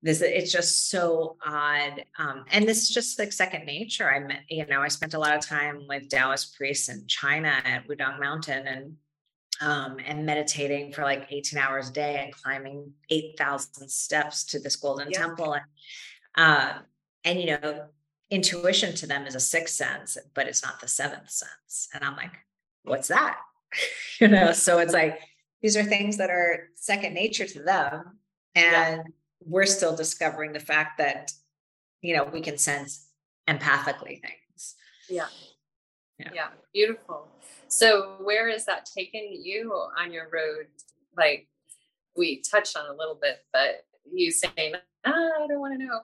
this 0.01 0.21
it's 0.21 0.51
just 0.51 0.89
so 0.89 1.35
odd 1.45 2.05
um, 2.17 2.45
and 2.51 2.67
this 2.67 2.83
is 2.83 2.89
just 2.89 3.19
like 3.19 3.33
second 3.33 3.65
nature 3.65 4.09
i 4.09 4.19
met 4.19 4.41
you 4.47 4.65
know 4.67 4.81
i 4.81 4.87
spent 4.87 5.13
a 5.13 5.19
lot 5.19 5.35
of 5.35 5.45
time 5.45 5.85
with 5.89 6.07
taoist 6.09 6.55
priests 6.55 6.87
in 6.87 7.05
china 7.07 7.61
at 7.65 7.87
wudang 7.87 8.19
mountain 8.19 8.65
and 8.65 8.95
um, 9.61 9.97
and 10.05 10.25
meditating 10.25 10.91
for 10.93 11.03
like 11.03 11.27
18 11.29 11.59
hours 11.59 11.89
a 11.89 11.93
day 11.93 12.21
and 12.23 12.33
climbing 12.33 12.91
8000 13.09 13.89
steps 13.89 14.43
to 14.45 14.59
this 14.59 14.75
golden 14.75 15.09
yeah. 15.11 15.19
temple 15.19 15.53
and 15.53 15.63
uh, 16.35 16.73
and 17.25 17.39
you 17.39 17.47
know 17.47 17.87
intuition 18.29 18.93
to 18.95 19.07
them 19.07 19.25
is 19.25 19.35
a 19.35 19.39
sixth 19.39 19.75
sense 19.75 20.17
but 20.33 20.47
it's 20.47 20.63
not 20.63 20.79
the 20.79 20.87
seventh 20.87 21.29
sense 21.29 21.89
and 21.93 22.03
i'm 22.03 22.15
like 22.15 22.31
what's 22.83 23.07
that? 23.07 23.37
You 24.19 24.27
know 24.27 24.51
so 24.51 24.79
it's 24.79 24.93
like 24.93 25.19
these 25.61 25.77
are 25.77 25.83
things 25.83 26.17
that 26.17 26.29
are 26.29 26.69
second 26.75 27.13
nature 27.13 27.45
to 27.45 27.63
them 27.63 28.17
and 28.55 28.97
yeah 28.97 29.03
we're 29.45 29.65
still 29.65 29.95
discovering 29.95 30.51
the 30.51 30.59
fact 30.59 30.97
that 30.97 31.31
you 32.01 32.15
know 32.15 32.23
we 32.25 32.41
can 32.41 32.57
sense 32.57 33.07
empathically 33.47 34.21
things. 34.21 34.75
Yeah. 35.09 35.27
Yeah, 36.17 36.29
yeah. 36.33 36.47
beautiful 36.73 37.27
so 37.69 38.15
where 38.21 38.49
is 38.49 38.65
that 38.65 38.85
taken 38.85 39.29
you 39.31 39.73
on 39.97 40.11
your 40.11 40.29
road? 40.31 40.67
Like 41.17 41.47
we 42.17 42.41
touched 42.41 42.77
on 42.77 42.85
a 42.87 42.97
little 42.97 43.17
bit 43.19 43.45
but 43.53 43.85
you 44.11 44.31
saying 44.31 44.73
ah, 45.05 45.11
i 45.11 45.47
don't 45.47 45.59
want 45.59 45.79
to 45.79 45.85
know 45.85 45.99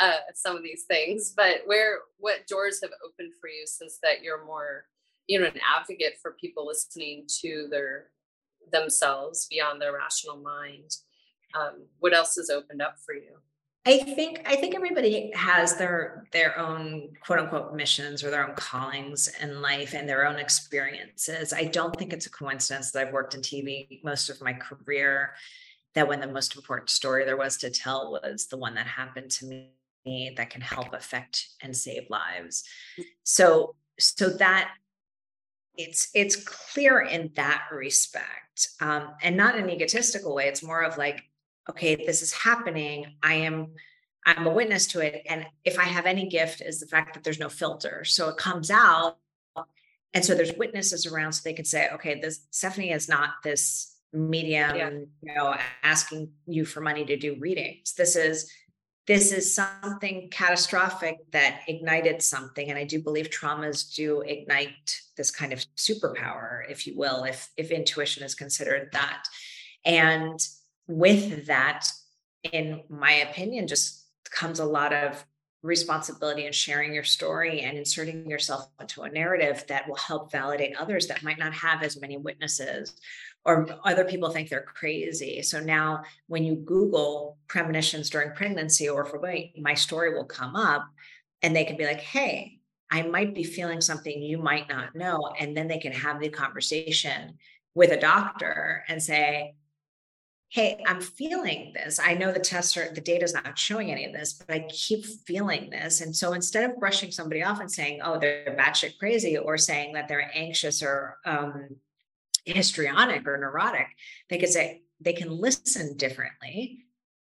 uh, 0.00 0.16
some 0.34 0.56
of 0.56 0.62
these 0.62 0.84
things 0.84 1.32
but 1.36 1.58
where 1.66 1.98
what 2.18 2.46
doors 2.46 2.80
have 2.82 2.90
opened 3.06 3.32
for 3.40 3.48
you 3.48 3.64
since 3.66 3.98
that 4.02 4.22
you're 4.22 4.44
more 4.44 4.86
you 5.30 5.38
know 5.38 5.46
an 5.46 5.60
advocate 5.78 6.14
for 6.20 6.32
people 6.40 6.66
listening 6.66 7.24
to 7.28 7.68
their 7.70 8.06
themselves 8.72 9.46
beyond 9.48 9.80
their 9.80 9.92
rational 9.92 10.36
mind? 10.36 10.90
Um, 11.58 11.86
what 11.98 12.14
else 12.14 12.36
has 12.36 12.50
opened 12.50 12.82
up 12.82 12.96
for 13.04 13.14
you 13.14 13.38
I 13.86 13.96
think 13.98 14.42
I 14.46 14.56
think 14.56 14.74
everybody 14.74 15.32
has 15.34 15.76
their 15.76 16.26
their 16.32 16.58
own 16.58 17.14
quote 17.24 17.38
unquote 17.38 17.74
missions 17.74 18.22
or 18.22 18.30
their 18.30 18.46
own 18.46 18.54
callings 18.54 19.30
in 19.40 19.62
life 19.62 19.94
and 19.94 20.06
their 20.08 20.26
own 20.26 20.36
experiences. 20.36 21.52
I 21.52 21.64
don't 21.64 21.96
think 21.96 22.12
it's 22.12 22.26
a 22.26 22.30
coincidence 22.30 22.90
that 22.90 23.06
I've 23.06 23.12
worked 23.12 23.34
in 23.34 23.40
TV 23.40 24.02
most 24.04 24.28
of 24.28 24.40
my 24.42 24.52
career. 24.52 25.34
That 25.94 26.06
when 26.06 26.20
the 26.20 26.28
most 26.28 26.54
important 26.56 26.90
story 26.90 27.24
there 27.24 27.38
was 27.38 27.56
to 27.58 27.70
tell 27.70 28.12
was 28.12 28.46
the 28.46 28.58
one 28.58 28.74
that 28.74 28.86
happened 28.86 29.30
to 29.32 29.46
me 29.46 30.34
that 30.36 30.50
can 30.50 30.60
help 30.60 30.92
affect 30.92 31.48
and 31.62 31.74
save 31.74 32.08
lives. 32.10 32.64
So 33.22 33.76
so 33.98 34.28
that 34.28 34.72
it's 35.76 36.10
it's 36.14 36.36
clear 36.36 37.00
in 37.00 37.30
that 37.36 37.64
respect, 37.72 38.68
um, 38.80 39.14
and 39.22 39.36
not 39.36 39.56
an 39.56 39.70
egotistical 39.70 40.34
way. 40.34 40.48
It's 40.48 40.62
more 40.62 40.82
of 40.82 40.98
like 40.98 41.22
okay, 41.70 41.96
this 41.96 42.22
is 42.22 42.32
happening. 42.32 43.06
I 43.22 43.34
am 43.34 43.68
I'm 44.26 44.46
a 44.46 44.50
witness 44.50 44.86
to 44.88 45.00
it. 45.00 45.22
And 45.28 45.46
if 45.64 45.78
I 45.78 45.84
have 45.84 46.04
any 46.04 46.28
gift, 46.28 46.60
is 46.60 46.78
the 46.78 46.86
fact 46.86 47.14
that 47.14 47.24
there's 47.24 47.40
no 47.40 47.48
filter. 47.48 48.04
So 48.04 48.28
it 48.28 48.36
comes 48.36 48.70
out 48.70 49.16
and 50.12 50.24
so 50.24 50.34
there's 50.34 50.52
witnesses 50.54 51.06
around 51.06 51.32
so 51.32 51.42
they 51.44 51.52
can 51.52 51.64
say, 51.64 51.88
okay, 51.94 52.20
this 52.20 52.46
Stephanie 52.50 52.90
is 52.90 53.08
not 53.08 53.30
this 53.44 53.96
medium, 54.12 54.76
yeah. 54.76 54.90
you 54.90 55.34
know, 55.34 55.54
asking 55.82 56.30
you 56.46 56.64
for 56.64 56.80
money 56.80 57.04
to 57.04 57.16
do 57.16 57.36
readings. 57.38 57.94
This 57.94 58.16
is 58.16 58.50
this 59.06 59.32
is 59.32 59.52
something 59.52 60.28
catastrophic 60.30 61.18
that 61.32 61.62
ignited 61.66 62.22
something 62.22 62.68
and 62.68 62.78
i 62.78 62.84
do 62.84 63.02
believe 63.02 63.30
traumas 63.30 63.94
do 63.94 64.20
ignite 64.20 65.00
this 65.16 65.30
kind 65.30 65.52
of 65.52 65.58
superpower 65.76 66.62
if 66.70 66.86
you 66.86 66.96
will 66.96 67.24
if 67.24 67.48
if 67.56 67.70
intuition 67.70 68.22
is 68.22 68.34
considered 68.34 68.90
that 68.92 69.24
and 69.84 70.38
with 70.90 71.46
that 71.46 71.86
in 72.52 72.82
my 72.88 73.12
opinion 73.12 73.66
just 73.66 74.06
comes 74.30 74.58
a 74.58 74.64
lot 74.64 74.92
of 74.92 75.24
responsibility 75.62 76.46
in 76.46 76.52
sharing 76.52 76.94
your 76.94 77.04
story 77.04 77.60
and 77.60 77.76
inserting 77.76 78.28
yourself 78.28 78.68
into 78.80 79.02
a 79.02 79.10
narrative 79.10 79.62
that 79.68 79.86
will 79.86 79.96
help 79.96 80.32
validate 80.32 80.74
others 80.76 81.06
that 81.06 81.22
might 81.22 81.38
not 81.38 81.52
have 81.52 81.82
as 81.82 82.00
many 82.00 82.16
witnesses 82.16 82.94
or 83.44 83.66
other 83.84 84.04
people 84.04 84.30
think 84.30 84.48
they're 84.48 84.62
crazy. 84.62 85.42
So 85.42 85.60
now 85.60 86.02
when 86.28 86.44
you 86.44 86.56
Google 86.56 87.38
premonitions 87.46 88.08
during 88.10 88.32
pregnancy 88.32 88.88
or 88.88 89.04
for 89.04 89.20
me, 89.20 89.54
my 89.58 89.74
story 89.74 90.14
will 90.14 90.24
come 90.24 90.56
up 90.56 90.86
and 91.42 91.54
they 91.54 91.64
can 91.64 91.76
be 91.76 91.86
like, 91.86 92.00
hey, 92.00 92.58
I 92.90 93.02
might 93.02 93.34
be 93.34 93.44
feeling 93.44 93.80
something 93.80 94.20
you 94.20 94.38
might 94.38 94.68
not 94.68 94.94
know. 94.94 95.32
And 95.38 95.56
then 95.56 95.68
they 95.68 95.78
can 95.78 95.92
have 95.92 96.20
the 96.20 96.28
conversation 96.28 97.38
with 97.74 97.92
a 97.92 98.00
doctor 98.00 98.84
and 98.88 99.02
say, 99.02 99.54
hey, 100.50 100.82
I'm 100.84 101.00
feeling 101.00 101.72
this. 101.72 102.00
I 102.00 102.14
know 102.14 102.32
the 102.32 102.40
tests 102.40 102.76
are, 102.76 102.92
the 102.92 103.00
data 103.00 103.24
is 103.24 103.32
not 103.32 103.56
showing 103.56 103.92
any 103.92 104.04
of 104.04 104.12
this, 104.12 104.32
but 104.32 104.52
I 104.52 104.66
keep 104.68 105.04
feeling 105.04 105.70
this. 105.70 106.00
And 106.00 106.14
so 106.14 106.32
instead 106.32 106.68
of 106.68 106.78
brushing 106.78 107.12
somebody 107.12 107.44
off 107.44 107.60
and 107.60 107.70
saying, 107.70 108.00
oh, 108.02 108.18
they're 108.18 108.56
batshit 108.58 108.98
crazy, 108.98 109.38
or 109.38 109.56
saying 109.56 109.92
that 109.92 110.08
they're 110.08 110.28
anxious 110.34 110.82
or 110.82 111.18
um, 111.24 111.76
histrionic 112.44 113.28
or 113.28 113.38
neurotic, 113.38 113.86
they 114.28 114.38
could 114.38 114.48
say 114.48 114.82
they 115.00 115.12
can 115.12 115.30
listen 115.30 115.96
differently 115.96 116.80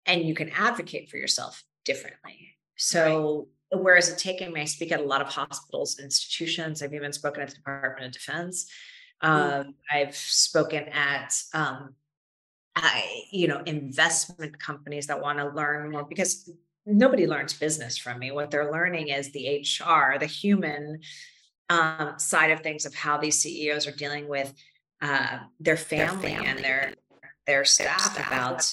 and 0.06 0.22
you 0.22 0.34
can 0.34 0.50
advocate 0.50 1.10
for 1.10 1.16
yourself 1.16 1.64
differently. 1.84 2.54
So, 2.76 3.48
right. 3.72 3.82
whereas 3.82 4.08
it 4.08 4.18
taken 4.18 4.52
me, 4.52 4.60
I 4.60 4.66
speak 4.66 4.92
at 4.92 5.00
a 5.00 5.04
lot 5.04 5.20
of 5.20 5.26
hospitals, 5.26 5.98
institutions. 5.98 6.80
I've 6.80 6.94
even 6.94 7.12
spoken 7.12 7.42
at 7.42 7.48
the 7.48 7.56
Department 7.56 8.06
of 8.06 8.12
Defense. 8.12 8.70
Um, 9.20 9.74
I've 9.92 10.14
spoken 10.14 10.84
at, 10.90 11.34
um, 11.52 11.94
I, 12.76 13.24
you 13.30 13.48
know, 13.48 13.62
investment 13.64 14.60
companies 14.60 15.06
that 15.06 15.20
want 15.20 15.38
to 15.38 15.48
learn 15.48 15.90
more 15.90 16.04
because 16.04 16.50
nobody 16.84 17.26
learns 17.26 17.54
business 17.54 17.96
from 17.96 18.18
me. 18.18 18.30
What 18.30 18.50
they're 18.50 18.70
learning 18.70 19.08
is 19.08 19.32
the 19.32 19.60
HR, 19.60 20.18
the 20.18 20.26
human 20.26 21.00
um, 21.70 22.14
side 22.18 22.50
of 22.50 22.60
things 22.60 22.84
of 22.84 22.94
how 22.94 23.16
these 23.16 23.40
CEOs 23.40 23.86
are 23.86 23.92
dealing 23.92 24.28
with 24.28 24.52
uh, 25.00 25.38
their, 25.58 25.76
family 25.76 26.28
their, 26.28 26.30
family 26.30 26.48
and 26.48 26.58
their 26.60 26.94
their 27.46 27.64
staff, 27.64 28.00
staff 28.00 28.26
about 28.26 28.72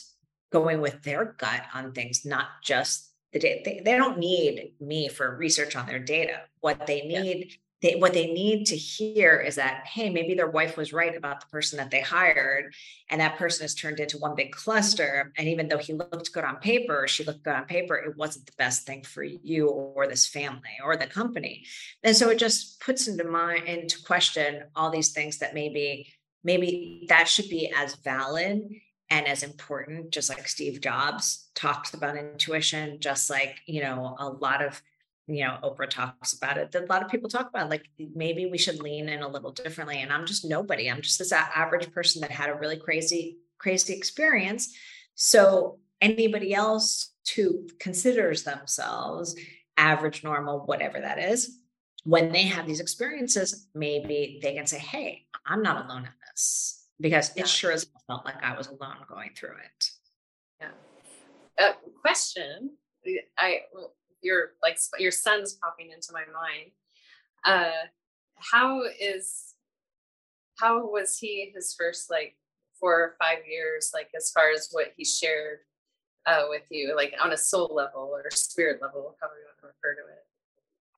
going 0.52 0.82
with 0.82 1.02
their 1.04 1.36
gut 1.38 1.64
on 1.74 1.94
things, 1.94 2.26
not 2.26 2.48
just 2.64 3.12
the 3.32 3.40
data. 3.40 3.62
They, 3.66 3.82
they 3.84 3.98
don't 3.98 4.18
need 4.18 4.74
me 4.80 5.08
for 5.08 5.36
research 5.36 5.76
on 5.76 5.86
their 5.86 6.00
data. 6.00 6.42
What 6.60 6.88
they 6.88 7.02
need 7.02 7.58
they, 7.84 7.96
what 7.96 8.14
they 8.14 8.32
need 8.32 8.66
to 8.68 8.78
hear 8.78 9.40
is 9.40 9.56
that 9.56 9.86
hey 9.86 10.10
maybe 10.10 10.34
their 10.34 10.50
wife 10.50 10.78
was 10.78 10.94
right 10.94 11.16
about 11.16 11.42
the 11.42 11.48
person 11.48 11.78
that 11.78 11.92
they 11.92 12.00
hired 12.00 12.74
and 13.10 13.20
that 13.22 13.38
person 13.38 13.66
has 13.66 13.76
turned 13.76 14.00
into 14.00 14.18
one 14.18 14.36
big 14.36 14.52
cluster. 14.54 15.34
And 15.38 15.50
even 15.50 15.68
though 15.68 15.78
he 15.78 15.94
looked 15.94 16.32
good 16.32 16.46
on 16.46 16.56
paper 16.58 17.08
she 17.08 17.26
looked 17.26 17.44
good 17.44 17.54
on 17.54 17.66
paper 17.66 17.96
it 17.96 18.18
wasn't 18.18 18.48
the 18.48 18.54
best 18.58 18.88
thing 18.88 19.04
for 19.04 19.24
you 19.24 19.68
or 19.68 20.08
this 20.08 20.26
family 20.26 20.80
or 20.84 20.96
the 20.96 21.06
company. 21.06 21.66
And 22.04 22.16
so 22.16 22.30
it 22.30 22.40
just 22.40 22.80
puts 22.80 23.08
into 23.08 23.26
mind 23.26 23.68
into 23.68 24.02
question 24.02 24.64
all 24.76 24.90
these 24.90 25.12
things 25.12 25.40
that 25.40 25.54
maybe 25.54 26.08
maybe 26.44 27.06
that 27.10 27.28
should 27.28 27.50
be 27.50 27.72
as 27.76 27.96
valid 27.96 28.62
and 29.10 29.28
as 29.28 29.44
important 29.44 30.12
just 30.12 30.30
like 30.30 30.48
steve 30.48 30.80
jobs 30.80 31.50
talks 31.56 31.94
about 31.94 32.16
intuition 32.16 33.00
just 33.00 33.30
like 33.30 33.58
you 33.66 33.82
know 33.82 34.16
a 34.18 34.28
lot 34.28 34.64
of 34.64 34.82
you 35.28 35.44
know 35.44 35.58
oprah 35.64 35.90
talks 35.90 36.34
about 36.34 36.58
it 36.58 36.72
that 36.72 36.84
a 36.84 36.88
lot 36.88 37.02
of 37.02 37.10
people 37.10 37.30
talk 37.30 37.48
about 37.48 37.70
like 37.70 37.90
maybe 38.14 38.46
we 38.46 38.58
should 38.58 38.80
lean 38.82 39.08
in 39.08 39.22
a 39.22 39.28
little 39.28 39.52
differently 39.52 40.02
and 40.02 40.12
i'm 40.12 40.26
just 40.26 40.44
nobody 40.44 40.92
i'm 40.92 41.02
just 41.02 41.18
this 41.18 41.32
average 41.32 41.92
person 41.94 42.20
that 42.22 42.30
had 42.32 42.50
a 42.50 42.56
really 42.56 42.78
crazy 42.78 43.38
crazy 43.64 43.94
experience. 43.94 44.76
So 45.16 45.80
anybody 46.02 46.54
else 46.54 47.14
who 47.36 47.68
considers 47.80 48.44
themselves 48.44 49.36
average 49.78 50.24
normal 50.24 50.60
whatever 50.66 51.00
that 51.00 51.18
is 51.18 51.58
when 52.04 52.32
they 52.32 52.44
have 52.44 52.68
these 52.68 52.82
experiences 52.82 53.68
maybe 53.74 54.40
they 54.44 54.54
can 54.54 54.68
say 54.68 54.78
hey 54.78 55.26
i'm 55.48 55.64
not 55.64 55.86
alone 55.86 56.04
in 56.04 56.12
this 56.30 56.86
because 57.00 57.32
yeah. 57.36 57.42
it 57.42 57.48
sure 57.48 57.72
as 57.72 57.88
felt 58.06 58.24
like 58.24 58.44
i 58.44 58.56
was 58.56 58.68
alone 58.68 58.98
going 59.10 59.32
through 59.36 59.56
it. 59.66 59.90
Yeah. 60.60 61.66
Uh, 61.66 61.74
question 62.02 62.72
i 63.38 63.62
your 64.24 64.52
like 64.62 64.78
your 65.00 65.12
son's 65.12 65.54
popping 65.54 65.92
into 65.92 66.14
my 66.14 66.24
mind. 66.34 66.72
Uh, 67.46 67.88
how 68.38 68.84
is 69.00 69.54
how 70.60 70.86
was 70.86 71.18
he 71.18 71.52
his 71.54 71.74
first 71.74 72.10
like 72.10 72.36
four 72.80 72.94
or 72.94 73.16
five 73.20 73.40
years 73.50 73.92
like 73.94 74.10
as 74.16 74.32
far 74.32 74.52
as 74.52 74.70
what 74.72 74.94
he 74.98 75.06
shared 75.06 75.60
uh, 76.26 76.44
with 76.50 76.64
you 76.70 76.96
like 76.96 77.14
on 77.22 77.34
a 77.34 77.38
soul 77.38 77.70
level 77.74 78.12
or 78.14 78.24
spirit 78.32 78.82
level 78.82 79.16
however 79.20 79.36
you 79.40 79.46
want 79.46 79.60
to 79.60 79.68
refer 79.68 79.96
to 79.96 80.08
it 80.10 80.26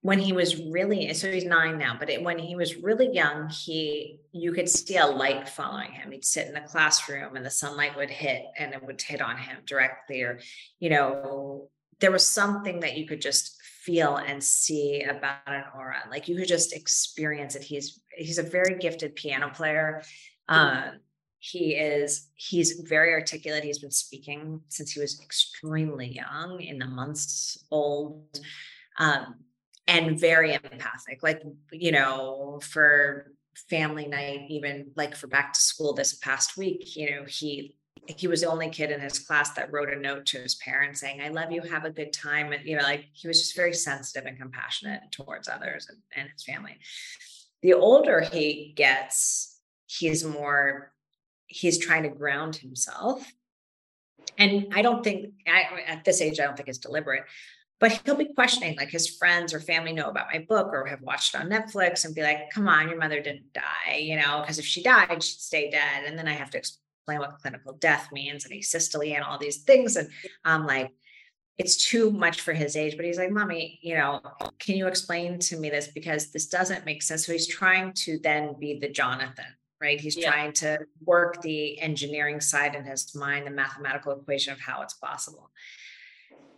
when 0.02 0.20
he 0.20 0.34
was 0.34 0.58
really 0.58 1.12
so 1.14 1.32
he's 1.32 1.46
nine 1.46 1.78
now 1.78 1.96
but 1.98 2.10
it, 2.10 2.22
when 2.22 2.38
he 2.38 2.56
was 2.56 2.76
really 2.76 3.12
young 3.12 3.50
he 3.50 4.20
you 4.32 4.52
could 4.52 4.70
see 4.70 4.98
a 4.98 5.06
light 5.06 5.50
following 5.50 5.92
him 5.92 6.12
he'd 6.12 6.26
sit 6.26 6.48
in 6.48 6.54
the 6.54 6.62
classroom 6.62 7.36
and 7.36 7.46
the 7.46 7.50
sunlight 7.50 7.96
would 7.96 8.10
hit 8.10 8.46
and 8.58 8.74
it 8.74 8.84
would 8.84 9.02
hit 9.02 9.22
on 9.22 9.38
him 9.38 9.58
directly 9.66 10.22
or 10.22 10.40
you 10.80 10.90
know 10.90 11.70
there 12.00 12.12
was 12.12 12.28
something 12.28 12.80
that 12.82 12.98
you 12.98 13.08
could 13.08 13.22
just 13.22 13.58
feel 13.62 14.18
and 14.18 14.44
see 14.44 15.04
about 15.04 15.38
an 15.48 15.64
aura. 15.76 16.04
Like 16.10 16.28
you 16.28 16.36
could 16.36 16.48
just 16.48 16.76
experience 16.76 17.56
it. 17.56 17.64
He's 17.64 18.02
he's 18.18 18.40
a 18.40 18.44
very 18.44 18.78
gifted 18.80 19.16
piano 19.16 19.50
player. 19.50 20.04
Uh, 20.50 20.92
he 21.40 21.76
is 21.76 22.30
he's 22.36 22.82
very 22.88 23.14
articulate. 23.14 23.64
He's 23.64 23.80
been 23.80 23.92
speaking 23.92 24.62
since 24.70 24.92
he 24.92 25.00
was 25.00 25.22
extremely 25.22 26.08
young 26.08 26.62
in 26.62 26.80
the 26.80 26.88
months 26.88 27.64
old. 27.70 28.40
Um, 28.98 29.36
and 29.88 30.20
very 30.20 30.56
empathic. 30.56 31.22
Like 31.22 31.44
you 31.72 31.92
know 31.92 32.60
for 32.64 33.32
family 33.70 34.08
night 34.08 34.48
even 34.50 34.92
like 34.96 35.16
for 35.16 35.28
back 35.28 35.54
to 35.54 35.60
school 35.60 35.94
this 35.94 36.16
past 36.16 36.58
week 36.58 36.96
you 36.98 37.10
know 37.10 37.24
he 37.24 37.74
he 38.08 38.28
was 38.28 38.42
the 38.42 38.50
only 38.50 38.70
kid 38.70 38.92
in 38.92 39.00
his 39.00 39.20
class 39.20 39.54
that 39.54 39.72
wrote 39.72 39.92
a 39.92 39.96
note 39.96 40.26
to 40.28 40.38
his 40.38 40.56
parents 40.56 41.02
saying, 41.02 41.22
I 41.22 41.30
love 41.30 41.52
you, 41.52 41.62
have 41.62 41.86
a 41.86 41.90
good 41.90 42.14
time. 42.14 42.52
And, 42.52 42.66
you 42.66 42.76
know, 42.76 42.84
like 42.84 43.06
he 43.14 43.28
was 43.28 43.40
just 43.40 43.56
very 43.56 43.74
sensitive 43.74 44.28
and 44.28 44.38
compassionate 44.38 45.12
towards 45.12 45.48
others 45.48 45.88
and, 45.90 45.98
and 46.16 46.30
his 46.30 46.44
family. 46.44 46.78
The 47.62 47.74
older 47.74 48.22
he 48.22 48.74
gets, 48.76 49.60
he's 49.88 50.24
more, 50.24 50.94
he's 51.48 51.78
trying 51.78 52.04
to 52.04 52.10
ground 52.10 52.56
himself. 52.56 53.32
And 54.38 54.74
I 54.74 54.82
don't 54.82 55.04
think, 55.04 55.34
I, 55.48 55.82
at 55.88 56.04
this 56.04 56.22
age, 56.22 56.40
I 56.40 56.46
don't 56.46 56.58
think 56.58 56.70
it's 56.70 56.78
deliberate, 56.78 57.24
but 57.80 58.02
he'll 58.06 58.16
be 58.16 58.34
questioning 58.34 58.76
like 58.78 58.90
his 58.90 59.10
friends 59.10 59.54
or 59.54 59.60
family 59.60 59.94
know 59.94 60.10
about 60.10 60.28
my 60.32 60.46
book 60.48 60.70
or 60.72 60.86
have 60.86 61.02
watched 61.02 61.36
on 61.36 61.50
Netflix 61.50 62.06
and 62.06 62.16
be 62.16 62.24
like, 62.24 62.50
come 62.52 62.68
on, 62.68 62.90
your 62.90 62.98
mother 62.98 63.22
didn't 63.22 63.54
die, 63.54 63.98
you 63.98 64.16
know, 64.16 64.42
because 64.42 64.60
if 64.60 64.66
she 64.66 64.82
died, 64.84 65.22
she'd 65.22 65.40
stay 65.40 65.70
dead. 65.70 66.06
And 66.06 66.18
then 66.18 66.28
I 66.28 66.34
have 66.34 66.50
to 66.52 66.58
explain 66.58 66.85
explain 67.06 67.20
what 67.20 67.38
clinical 67.40 67.74
death 67.74 68.10
means 68.12 68.46
and 68.46 68.54
asystole 68.54 69.14
and 69.14 69.24
all 69.24 69.38
these 69.38 69.58
things. 69.58 69.96
And 69.96 70.10
I'm 70.44 70.66
like, 70.66 70.92
it's 71.60 71.88
too 71.88 72.10
much 72.10 72.42
for 72.42 72.52
his 72.52 72.76
age. 72.76 72.96
But 72.98 73.06
he's 73.06 73.20
like, 73.20 73.30
Mommy, 73.30 73.80
you 73.84 73.96
know, 73.96 74.22
can 74.58 74.76
you 74.76 74.88
explain 74.88 75.38
to 75.40 75.58
me 75.58 75.70
this? 75.70 75.88
Because 75.88 76.32
this 76.32 76.48
doesn't 76.48 76.84
make 76.84 77.04
sense. 77.04 77.26
So 77.26 77.32
he's 77.32 77.48
trying 77.48 77.94
to 78.06 78.18
then 78.24 78.56
be 78.60 78.80
the 78.80 78.90
Jonathan, 78.90 79.46
right? 79.80 80.02
He's 80.02 80.18
yeah. 80.18 80.32
trying 80.32 80.54
to 80.54 80.80
work 81.06 81.42
the 81.44 81.80
engineering 81.80 82.42
side 82.42 82.74
in 82.74 82.84
his 82.84 83.14
mind, 83.14 83.46
the 83.46 83.52
mathematical 83.52 84.14
equation 84.14 84.52
of 84.52 84.60
how 84.60 84.82
it's 84.82 84.96
possible. 84.96 85.52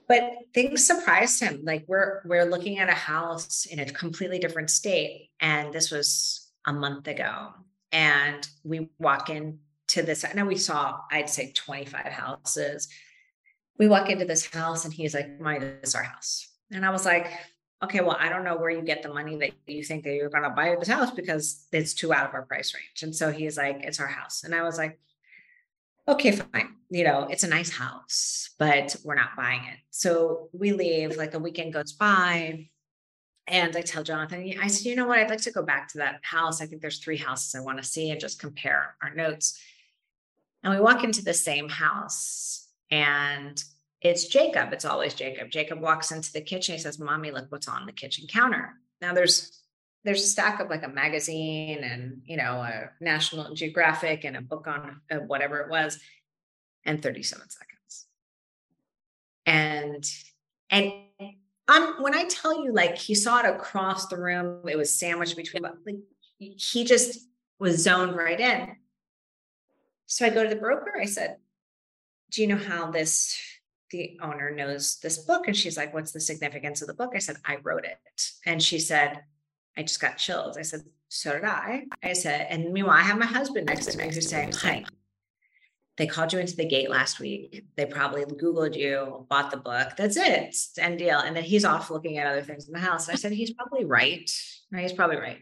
But 0.07 0.31
things 0.53 0.87
surprised 0.87 1.41
him. 1.41 1.61
Like 1.65 1.83
we're 1.87 2.21
we're 2.23 2.45
looking 2.45 2.79
at 2.79 2.87
a 2.87 2.93
house 2.93 3.65
in 3.65 3.79
a 3.79 3.85
completely 3.85 4.39
different 4.39 4.69
state. 4.69 5.31
And 5.41 5.73
this 5.73 5.91
was 5.91 6.49
a 6.65 6.71
month 6.71 7.09
ago. 7.09 7.49
And 7.91 8.47
we 8.63 8.89
walk 8.99 9.29
in 9.29 9.59
to 9.97 10.03
this. 10.03 10.25
Now 10.33 10.45
we 10.45 10.55
saw, 10.55 11.01
I'd 11.11 11.29
say 11.29 11.51
25 11.53 12.05
houses. 12.05 12.87
We 13.77 13.87
walk 13.87 14.09
into 14.09 14.25
this 14.25 14.45
house 14.45 14.85
and 14.85 14.93
he's 14.93 15.13
like, 15.13 15.39
"My, 15.39 15.59
this 15.59 15.89
is 15.89 15.95
our 15.95 16.03
house." 16.03 16.47
And 16.71 16.85
I 16.85 16.89
was 16.89 17.05
like, 17.05 17.29
okay, 17.83 18.01
well, 18.01 18.17
I 18.19 18.29
don't 18.29 18.43
know 18.43 18.57
where 18.57 18.71
you 18.71 18.81
get 18.81 19.03
the 19.03 19.13
money 19.13 19.37
that 19.37 19.51
you 19.67 19.83
think 19.83 20.03
that 20.03 20.13
you're 20.13 20.29
going 20.29 20.43
to 20.43 20.49
buy 20.49 20.75
this 20.79 20.87
house 20.87 21.11
because 21.11 21.67
it's 21.71 21.93
too 21.93 22.11
out 22.13 22.27
of 22.27 22.33
our 22.33 22.41
price 22.41 22.73
range. 22.73 23.03
And 23.03 23.15
so 23.15 23.31
he's 23.31 23.57
like, 23.57 23.81
it's 23.83 23.99
our 23.99 24.07
house. 24.07 24.43
And 24.43 24.55
I 24.55 24.63
was 24.63 24.77
like, 24.77 24.99
okay, 26.07 26.31
fine. 26.31 26.75
You 26.89 27.03
know, 27.03 27.27
it's 27.29 27.43
a 27.43 27.47
nice 27.47 27.69
house, 27.69 28.51
but 28.57 28.95
we're 29.03 29.15
not 29.15 29.35
buying 29.35 29.61
it. 29.65 29.77
So 29.91 30.49
we 30.53 30.71
leave, 30.71 31.17
like 31.17 31.33
a 31.33 31.39
weekend 31.39 31.73
goes 31.73 31.93
by. 31.93 32.69
and 33.45 33.75
I 33.77 33.81
tell 33.81 34.03
Jonathan, 34.03 34.53
I 34.59 34.67
said, 34.67 34.89
you 34.89 34.95
know 34.95 35.05
what? 35.05 35.19
I'd 35.19 35.29
like 35.29 35.41
to 35.41 35.51
go 35.51 35.61
back 35.61 35.89
to 35.89 35.99
that 35.99 36.19
house. 36.23 36.61
I 36.61 36.65
think 36.65 36.81
there's 36.81 36.99
three 36.99 37.17
houses 37.17 37.53
I 37.53 37.59
want 37.59 37.77
to 37.77 37.83
see 37.83 38.09
and 38.09 38.19
just 38.19 38.39
compare 38.39 38.95
our 39.03 39.13
notes. 39.13 39.59
And 40.63 40.73
we 40.73 40.79
walk 40.79 41.03
into 41.03 41.23
the 41.23 41.33
same 41.33 41.69
house 41.69 42.67
and 42.91 43.63
it's 44.01 44.27
Jacob. 44.27 44.73
It's 44.73 44.85
always 44.85 45.13
Jacob. 45.13 45.49
Jacob 45.49 45.81
walks 45.81 46.11
into 46.11 46.31
the 46.31 46.41
kitchen. 46.41 46.75
He 46.75 46.79
says, 46.79 46.99
Mommy, 46.99 47.31
look 47.31 47.51
what's 47.51 47.67
on 47.67 47.85
the 47.85 47.91
kitchen 47.91 48.27
counter. 48.27 48.75
Now 49.01 49.13
there's 49.13 49.61
there's 50.03 50.23
a 50.23 50.27
stack 50.27 50.59
of 50.59 50.69
like 50.69 50.83
a 50.83 50.87
magazine 50.87 51.83
and 51.83 52.21
you 52.25 52.37
know 52.37 52.61
a 52.61 52.89
National 53.01 53.53
Geographic 53.53 54.23
and 54.23 54.37
a 54.37 54.41
book 54.41 54.67
on 54.67 55.01
uh, 55.11 55.17
whatever 55.17 55.59
it 55.59 55.69
was, 55.69 55.99
and 56.85 57.01
37 57.01 57.49
seconds. 57.49 58.05
And 59.45 60.05
and 60.69 60.91
I'm 61.67 62.01
when 62.01 62.15
I 62.15 62.25
tell 62.25 62.63
you 62.63 62.71
like 62.73 62.97
he 62.97 63.15
saw 63.15 63.39
it 63.39 63.45
across 63.45 64.07
the 64.07 64.17
room, 64.17 64.61
it 64.67 64.77
was 64.77 64.93
sandwiched 64.93 65.35
between 65.35 65.63
like 65.63 65.73
he 66.37 66.83
just 66.85 67.27
was 67.59 67.83
zoned 67.83 68.15
right 68.15 68.39
in. 68.39 68.75
So 70.07 70.25
I 70.25 70.29
go 70.29 70.43
to 70.43 70.49
the 70.49 70.55
broker. 70.55 70.93
I 70.99 71.05
said, 71.05 71.37
"Do 72.31 72.41
you 72.41 72.47
know 72.47 72.57
how 72.57 72.91
this 72.91 73.39
the 73.91 74.17
owner 74.21 74.51
knows 74.51 74.99
this 74.99 75.19
book?" 75.19 75.47
And 75.47 75.55
she's 75.55 75.77
like, 75.77 75.93
"What's 75.93 76.11
the 76.11 76.19
significance 76.19 76.81
of 76.81 76.87
the 76.87 76.93
book?" 76.93 77.11
I 77.15 77.19
said, 77.19 77.37
"I 77.45 77.57
wrote 77.57 77.85
it." 77.85 77.99
And 78.45 78.61
she 78.61 78.79
said, 78.79 79.23
"I 79.77 79.83
just 79.83 80.01
got 80.01 80.17
chills." 80.17 80.57
I 80.57 80.63
said, 80.63 80.81
"So 81.09 81.33
did 81.33 81.43
I." 81.43 81.85
I 82.01 82.13
said, 82.13 82.47
and 82.49 82.73
meanwhile, 82.73 82.97
I 82.97 83.03
have 83.03 83.19
my 83.19 83.25
husband 83.25 83.67
next 83.67 83.87
to 83.87 83.97
me 83.97 84.05
who's 84.05 84.29
saying, 84.29 84.53
"Hi." 84.53 84.85
They 85.97 86.05
called 86.05 86.31
you 86.31 86.37
into 86.37 86.55
the 86.55 86.65
gate 86.65 86.91
last 86.91 87.19
week. 87.19 87.65
They 87.75 87.87
probably 87.87 88.23
Googled 88.23 88.75
you, 88.75 89.25
bought 89.29 89.49
the 89.49 89.57
book. 89.57 89.93
That's 89.97 90.15
it. 90.15 90.43
It's 90.43 90.77
end 90.77 90.99
deal. 90.99 91.17
And 91.17 91.35
then 91.35 91.43
he's 91.43 91.65
off 91.65 91.89
looking 91.89 92.19
at 92.19 92.27
other 92.27 92.43
things 92.43 92.67
in 92.67 92.73
the 92.73 92.79
house. 92.79 93.07
And 93.07 93.15
I 93.15 93.17
said, 93.17 93.31
he's 93.31 93.51
probably 93.51 93.83
right. 93.83 94.29
He's 94.75 94.93
probably 94.93 95.17
right. 95.17 95.39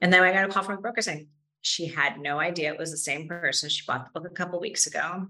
And 0.00 0.12
then 0.12 0.24
I 0.24 0.32
got 0.32 0.44
a 0.44 0.48
call 0.48 0.64
from 0.64 0.74
the 0.74 0.82
broker 0.82 1.02
saying, 1.02 1.28
she 1.66 1.86
had 1.86 2.20
no 2.20 2.38
idea 2.38 2.72
it 2.72 2.78
was 2.78 2.92
the 2.92 2.96
same 2.96 3.28
person. 3.28 3.68
She 3.68 3.84
bought 3.84 4.04
the 4.04 4.20
book 4.20 4.30
a 4.30 4.34
couple 4.34 4.60
weeks 4.60 4.86
ago. 4.86 5.26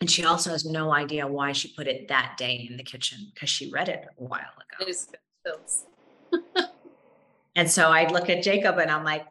And 0.00 0.10
she 0.10 0.24
also 0.24 0.50
has 0.50 0.64
no 0.64 0.92
idea 0.92 1.26
why 1.26 1.52
she 1.52 1.68
put 1.68 1.86
it 1.86 2.08
that 2.08 2.36
day 2.38 2.66
in 2.68 2.76
the 2.76 2.82
kitchen 2.82 3.30
because 3.32 3.50
she 3.50 3.70
read 3.70 3.88
it 3.88 4.06
a 4.18 4.22
while 4.22 4.40
ago. 4.40 4.80
It 4.80 4.88
is 4.88 5.08
chills. 5.46 5.84
and 7.56 7.70
so 7.70 7.90
I 7.90 8.08
look 8.08 8.30
at 8.30 8.42
Jacob 8.42 8.78
and 8.78 8.90
I'm 8.90 9.04
like, 9.04 9.26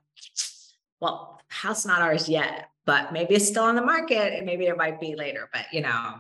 well, 0.99 1.41
house 1.49 1.85
not 1.85 2.01
ours 2.01 2.29
yet, 2.29 2.69
but 2.85 3.11
maybe 3.11 3.35
it's 3.35 3.47
still 3.47 3.63
on 3.63 3.75
the 3.75 3.81
market 3.83 4.33
and 4.33 4.45
maybe 4.45 4.65
it 4.65 4.77
might 4.77 4.99
be 4.99 5.15
later. 5.15 5.49
But 5.51 5.65
you 5.71 5.81
know, 5.81 6.15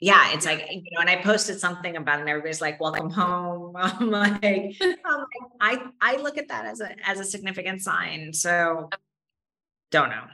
yeah, 0.00 0.32
it's 0.32 0.46
like, 0.46 0.66
you 0.70 0.82
know, 0.92 1.00
and 1.00 1.10
I 1.10 1.16
posted 1.22 1.60
something 1.60 1.96
about 1.96 2.18
it 2.18 2.22
and 2.22 2.28
everybody's 2.28 2.60
like, 2.60 2.80
welcome 2.80 3.10
home. 3.10 3.74
I'm 3.76 4.10
like, 4.10 4.76
I'm 4.84 5.18
like 5.18 5.26
I 5.60 5.82
I 6.00 6.16
look 6.16 6.36
at 6.38 6.48
that 6.48 6.66
as 6.66 6.80
a 6.80 6.94
as 7.08 7.20
a 7.20 7.24
significant 7.24 7.80
sign. 7.80 8.32
So 8.32 8.90
don't 9.92 10.08
know. 10.10 10.24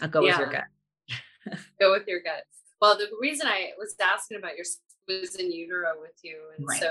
I'll 0.00 0.08
go 0.08 0.22
Yeah. 0.24 0.38
with 0.38 0.50
your 0.50 0.52
gut. 0.52 1.58
Go 1.80 1.92
with 1.92 2.08
your 2.08 2.20
gut. 2.22 2.44
Well, 2.80 2.96
the 2.96 3.08
reason 3.20 3.46
I 3.46 3.70
was 3.78 3.94
asking 4.00 4.38
about 4.38 4.56
your 4.56 4.64
was 5.06 5.36
in 5.36 5.52
utero 5.52 5.92
with 6.00 6.18
you, 6.22 6.38
and 6.56 6.66
Right. 6.66 6.80
so 6.80 6.90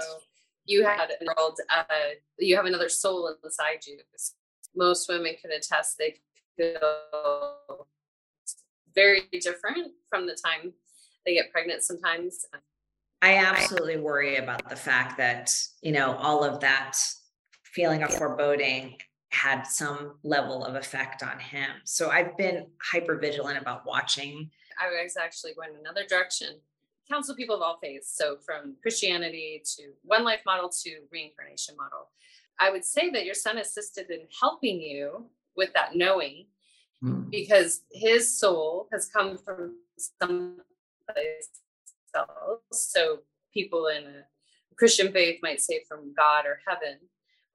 you 0.66 0.84
had 0.86 1.12
a 1.12 1.26
world. 1.26 1.60
Uh, 1.70 1.84
you 2.40 2.56
have 2.56 2.66
another 2.66 2.88
soul 2.90 3.36
inside 3.44 3.86
you. 3.86 4.00
Most 4.76 5.10
women 5.10 5.36
can 5.42 5.52
attest 5.52 5.98
they 5.98 6.20
feel 6.56 7.88
very 8.94 9.24
different 9.42 9.92
from 10.10 10.26
the 10.26 10.36
time 10.36 10.74
they 11.26 11.34
get 11.34 11.52
pregnant. 11.52 11.84
Sometimes, 11.84 12.46
I 13.22 13.38
absolutely 13.38 13.98
worry 13.98 14.38
about 14.38 14.70
the 14.70 14.76
fact 14.76 15.18
that, 15.18 15.52
you 15.82 15.92
know, 15.92 16.16
all 16.16 16.44
of 16.44 16.60
that 16.62 16.98
feeling 17.64 18.04
of 18.04 18.14
foreboding 18.14 18.98
had 19.36 19.64
some 19.64 20.14
level 20.24 20.64
of 20.64 20.76
effect 20.76 21.24
on 21.24 21.40
him. 21.40 21.70
So 21.84 22.10
I've 22.10 22.38
been 22.38 22.68
hyper 22.82 23.18
vigilant 23.18 23.60
about 23.60 23.86
watching. 23.86 24.50
I 24.82 25.04
was 25.04 25.18
actually 25.18 25.54
going 25.54 25.72
another 25.80 26.06
direction. 26.08 26.60
Counsel 27.12 27.36
people 27.36 27.56
of 27.56 27.62
all 27.62 27.78
faiths, 27.82 28.16
so 28.18 28.38
from 28.44 28.76
Christianity 28.82 29.62
to 29.78 29.92
one 30.04 30.24
life 30.24 30.42
model 30.46 30.70
to 30.84 30.90
reincarnation 31.12 31.76
model. 31.78 32.10
I 32.60 32.72
would 32.72 32.86
say 32.86 33.10
that 33.12 33.26
your 33.26 33.36
son 33.36 33.58
assisted 33.58 34.10
in 34.10 34.22
helping 34.40 34.82
you 34.82 35.28
with 35.56 35.72
that 35.74 35.96
knowing 35.96 36.46
hmm. 37.02 37.30
because 37.30 37.82
his 37.92 38.40
soul 38.40 38.88
has 38.92 39.08
come 39.08 39.38
from 39.38 39.76
someplace 40.22 41.50
else. 42.16 42.62
So 42.72 43.20
people 43.54 43.88
in 43.88 44.04
a 44.04 44.26
Christian 44.78 45.12
faith 45.12 45.40
might 45.42 45.62
say 45.62 45.84
from 45.88 46.14
God 46.16 46.46
or 46.46 46.60
heaven. 46.68 46.98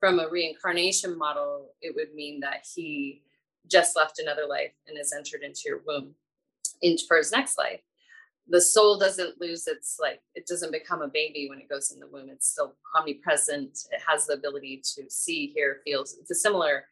From 0.00 0.18
a 0.18 0.28
reincarnation 0.28 1.16
model, 1.16 1.68
it 1.82 1.94
would 1.94 2.14
mean 2.14 2.40
that 2.40 2.66
he 2.74 3.22
just 3.70 3.94
left 3.96 4.18
another 4.18 4.46
life 4.46 4.72
and 4.88 4.96
has 4.96 5.12
entered 5.12 5.42
into 5.42 5.62
your 5.66 5.82
womb 5.86 6.14
for 7.06 7.18
his 7.18 7.30
next 7.30 7.58
life. 7.58 7.80
The 8.48 8.60
soul 8.60 8.98
doesn't 8.98 9.40
lose 9.40 9.68
its 9.68 9.98
like 10.00 10.22
it 10.34 10.46
doesn't 10.46 10.72
become 10.72 11.02
a 11.02 11.08
baby 11.08 11.48
when 11.48 11.60
it 11.60 11.68
goes 11.68 11.92
in 11.92 12.00
the 12.00 12.06
womb. 12.06 12.30
It's 12.30 12.48
still 12.48 12.74
omnipresent. 12.96 13.78
It 13.92 14.00
has 14.08 14.26
the 14.26 14.32
ability 14.32 14.82
to 14.96 15.08
see, 15.08 15.48
hear, 15.48 15.80
feel. 15.84 16.00
It's 16.00 16.30
a 16.30 16.34
similar 16.34 16.84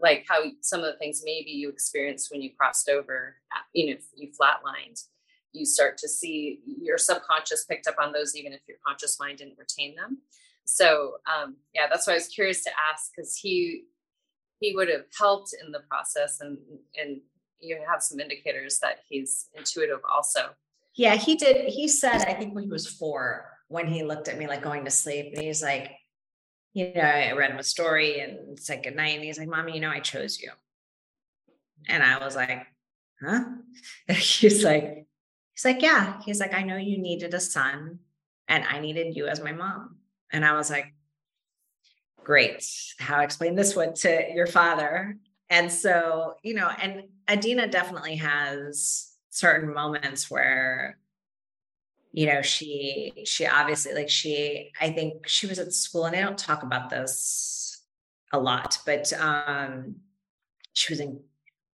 like 0.00 0.24
how 0.28 0.40
some 0.60 0.80
of 0.80 0.86
the 0.86 0.98
things 0.98 1.22
maybe 1.24 1.50
you 1.50 1.68
experienced 1.68 2.30
when 2.30 2.42
you 2.42 2.50
crossed 2.58 2.88
over, 2.88 3.36
you 3.72 3.90
know, 3.90 4.00
you 4.16 4.28
flatlined, 4.28 5.04
you 5.52 5.64
start 5.64 5.96
to 5.98 6.08
see 6.08 6.60
your 6.66 6.98
subconscious 6.98 7.64
picked 7.64 7.86
up 7.86 7.96
on 8.00 8.12
those, 8.12 8.36
even 8.36 8.52
if 8.52 8.60
your 8.66 8.76
conscious 8.84 9.18
mind 9.20 9.38
didn't 9.38 9.58
retain 9.58 9.94
them. 9.94 10.18
So, 10.64 11.14
um, 11.26 11.56
yeah, 11.74 11.86
that's 11.90 12.06
why 12.06 12.14
I 12.14 12.16
was 12.16 12.28
curious 12.28 12.62
to 12.64 12.70
ask 12.92 13.10
because 13.14 13.36
he 13.36 13.84
he 14.60 14.74
would 14.74 14.88
have 14.88 15.04
helped 15.18 15.54
in 15.64 15.72
the 15.72 15.80
process, 15.90 16.40
and 16.40 16.58
and 17.00 17.20
you 17.60 17.78
have 17.88 18.02
some 18.02 18.20
indicators 18.20 18.78
that 18.80 19.00
he's 19.08 19.48
intuitive 19.54 20.00
also. 20.12 20.50
Yeah, 20.94 21.16
he 21.16 21.34
did. 21.34 21.68
He 21.68 21.88
said, 21.88 22.24
I 22.26 22.34
think 22.34 22.54
when 22.54 22.64
he 22.64 22.70
was 22.70 22.86
four, 22.86 23.50
when 23.68 23.88
he 23.88 24.04
looked 24.04 24.28
at 24.28 24.38
me 24.38 24.46
like 24.46 24.62
going 24.62 24.84
to 24.84 24.90
sleep, 24.90 25.34
and 25.34 25.42
he's 25.42 25.62
like, 25.62 25.90
you 26.74 26.92
know, 26.92 27.00
I 27.00 27.32
read 27.32 27.52
him 27.52 27.58
a 27.58 27.62
story 27.62 28.20
and 28.20 28.36
it's 28.50 28.68
like 28.68 28.82
good 28.82 28.96
night. 28.96 29.14
And 29.14 29.24
he's 29.24 29.38
like, 29.38 29.48
Mommy, 29.48 29.74
you 29.74 29.80
know, 29.80 29.90
I 29.90 30.00
chose 30.00 30.40
you. 30.40 30.50
And 31.88 32.02
I 32.02 32.18
was 32.22 32.34
like, 32.34 32.66
huh? 33.24 33.44
he's 34.08 34.64
like, 34.64 35.06
he's 35.54 35.64
like, 35.64 35.80
yeah. 35.80 36.20
He's 36.24 36.40
like, 36.40 36.52
I 36.52 36.62
know 36.62 36.76
you 36.76 36.98
needed 36.98 37.32
a 37.32 37.40
son 37.40 38.00
and 38.48 38.64
I 38.64 38.80
needed 38.80 39.16
you 39.16 39.28
as 39.28 39.40
my 39.40 39.52
mom. 39.52 39.98
And 40.32 40.44
I 40.44 40.54
was 40.54 40.70
like, 40.70 40.94
great. 42.22 42.66
How 42.98 43.20
explain 43.20 43.54
this 43.54 43.76
one 43.76 43.94
to 43.94 44.24
your 44.32 44.46
father. 44.46 45.16
And 45.50 45.70
so, 45.70 46.34
you 46.42 46.54
know, 46.54 46.68
and 46.68 47.04
Adina 47.28 47.68
definitely 47.68 48.16
has 48.16 49.12
certain 49.30 49.72
moments 49.74 50.30
where 50.30 50.96
you 52.12 52.26
know 52.26 52.40
she 52.40 53.12
she 53.26 53.44
obviously 53.44 53.92
like 53.92 54.08
she 54.08 54.70
i 54.80 54.88
think 54.88 55.26
she 55.26 55.48
was 55.48 55.58
at 55.58 55.72
school 55.72 56.04
and 56.04 56.14
i 56.14 56.20
don't 56.20 56.38
talk 56.38 56.62
about 56.62 56.88
this 56.88 57.82
a 58.32 58.38
lot 58.38 58.78
but 58.86 59.12
um 59.14 59.96
she 60.72 60.92
was 60.92 61.00
in 61.00 61.20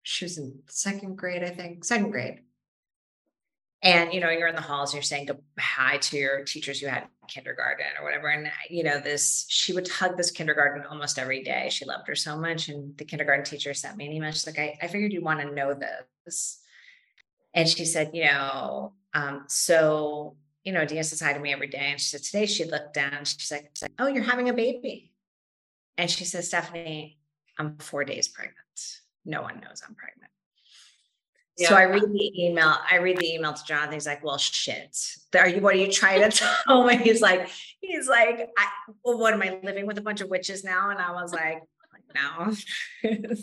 she 0.02 0.24
was 0.24 0.38
in 0.38 0.58
second 0.66 1.16
grade 1.16 1.44
i 1.44 1.50
think 1.50 1.84
second 1.84 2.10
grade 2.10 2.40
and 3.82 4.12
you 4.12 4.20
know 4.20 4.30
you're 4.30 4.48
in 4.48 4.54
the 4.54 4.60
halls 4.60 4.90
and 4.90 4.96
you're 4.96 5.02
saying 5.02 5.28
hi 5.58 5.96
to 5.98 6.16
your 6.16 6.44
teachers 6.44 6.82
you 6.82 6.88
had 6.88 7.02
in 7.02 7.28
kindergarten 7.28 7.86
or 7.98 8.04
whatever 8.04 8.28
and 8.28 8.50
you 8.68 8.82
know 8.82 9.00
this 9.00 9.46
she 9.48 9.72
would 9.72 9.88
hug 9.88 10.16
this 10.16 10.30
kindergarten 10.30 10.84
almost 10.86 11.18
every 11.18 11.42
day 11.42 11.68
she 11.70 11.84
loved 11.84 12.06
her 12.06 12.14
so 12.14 12.36
much 12.36 12.68
and 12.68 12.96
the 12.98 13.04
kindergarten 13.04 13.44
teacher 13.44 13.72
sent 13.72 13.96
me 13.96 14.06
an 14.06 14.12
email 14.12 14.30
she's 14.30 14.46
like 14.46 14.58
i, 14.58 14.76
I 14.82 14.86
figured 14.88 15.12
you'd 15.12 15.24
want 15.24 15.40
to 15.40 15.54
know 15.54 15.74
this 16.24 16.60
and 17.54 17.68
she 17.68 17.84
said, 17.84 18.10
you 18.14 18.24
know, 18.24 18.92
um, 19.14 19.44
so, 19.48 20.36
you 20.64 20.72
know, 20.72 20.84
Dina 20.84 21.02
says 21.02 21.20
hi 21.20 21.32
to 21.32 21.40
me 21.40 21.52
every 21.52 21.66
day. 21.66 21.78
And 21.90 22.00
she 22.00 22.08
said, 22.08 22.22
today 22.22 22.46
she 22.46 22.64
looked 22.64 22.94
down. 22.94 23.14
And 23.14 23.26
she's 23.26 23.50
like, 23.50 23.72
oh, 23.98 24.06
you're 24.06 24.22
having 24.22 24.48
a 24.48 24.54
baby. 24.54 25.12
And 25.98 26.10
she 26.10 26.24
says, 26.24 26.48
Stephanie, 26.48 27.18
I'm 27.58 27.76
four 27.78 28.04
days 28.04 28.28
pregnant. 28.28 28.56
No 29.24 29.42
one 29.42 29.60
knows 29.60 29.82
I'm 29.86 29.94
pregnant. 29.94 30.30
So 31.68 31.74
I 31.74 31.82
read 31.82 32.02
the 32.02 32.44
email. 32.44 32.74
I 32.90 32.96
read 32.96 33.18
the 33.18 33.34
email 33.34 33.52
to 33.52 33.64
Jonathan. 33.64 33.94
He's 33.94 34.06
like, 34.06 34.24
"Well, 34.24 34.38
shit. 34.38 34.96
Are 35.36 35.48
you? 35.48 35.60
What 35.60 35.74
are 35.74 35.78
you 35.78 35.90
trying 35.92 36.28
to 36.30 36.30
tell 36.66 36.84
me?" 36.84 36.96
He's 36.96 37.20
like, 37.20 37.48
"He's 37.80 38.08
like, 38.08 38.48
I, 38.56 38.66
well, 39.04 39.18
what 39.18 39.34
am 39.34 39.42
I 39.42 39.58
living 39.62 39.86
with 39.86 39.98
a 39.98 40.00
bunch 40.02 40.20
of 40.20 40.28
witches 40.28 40.64
now?" 40.64 40.90
And 40.90 40.98
I 40.98 41.12
was 41.12 41.32
like, 41.32 41.62
"No." 42.14 42.54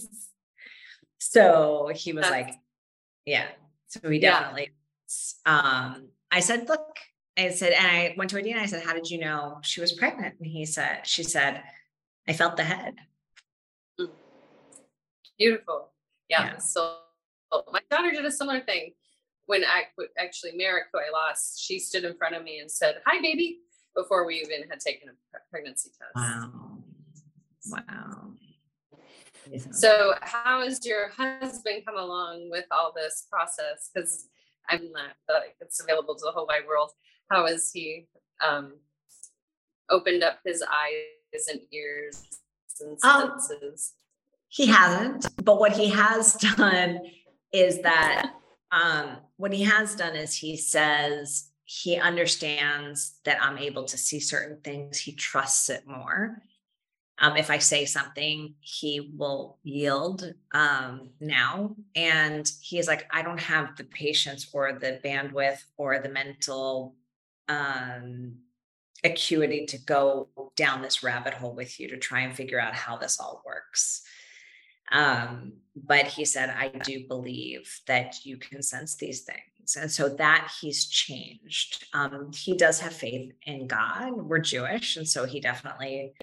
so 1.19 1.91
he 1.93 2.13
was 2.13 2.23
That's- 2.23 2.47
like, 2.47 2.55
"Yeah." 3.25 3.45
So 3.87 4.09
he 4.09 4.19
Yeah. 4.19 4.39
definitely. 4.39 4.71
Um, 5.45 6.09
I 6.31 6.39
said, 6.41 6.67
"Look," 6.67 6.97
I 7.37 7.49
said, 7.49 7.73
and 7.73 7.87
I 7.87 8.15
went 8.17 8.29
to 8.31 8.37
Adina. 8.39 8.59
I 8.61 8.65
said, 8.65 8.83
"How 8.83 8.93
did 8.93 9.09
you 9.09 9.19
know 9.19 9.59
she 9.63 9.79
was 9.81 9.91
pregnant?" 9.93 10.35
And 10.39 10.47
he 10.49 10.65
said, 10.65 11.01
"She 11.05 11.23
said, 11.23 11.61
I 12.27 12.33
felt 12.33 12.57
the 12.57 12.63
head." 12.63 12.95
Beautiful. 15.37 15.91
Yeah. 16.29 16.45
Yeah. 16.45 16.57
So 16.57 16.97
my 17.71 17.81
daughter 17.89 18.11
did 18.11 18.25
a 18.25 18.31
similar 18.31 18.61
thing 18.61 18.93
when 19.45 19.63
I 19.63 19.83
actually 20.17 20.51
Merrick, 20.55 20.85
who 20.91 20.99
I 20.99 21.09
lost, 21.11 21.63
she 21.63 21.79
stood 21.79 22.03
in 22.03 22.15
front 22.17 22.35
of 22.35 22.43
me 22.43 22.59
and 22.59 22.69
said, 22.69 23.01
"Hi, 23.05 23.21
baby." 23.21 23.61
before 23.97 24.25
we 24.25 24.35
even 24.35 24.69
had 24.69 24.79
taken 24.79 25.09
a 25.09 25.37
pregnancy 25.49 25.89
test. 25.89 26.11
Wow. 26.15 26.77
Wow. 27.69 28.31
So, 29.71 30.13
how 30.21 30.61
has 30.61 30.85
your 30.85 31.09
husband 31.09 31.83
come 31.85 31.97
along 31.97 32.49
with 32.51 32.65
all 32.69 32.93
this 32.95 33.27
process? 33.29 33.89
Because 33.93 34.27
I'm 34.69 34.91
not 34.91 35.11
like 35.29 35.55
it's 35.61 35.81
available 35.81 36.15
to 36.15 36.21
the 36.25 36.31
whole 36.31 36.45
wide 36.47 36.67
world. 36.67 36.91
How 37.29 37.47
has 37.47 37.71
he 37.71 38.07
um, 38.45 38.73
opened 39.89 40.23
up 40.23 40.39
his 40.45 40.61
eyes 40.61 41.47
and 41.49 41.61
ears 41.71 42.27
and 42.81 42.97
um, 43.03 43.39
senses? 43.39 43.93
Um, 43.93 44.03
he 44.49 44.67
hasn't, 44.67 45.27
but 45.43 45.59
what 45.59 45.73
he 45.73 45.89
has 45.89 46.33
done 46.57 46.99
is 47.51 47.81
that 47.81 48.33
um, 48.71 49.17
what 49.37 49.53
he 49.53 49.63
has 49.63 49.95
done 49.95 50.15
is 50.15 50.35
he 50.35 50.57
says 50.57 51.49
he 51.65 51.97
understands 51.97 53.19
that 53.25 53.41
I'm 53.41 53.57
able 53.57 53.85
to 53.85 53.97
see 53.97 54.19
certain 54.19 54.59
things. 54.63 54.99
He 54.99 55.11
trusts 55.11 55.69
it 55.69 55.85
more. 55.85 56.41
Um, 57.19 57.35
if 57.35 57.49
I 57.49 57.57
say 57.57 57.85
something, 57.85 58.53
he 58.59 59.11
will 59.15 59.57
yield 59.63 60.33
um, 60.53 61.09
now. 61.19 61.75
And 61.95 62.49
he's 62.61 62.87
like, 62.87 63.07
I 63.11 63.21
don't 63.23 63.39
have 63.39 63.75
the 63.75 63.85
patience 63.85 64.47
or 64.53 64.73
the 64.73 64.99
bandwidth 65.03 65.63
or 65.77 65.99
the 65.99 66.09
mental 66.09 66.95
um, 67.49 68.35
acuity 69.03 69.65
to 69.67 69.77
go 69.79 70.29
down 70.55 70.81
this 70.81 71.03
rabbit 71.03 71.33
hole 71.33 71.55
with 71.55 71.79
you 71.79 71.89
to 71.89 71.97
try 71.97 72.21
and 72.21 72.35
figure 72.35 72.59
out 72.59 72.75
how 72.75 72.97
this 72.97 73.19
all 73.19 73.41
works. 73.45 74.03
Um, 74.91 75.53
but 75.75 76.07
he 76.07 76.25
said, 76.25 76.49
I 76.49 76.69
do 76.69 77.05
believe 77.07 77.81
that 77.87 78.25
you 78.25 78.37
can 78.37 78.61
sense 78.61 78.95
these 78.95 79.21
things. 79.21 79.75
And 79.75 79.91
so 79.91 80.09
that 80.09 80.49
he's 80.61 80.85
changed. 80.85 81.85
Um, 81.93 82.31
he 82.33 82.55
does 82.55 82.79
have 82.79 82.93
faith 82.93 83.33
in 83.43 83.67
God. 83.67 84.13
We're 84.13 84.39
Jewish. 84.39 84.95
And 84.95 85.07
so 85.07 85.25
he 85.25 85.39
definitely 85.39 86.13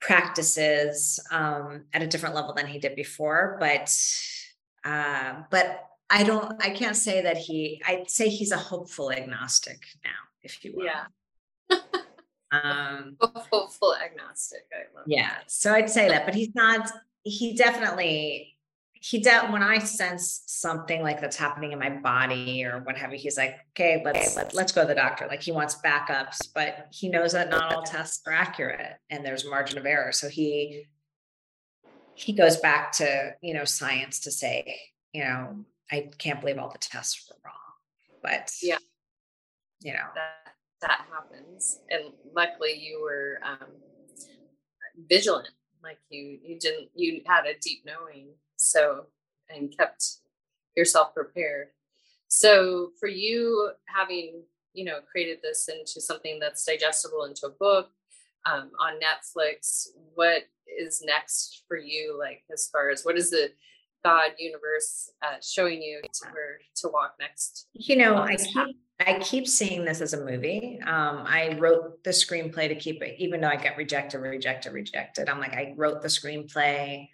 practices 0.00 1.18
um, 1.30 1.84
at 1.92 2.02
a 2.02 2.06
different 2.06 2.34
level 2.34 2.54
than 2.54 2.66
he 2.66 2.78
did 2.78 2.94
before. 2.94 3.56
But, 3.58 3.92
uh, 4.84 5.42
but 5.50 5.88
I 6.08 6.22
don't, 6.22 6.62
I 6.62 6.70
can't 6.70 6.96
say 6.96 7.22
that 7.22 7.36
he, 7.36 7.82
I'd 7.86 8.10
say 8.10 8.28
he's 8.28 8.52
a 8.52 8.58
hopeful 8.58 9.10
agnostic 9.10 9.80
now, 10.04 10.10
if 10.42 10.64
you 10.64 10.74
will. 10.76 10.84
Yeah. 10.84 11.76
um, 12.52 13.16
hopeful 13.20 13.96
agnostic. 13.96 14.66
I 14.72 14.96
love 14.96 15.06
yeah. 15.08 15.30
That. 15.30 15.50
So 15.50 15.72
I'd 15.74 15.90
say 15.90 16.08
that, 16.08 16.26
but 16.26 16.34
he's 16.34 16.54
not, 16.54 16.90
he 17.24 17.54
definitely 17.54 18.54
he 18.92 19.18
de- 19.18 19.48
when 19.48 19.62
I 19.62 19.80
sense 19.80 20.44
something 20.46 21.02
like 21.02 21.20
that's 21.20 21.36
happening 21.36 21.72
in 21.72 21.78
my 21.78 21.90
body 21.90 22.64
or 22.64 22.78
what 22.84 22.96
have 22.96 23.12
you, 23.12 23.18
he's 23.18 23.36
like, 23.36 23.58
okay, 23.72 24.00
let's 24.02 24.34
let's, 24.34 24.54
let's 24.54 24.72
go 24.72 24.80
to 24.80 24.88
the 24.88 24.94
doctor. 24.94 25.26
Like 25.26 25.42
he 25.42 25.52
wants 25.52 25.76
backups, 25.84 26.48
but 26.54 26.86
he 26.90 27.10
knows 27.10 27.32
that 27.32 27.50
not 27.50 27.70
all 27.70 27.82
tests 27.82 28.22
are 28.26 28.32
accurate 28.32 28.96
and 29.10 29.22
there's 29.22 29.44
margin 29.44 29.76
of 29.76 29.84
error. 29.84 30.12
So 30.12 30.28
he 30.28 30.86
he 32.14 32.32
goes 32.32 32.56
back 32.56 32.92
to 32.92 33.34
you 33.42 33.52
know 33.52 33.64
science 33.64 34.20
to 34.20 34.30
say, 34.30 34.80
you 35.12 35.22
know, 35.22 35.64
I 35.92 36.08
can't 36.16 36.40
believe 36.40 36.58
all 36.58 36.70
the 36.70 36.78
tests 36.78 37.28
were 37.28 37.36
wrong. 37.44 37.54
But 38.22 38.52
yeah, 38.62 38.78
you 39.82 39.92
know 39.92 40.06
that 40.14 40.54
that 40.80 41.04
happens, 41.12 41.80
and 41.90 42.04
luckily 42.34 42.72
you 42.72 43.02
were 43.02 43.38
um, 43.44 43.68
vigilant 45.10 45.48
like 45.84 45.98
you 46.08 46.38
you 46.42 46.58
didn't 46.58 46.88
you 46.94 47.22
had 47.26 47.46
a 47.46 47.58
deep 47.60 47.84
knowing 47.84 48.28
so 48.56 49.06
and 49.48 49.76
kept 49.76 50.18
yourself 50.76 51.14
prepared. 51.14 51.68
So 52.28 52.90
for 52.98 53.08
you 53.08 53.70
having 53.86 54.42
you 54.74 54.84
know 54.84 54.98
created 55.10 55.38
this 55.42 55.68
into 55.68 56.00
something 56.00 56.38
that's 56.40 56.64
digestible 56.64 57.24
into 57.24 57.46
a 57.46 57.50
book 57.50 57.90
um, 58.44 58.70
on 58.80 58.94
netflix 59.00 59.86
what 60.14 60.42
is 60.66 61.02
next 61.06 61.62
for 61.68 61.76
you 61.76 62.16
like 62.18 62.42
as 62.52 62.68
far 62.68 62.90
as 62.90 63.04
what 63.04 63.16
is 63.16 63.30
the 63.30 63.50
god 64.04 64.30
universe 64.38 65.10
uh, 65.22 65.36
showing 65.42 65.82
you 65.82 66.00
to 66.02 66.28
where 66.32 66.58
to 66.74 66.88
walk 66.88 67.14
next 67.18 67.68
you 67.72 67.96
know 67.96 68.16
i 68.16 68.36
keep 68.36 68.76
I 69.00 69.18
keep 69.18 69.48
seeing 69.48 69.84
this 69.84 70.00
as 70.00 70.14
a 70.14 70.24
movie. 70.24 70.78
Um, 70.86 71.24
I 71.26 71.56
wrote 71.58 72.04
the 72.04 72.10
screenplay 72.10 72.68
to 72.68 72.74
keep 72.76 73.02
it, 73.02 73.16
even 73.18 73.40
though 73.40 73.48
I 73.48 73.56
get 73.56 73.76
rejected, 73.76 74.18
rejected, 74.18 74.72
rejected. 74.72 75.28
I'm 75.28 75.40
like, 75.40 75.52
I 75.52 75.74
wrote 75.76 76.00
the 76.00 76.08
screenplay. 76.08 77.08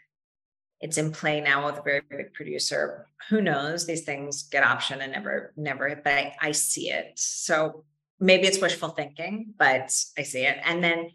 It's 0.81 0.99
in 0.99 1.11
play 1.11 1.41
now 1.41 1.67
with 1.67 1.79
a 1.79 1.83
very 1.83 2.03
big 2.09 2.35
producer. 2.35 3.07
Who 3.29 3.41
knows? 3.41 3.87
These 3.87 4.03
things 4.03 4.45
get 4.45 4.63
option 4.63 5.01
and 5.01 5.13
never, 5.13 5.53
never, 5.57 6.01
but 6.03 6.13
I, 6.13 6.37
I 6.41 6.53
see 6.53 6.91
it. 6.91 7.13
So 7.17 7.85
maybe 8.19 8.47
it's 8.47 8.61
wishful 8.61 8.91
thinking, 8.91 9.55
but 9.59 9.93
I 10.19 10.23
see 10.23 10.45
it. 10.45 10.59
And 10.65 10.85
then 10.85 11.11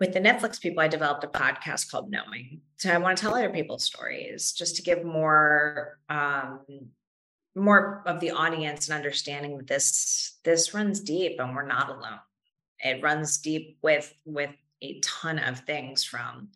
with 0.00 0.12
the 0.12 0.20
Netflix 0.20 0.60
people, 0.60 0.80
I 0.80 0.88
developed 0.88 1.24
a 1.24 1.28
podcast 1.28 1.90
called 1.90 2.10
Knowing. 2.10 2.60
So 2.78 2.90
I 2.90 2.98
want 2.98 3.16
to 3.16 3.22
tell 3.22 3.34
other 3.34 3.50
people's 3.50 3.84
stories 3.84 4.52
just 4.52 4.76
to 4.76 4.82
give 4.82 5.04
more 5.04 5.98
um, 6.08 6.60
more 7.54 8.02
of 8.06 8.20
the 8.20 8.30
audience 8.30 8.88
and 8.88 8.96
understanding 8.96 9.58
that 9.58 9.66
this 9.66 10.38
this 10.44 10.72
runs 10.72 11.00
deep 11.00 11.38
and 11.38 11.54
we're 11.54 11.66
not 11.66 11.90
alone 11.90 12.20
it 12.80 13.02
runs 13.02 13.38
deep 13.38 13.78
with 13.82 14.12
with 14.24 14.50
a 14.80 15.00
ton 15.00 15.38
of 15.38 15.60
things 15.60 16.02
from 16.02 16.48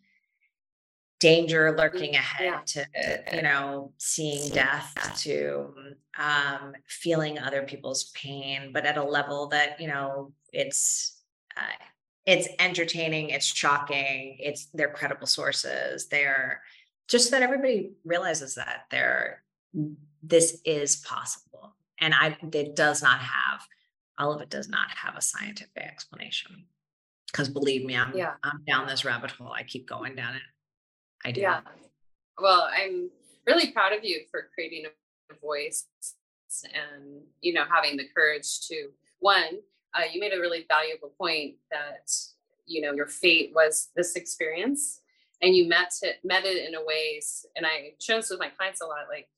danger 1.19 1.75
lurking 1.77 2.15
ahead 2.15 2.61
yeah. 2.75 2.83
to 2.83 3.35
you 3.35 3.41
know 3.41 3.91
seeing 3.97 4.51
death 4.51 4.93
to 5.17 5.73
um, 6.17 6.73
feeling 6.87 7.39
other 7.39 7.63
people's 7.63 8.11
pain 8.15 8.71
but 8.73 8.85
at 8.85 8.97
a 8.97 9.03
level 9.03 9.47
that 9.47 9.79
you 9.79 9.87
know 9.87 10.31
it's 10.51 11.21
uh, 11.55 11.83
it's 12.27 12.47
entertaining 12.59 13.31
it's 13.31 13.45
shocking 13.45 14.37
it's 14.39 14.65
they're 14.75 14.91
credible 14.91 15.25
sources 15.25 16.07
they're 16.07 16.61
just 17.07 17.31
that 17.31 17.41
everybody 17.41 17.93
realizes 18.03 18.55
that 18.55 18.85
they're 18.91 19.41
this 20.23 20.61
is 20.65 20.97
possible. 20.97 21.75
And 21.99 22.13
I 22.13 22.37
it 22.53 22.75
does 22.75 23.01
not 23.01 23.19
have 23.19 23.61
all 24.19 24.33
of 24.33 24.41
it 24.41 24.49
does 24.49 24.67
not 24.67 24.89
have 24.91 25.15
a 25.15 25.21
scientific 25.21 25.83
explanation. 25.83 26.65
Because 27.31 27.49
believe 27.49 27.85
me, 27.85 27.95
I'm 27.95 28.15
yeah. 28.15 28.33
I'm 28.43 28.63
down 28.67 28.87
this 28.87 29.05
rabbit 29.05 29.31
hole. 29.31 29.51
I 29.51 29.63
keep 29.63 29.87
going 29.87 30.15
down 30.15 30.35
it. 30.35 30.41
I 31.25 31.31
do. 31.31 31.41
Yeah. 31.41 31.61
Well, 32.39 32.69
I'm 32.71 33.09
really 33.45 33.71
proud 33.71 33.93
of 33.93 34.03
you 34.03 34.21
for 34.31 34.49
creating 34.53 34.85
a 34.85 35.35
voice 35.35 35.85
and 36.63 37.21
you 37.41 37.53
know 37.53 37.65
having 37.69 37.97
the 37.97 38.07
courage 38.15 38.67
to 38.67 38.89
one. 39.19 39.59
Uh, 39.97 40.03
you 40.11 40.19
made 40.19 40.33
a 40.33 40.39
really 40.39 40.65
valuable 40.67 41.13
point 41.17 41.55
that 41.71 42.11
you 42.65 42.81
know 42.81 42.93
your 42.93 43.07
fate 43.07 43.51
was 43.55 43.89
this 43.95 44.15
experience, 44.15 45.01
and 45.41 45.55
you 45.55 45.67
met 45.67 45.93
it 46.01 46.17
met 46.23 46.45
it 46.45 46.67
in 46.67 46.75
a 46.75 46.83
ways. 46.83 47.45
And 47.55 47.65
I 47.65 47.93
share 47.99 48.17
this 48.17 48.29
with 48.29 48.39
my 48.39 48.49
clients 48.49 48.81
a 48.81 48.85
lot. 48.85 49.07
Like 49.09 49.29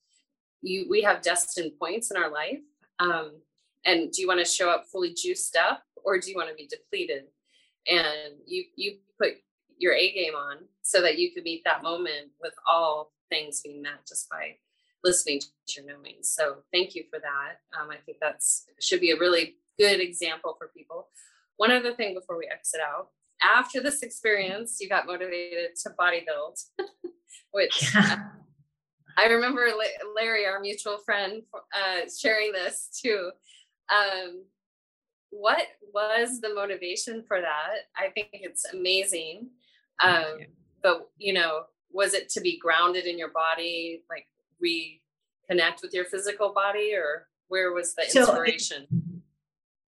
you 0.62 0.88
we 0.90 1.02
have 1.02 1.22
destined 1.22 1.72
points 1.80 2.12
in 2.12 2.18
our 2.18 2.32
life 2.32 2.60
um, 3.00 3.34
and 3.86 4.12
do 4.12 4.22
you 4.22 4.28
want 4.28 4.40
to 4.40 4.46
show 4.46 4.70
up 4.70 4.86
fully 4.92 5.14
juiced 5.14 5.56
up 5.56 5.84
or 6.04 6.20
do 6.20 6.30
you 6.30 6.36
want 6.36 6.50
to 6.50 6.56
be 6.56 6.68
depleted 6.68 7.26
and 7.88 8.36
you 8.46 8.66
you 8.76 8.98
put 9.20 9.34
your 9.78 9.94
a 9.94 10.12
game 10.14 10.36
on 10.36 10.58
so 10.82 11.02
that 11.02 11.18
you 11.18 11.32
could 11.34 11.44
meet 11.44 11.64
that 11.64 11.84
moment 11.84 12.28
with 12.42 12.54
all 12.70 13.12
things 13.30 13.62
being 13.62 13.82
met 13.82 14.06
just 14.08 14.30
by 14.30 14.56
listening 15.04 15.40
to 15.40 15.82
your 15.82 15.86
knowing 15.86 16.18
so 16.22 16.58
thank 16.74 16.96
you 16.96 17.04
for 17.10 17.20
that 17.20 17.60
um, 17.80 17.90
i 17.90 17.96
think 18.06 18.18
that's 18.20 18.66
should 18.80 19.00
be 19.00 19.12
a 19.12 19.20
really 19.20 19.56
good 19.80 20.00
example 20.00 20.56
for 20.58 20.70
people 20.76 21.08
one 21.58 21.72
other 21.72 21.94
thing 21.94 22.14
before 22.14 22.38
we 22.38 22.48
exit 22.52 22.82
out 22.82 23.10
after 23.42 23.82
this 23.82 24.04
experience 24.04 24.78
you 24.80 24.90
got 24.90 25.08
motivated 25.08 25.76
to 25.82 25.90
body 25.98 26.24
build 26.26 26.58
which 27.52 27.94
yeah. 27.94 28.28
I 29.20 29.26
remember 29.26 29.68
Larry, 30.16 30.46
our 30.46 30.62
mutual 30.62 30.98
friend, 30.98 31.42
uh, 31.54 32.08
sharing 32.22 32.54
this 32.54 33.02
too. 33.04 33.32
Um, 33.94 34.46
what 35.32 35.68
was 35.94 36.40
the 36.40 36.54
motivation 36.54 37.26
for 37.28 37.42
that? 37.42 37.88
I 37.98 38.12
think 38.12 38.30
it's 38.32 38.66
amazing. 38.74 39.50
Um, 40.02 40.40
but 40.82 41.10
you 41.18 41.34
know, 41.34 41.64
was 41.92 42.14
it 42.14 42.30
to 42.30 42.42
be 42.42 42.58
grounded 42.58 43.06
in 43.06 43.18
your 43.18 43.32
body, 43.32 44.04
like 44.10 44.28
reconnect 44.64 45.82
with 45.82 45.94
your 45.94 46.06
physical 46.06 46.54
body, 46.54 46.94
or 46.96 47.28
where 47.50 47.74
was 47.74 47.96
the 47.96 48.04
inspiration? 48.04 48.88
So, 48.90 48.98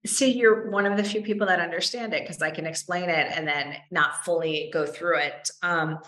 so 0.06 0.26
you're 0.26 0.70
one 0.70 0.86
of 0.86 0.98
the 0.98 1.04
few 1.04 1.22
people 1.22 1.48
that 1.48 1.60
understand 1.60 2.14
it 2.14 2.24
because 2.24 2.42
I 2.42 2.52
can 2.52 2.66
explain 2.66 3.10
it 3.10 3.32
and 3.36 3.48
then 3.48 3.76
not 3.92 4.26
fully 4.26 4.70
go 4.74 4.86
through 4.86 5.18
it. 5.18 5.50
Um, 5.62 6.00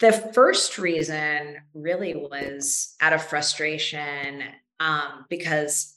the 0.00 0.12
first 0.12 0.76
reason 0.76 1.56
really 1.72 2.14
was 2.14 2.94
out 3.00 3.12
of 3.12 3.22
frustration 3.22 4.42
um, 4.80 5.24
because 5.30 5.96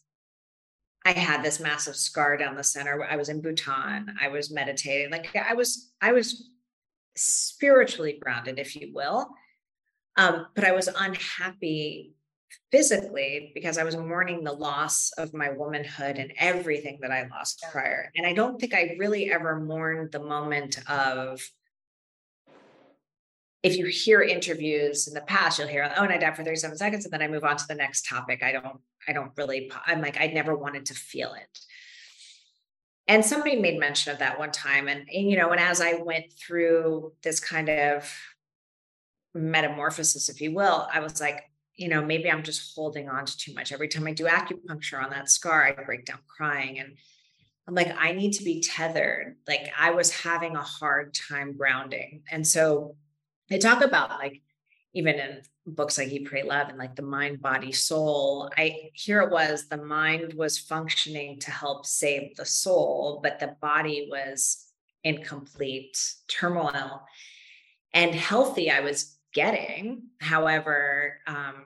I 1.03 1.11
had 1.11 1.43
this 1.43 1.59
massive 1.59 1.95
scar 1.95 2.37
down 2.37 2.55
the 2.55 2.63
center. 2.63 3.03
I 3.03 3.15
was 3.15 3.29
in 3.29 3.41
Bhutan. 3.41 4.15
I 4.21 4.29
was 4.29 4.51
meditating. 4.51 5.11
Like 5.11 5.35
I 5.35 5.55
was, 5.55 5.91
I 6.01 6.13
was 6.13 6.49
spiritually 7.15 8.17
grounded, 8.21 8.59
if 8.59 8.75
you 8.75 8.93
will. 8.93 9.27
Um, 10.15 10.47
but 10.55 10.63
I 10.63 10.71
was 10.71 10.87
unhappy 10.87 12.13
physically 12.71 13.51
because 13.53 13.77
I 13.77 13.83
was 13.83 13.95
mourning 13.95 14.43
the 14.43 14.53
loss 14.53 15.11
of 15.17 15.33
my 15.33 15.49
womanhood 15.49 16.17
and 16.17 16.33
everything 16.37 16.99
that 17.01 17.11
I 17.11 17.27
lost 17.27 17.63
prior. 17.71 18.11
And 18.15 18.25
I 18.25 18.33
don't 18.33 18.59
think 18.59 18.73
I 18.73 18.95
really 18.97 19.31
ever 19.31 19.59
mourned 19.59 20.11
the 20.11 20.23
moment 20.23 20.79
of 20.89 21.41
if 23.63 23.77
you 23.77 23.87
hear 23.87 24.21
interviews 24.21 25.07
in 25.07 25.13
the 25.13 25.21
past, 25.21 25.59
you'll 25.59 25.67
hear, 25.67 25.91
oh, 25.97 26.03
and 26.03 26.13
I 26.13 26.17
died 26.17 26.35
for 26.35 26.43
37 26.43 26.77
seconds, 26.77 27.05
and 27.05 27.13
then 27.13 27.21
I 27.21 27.27
move 27.27 27.43
on 27.43 27.57
to 27.57 27.67
the 27.67 27.75
next 27.75 28.07
topic. 28.07 28.43
I 28.43 28.51
don't, 28.51 28.79
I 29.07 29.13
don't 29.13 29.31
really, 29.35 29.71
I'm 29.85 30.01
like, 30.01 30.19
I 30.19 30.27
never 30.27 30.55
wanted 30.55 30.85
to 30.87 30.93
feel 30.93 31.33
it. 31.33 31.59
And 33.07 33.25
somebody 33.25 33.55
made 33.55 33.79
mention 33.79 34.11
of 34.11 34.19
that 34.19 34.37
one 34.37 34.51
time. 34.51 34.87
And, 34.87 35.07
and 35.13 35.29
you 35.29 35.37
know, 35.37 35.51
and 35.51 35.59
as 35.59 35.81
I 35.81 35.95
went 35.95 36.33
through 36.33 37.13
this 37.23 37.39
kind 37.39 37.69
of 37.69 38.13
metamorphosis, 39.33 40.29
if 40.29 40.41
you 40.41 40.53
will, 40.53 40.87
I 40.93 40.99
was 40.99 41.21
like, 41.21 41.46
you 41.77 41.87
know, 41.87 42.03
maybe 42.03 42.29
I'm 42.29 42.43
just 42.43 42.75
holding 42.75 43.07
on 43.07 43.25
to 43.25 43.37
too 43.37 43.53
much. 43.53 43.71
Every 43.71 43.87
time 43.87 44.07
I 44.07 44.13
do 44.13 44.25
acupuncture 44.25 45.01
on 45.01 45.11
that 45.11 45.29
scar, 45.29 45.63
I 45.63 45.83
break 45.83 46.05
down 46.05 46.19
crying. 46.27 46.79
And 46.79 46.97
I'm 47.67 47.75
like, 47.75 47.93
I 47.97 48.13
need 48.13 48.33
to 48.33 48.43
be 48.43 48.61
tethered. 48.61 49.37
Like 49.47 49.69
I 49.77 49.91
was 49.91 50.11
having 50.11 50.55
a 50.55 50.61
hard 50.61 51.13
time 51.13 51.55
grounding. 51.55 52.23
And 52.31 52.45
so 52.45 52.95
they 53.49 53.59
talk 53.59 53.83
about 53.83 54.09
like, 54.09 54.41
even 54.93 55.15
in 55.19 55.41
books 55.67 55.99
like 55.99 56.07
Eat, 56.07 56.25
Pray, 56.25 56.41
Love 56.41 56.69
and 56.69 56.79
like 56.79 56.95
the 56.95 57.03
mind, 57.03 57.41
body, 57.41 57.71
soul, 57.71 58.49
I 58.57 58.89
here 58.93 59.21
it 59.21 59.31
was 59.31 59.67
the 59.67 59.77
mind 59.77 60.33
was 60.33 60.57
functioning 60.57 61.39
to 61.41 61.51
help 61.51 61.85
save 61.85 62.35
the 62.35 62.45
soul, 62.45 63.19
but 63.21 63.39
the 63.39 63.55
body 63.61 64.07
was 64.09 64.65
in 65.03 65.21
complete 65.21 65.99
turmoil. 66.27 67.03
And 67.93 68.15
healthy, 68.15 68.71
I 68.71 68.79
was 68.79 69.16
getting. 69.33 70.03
However, 70.19 71.19
um, 71.27 71.65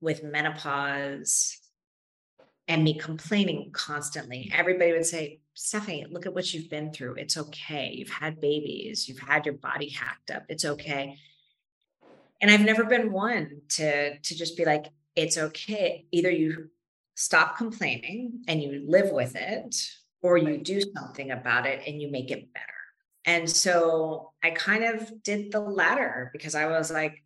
with 0.00 0.22
menopause 0.24 1.58
and 2.68 2.84
me 2.84 2.94
complaining 2.98 3.70
constantly, 3.72 4.50
everybody 4.54 4.92
would 4.92 5.06
say, 5.06 5.40
Stephanie, 5.54 6.06
look 6.08 6.26
at 6.26 6.34
what 6.34 6.52
you've 6.54 6.70
been 6.70 6.92
through. 6.92 7.14
It's 7.14 7.36
okay. 7.36 7.92
You've 7.94 8.10
had 8.10 8.40
babies, 8.40 9.08
you've 9.08 9.18
had 9.18 9.44
your 9.44 9.56
body 9.56 9.88
hacked 9.88 10.30
up. 10.30 10.44
It's 10.48 10.64
okay. 10.64 11.16
And 12.40 12.50
I've 12.50 12.60
never 12.60 12.84
been 12.84 13.12
one 13.12 13.60
to, 13.70 14.18
to 14.18 14.34
just 14.34 14.56
be 14.56 14.64
like, 14.64 14.86
it's 15.14 15.36
okay. 15.36 16.06
Either 16.10 16.30
you 16.30 16.70
stop 17.14 17.58
complaining 17.58 18.44
and 18.48 18.62
you 18.62 18.82
live 18.86 19.10
with 19.10 19.36
it, 19.36 19.76
or 20.22 20.36
you 20.36 20.58
do 20.58 20.80
something 20.96 21.30
about 21.30 21.66
it 21.66 21.82
and 21.86 22.00
you 22.00 22.10
make 22.10 22.30
it 22.30 22.52
better. 22.52 22.79
And 23.26 23.48
so 23.48 24.32
I 24.42 24.50
kind 24.50 24.84
of 24.84 25.22
did 25.22 25.52
the 25.52 25.60
latter 25.60 26.30
because 26.32 26.54
I 26.54 26.66
was 26.66 26.90
like, 26.90 27.22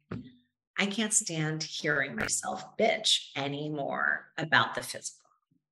I 0.77 0.87
can't 0.87 1.13
stand 1.13 1.63
hearing 1.63 2.17
myself 2.17 2.77
bitch 2.77 3.29
anymore 3.37 4.27
about 4.37 4.75
the 4.75 4.83
physical. 4.83 5.21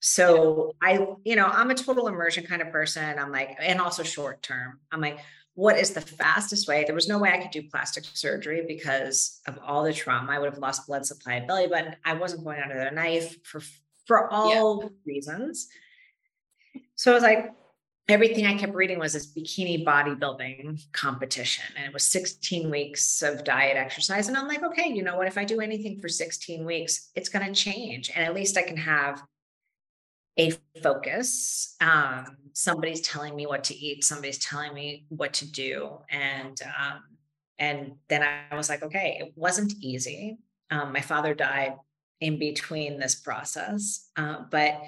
So 0.01 0.75
I, 0.83 1.07
you 1.25 1.37
know, 1.37 1.47
I'm 1.47 1.71
a 1.71 1.75
total 1.75 2.09
immersion 2.09 2.45
kind 2.45 2.63
of 2.63 2.71
person. 2.71 3.19
I'm 3.19 3.33
like, 3.33 3.57
and 3.61 3.81
also 3.81 4.03
short 4.03 4.43
term. 4.43 4.81
I'm 4.91 5.01
like, 5.01 5.19
what 5.55 5.79
is 5.79 5.91
the 5.91 6.01
fastest 6.01 6.67
way? 6.67 6.85
There 6.85 6.95
was 6.95 7.09
no 7.09 7.19
way 7.19 7.31
I 7.31 7.39
could 7.39 7.51
do 7.51 7.63
plastic 7.63 8.05
surgery 8.05 8.65
because 8.67 9.41
of 9.47 9.59
all 9.65 9.85
the 9.85 9.93
trauma. 9.93 10.33
I 10.33 10.39
would 10.39 10.51
have 10.51 10.59
lost 10.59 10.87
blood 10.87 11.05
supply 11.05 11.41
belly 11.41 11.67
button. 11.67 11.95
I 12.05 12.15
wasn't 12.15 12.45
going 12.45 12.61
under 12.61 12.83
the 12.83 12.91
knife 12.91 13.45
for 13.45 13.61
for 14.07 14.33
all 14.33 14.83
yeah. 14.83 14.89
reasons. 15.05 15.69
So 16.97 17.13
I 17.13 17.15
was 17.15 17.23
like, 17.23 17.53
everything 18.09 18.47
I 18.47 18.59
kept 18.59 18.75
reading 18.75 18.99
was 18.99 19.13
this 19.13 19.33
bikini 19.33 19.85
bodybuilding 19.85 20.93
competition. 20.93 21.65
And 21.77 21.87
it 21.87 21.93
was 21.93 22.05
16 22.05 22.71
weeks 22.71 23.23
of 23.23 23.45
diet 23.45 23.77
exercise. 23.77 24.29
And 24.29 24.37
I'm 24.37 24.49
like, 24.49 24.63
okay, 24.63 24.89
you 24.89 25.03
know 25.03 25.17
what? 25.17 25.29
If 25.29 25.39
I 25.39 25.45
do 25.45 25.61
anything 25.61 26.01
for 26.01 26.09
16 26.09 26.65
weeks, 26.65 27.11
it's 27.15 27.29
going 27.29 27.47
to 27.47 27.55
change. 27.55 28.11
And 28.15 28.25
at 28.25 28.35
least 28.35 28.57
I 28.57 28.63
can 28.63 28.77
have 28.77 29.23
a 30.39 30.53
focus. 30.83 31.77
Um, 31.81 32.37
somebody's 32.53 33.03
telling 33.03 33.37
me 33.37 33.47
what 33.47 33.65
to 33.65 33.75
eat, 33.75 34.05
somebody's 34.05 34.39
telling 34.39 34.75
me 34.75 35.05
what 35.09 35.35
to 35.35 35.51
do. 35.51 35.99
And 36.11 36.59
um, 36.63 37.03
and 37.59 37.93
then 38.09 38.23
I 38.23 38.57
was 38.57 38.69
like, 38.69 38.83
okay, 38.83 39.19
it 39.21 39.33
wasn't 39.37 39.75
easy. 39.81 40.39
Um, 40.71 40.93
my 40.93 41.01
father 41.01 41.35
died 41.35 41.75
in 42.21 42.39
between 42.39 42.99
this 42.99 43.15
process, 43.15 44.09
uh, 44.17 44.39
but 44.51 44.81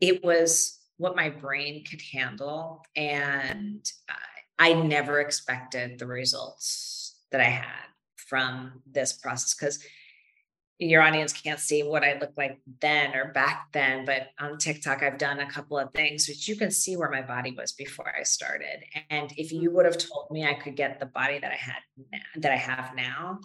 it 0.00 0.24
was 0.24 0.78
what 0.98 1.16
my 1.16 1.28
brain 1.28 1.84
could 1.84 2.02
handle. 2.12 2.84
And 2.94 3.84
I 4.58 4.72
never 4.72 5.20
expected 5.20 5.98
the 5.98 6.06
results 6.06 7.16
that 7.30 7.40
I 7.40 7.44
had 7.44 7.84
from 8.16 8.82
this 8.90 9.12
process 9.12 9.54
because 9.54 9.84
your 10.78 11.00
audience 11.00 11.32
can't 11.32 11.58
see 11.58 11.82
what 11.82 12.04
I 12.04 12.18
look 12.18 12.32
like 12.36 12.58
then 12.80 13.14
or 13.14 13.32
back 13.32 13.68
then, 13.72 14.04
but 14.04 14.28
on 14.38 14.58
TikTok, 14.58 15.02
I've 15.02 15.16
done 15.16 15.40
a 15.40 15.50
couple 15.50 15.78
of 15.78 15.90
things 15.94 16.28
which 16.28 16.48
you 16.48 16.56
can 16.56 16.70
see 16.70 16.96
where 16.96 17.10
my 17.10 17.22
body 17.22 17.52
was 17.52 17.72
before 17.72 18.12
I 18.14 18.24
started. 18.24 18.84
And 19.08 19.32
if 19.38 19.52
you 19.52 19.70
would 19.70 19.86
have 19.86 19.96
told 19.96 20.30
me 20.30 20.44
I 20.44 20.52
could 20.52 20.76
get 20.76 21.00
the 21.00 21.06
body 21.06 21.38
that 21.38 21.50
I 21.50 21.56
had 21.56 22.42
that 22.42 22.52
I 22.52 22.56
have 22.56 22.94
now 22.94 23.40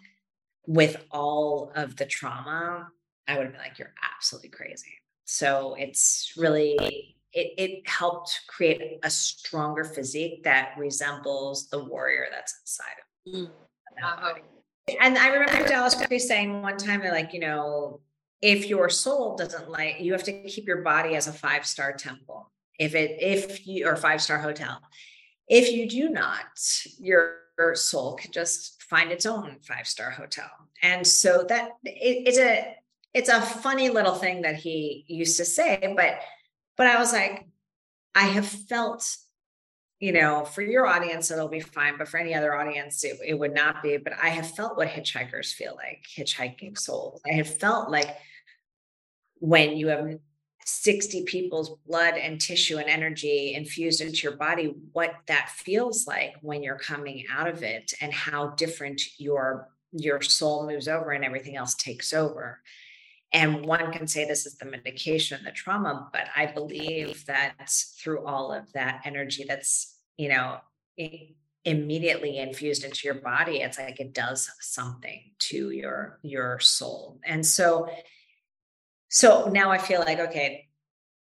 with 0.67 1.05
all 1.09 1.71
of 1.75 1.95
the 1.95 2.05
trauma, 2.05 2.89
I 3.27 3.37
would 3.37 3.43
have 3.43 3.53
been 3.53 3.61
like, 3.61 3.79
you're 3.79 3.93
absolutely 4.15 4.49
crazy. 4.49 4.91
So 5.23 5.75
it's 5.79 6.33
really 6.35 7.15
it, 7.33 7.53
it 7.57 7.89
helped 7.89 8.41
create 8.47 8.99
a 9.03 9.09
stronger 9.09 9.83
physique 9.83 10.43
that 10.43 10.73
resembles 10.77 11.69
the 11.69 11.83
warrior 11.83 12.27
that's 12.31 12.59
inside 12.61 12.97
of 12.99 13.33
mm. 13.33 13.51
Uh-huh. 14.01 14.33
And 14.99 15.17
I 15.17 15.27
remember 15.27 15.67
Taoist 15.67 16.03
priest 16.05 16.27
saying 16.27 16.61
one 16.61 16.77
time, 16.77 17.01
they're 17.01 17.11
like, 17.11 17.33
you 17.33 17.39
know, 17.39 17.99
if 18.41 18.67
your 18.67 18.89
soul 18.89 19.35
doesn't 19.35 19.69
like, 19.69 19.97
you 19.99 20.11
have 20.13 20.23
to 20.23 20.43
keep 20.43 20.65
your 20.65 20.81
body 20.81 21.15
as 21.15 21.27
a 21.27 21.33
five 21.33 21.65
star 21.65 21.93
temple. 21.93 22.51
If 22.79 22.95
it, 22.95 23.17
if 23.21 23.67
you, 23.67 23.87
or 23.87 23.95
five 23.95 24.21
star 24.21 24.39
hotel. 24.39 24.81
If 25.47 25.71
you 25.71 25.87
do 25.87 26.09
not, 26.09 26.45
your 26.99 27.41
soul 27.73 28.15
can 28.15 28.31
just 28.31 28.81
find 28.83 29.11
its 29.11 29.25
own 29.25 29.57
five 29.61 29.87
star 29.87 30.09
hotel. 30.09 30.49
And 30.81 31.05
so 31.05 31.45
that 31.49 31.71
it, 31.83 32.27
it's 32.27 32.39
a, 32.39 32.75
it's 33.13 33.29
a 33.29 33.41
funny 33.41 33.89
little 33.89 34.15
thing 34.15 34.41
that 34.43 34.55
he 34.55 35.05
used 35.07 35.37
to 35.37 35.45
say, 35.45 35.93
but 35.95 36.21
but 36.81 36.87
I 36.87 36.97
was 36.97 37.13
like, 37.13 37.45
I 38.15 38.23
have 38.23 38.47
felt, 38.47 39.15
you 39.99 40.11
know, 40.11 40.45
for 40.45 40.63
your 40.63 40.87
audience, 40.87 41.29
it'll 41.29 41.47
be 41.47 41.59
fine. 41.59 41.95
But 41.95 42.07
for 42.07 42.17
any 42.17 42.33
other 42.33 42.55
audience, 42.55 43.03
it, 43.03 43.19
it 43.23 43.35
would 43.35 43.53
not 43.53 43.83
be. 43.83 43.97
But 43.97 44.13
I 44.13 44.29
have 44.29 44.49
felt 44.55 44.77
what 44.77 44.87
hitchhikers 44.87 45.53
feel 45.53 45.75
like, 45.75 46.03
hitchhiking 46.17 46.75
souls. 46.79 47.21
I 47.29 47.33
have 47.33 47.59
felt 47.59 47.91
like 47.91 48.17
when 49.35 49.77
you 49.77 49.89
have 49.89 50.17
60 50.65 51.25
people's 51.25 51.77
blood 51.85 52.15
and 52.15 52.41
tissue 52.41 52.79
and 52.79 52.89
energy 52.89 53.53
infused 53.53 54.01
into 54.01 54.23
your 54.23 54.37
body, 54.37 54.73
what 54.91 55.13
that 55.27 55.51
feels 55.51 56.07
like 56.07 56.33
when 56.41 56.63
you're 56.63 56.79
coming 56.79 57.25
out 57.31 57.47
of 57.47 57.61
it 57.61 57.93
and 58.01 58.11
how 58.11 58.55
different 58.55 59.19
your 59.19 59.69
your 59.91 60.19
soul 60.19 60.65
moves 60.65 60.87
over 60.87 61.11
and 61.11 61.23
everything 61.23 61.55
else 61.57 61.75
takes 61.75 62.11
over. 62.11 62.59
And 63.33 63.65
one 63.65 63.91
can 63.93 64.07
say 64.07 64.25
this 64.25 64.45
is 64.45 64.57
the 64.57 64.65
medication, 64.65 65.41
the 65.43 65.51
trauma, 65.51 66.09
but 66.11 66.27
I 66.35 66.47
believe 66.47 67.25
that 67.27 67.69
through 67.97 68.25
all 68.25 68.51
of 68.51 68.71
that 68.73 69.01
energy 69.05 69.45
that's, 69.47 69.97
you 70.17 70.27
know, 70.27 70.57
immediately 71.63 72.39
infused 72.39 72.83
into 72.83 73.01
your 73.05 73.15
body, 73.15 73.57
it's 73.61 73.77
like 73.77 73.99
it 73.99 74.13
does 74.13 74.49
something 74.59 75.31
to 75.39 75.69
your 75.71 76.19
your 76.23 76.59
soul. 76.59 77.19
And 77.25 77.45
so 77.45 77.89
so 79.09 79.49
now 79.49 79.71
I 79.71 79.77
feel 79.77 79.99
like 79.99 80.19
okay, 80.19 80.67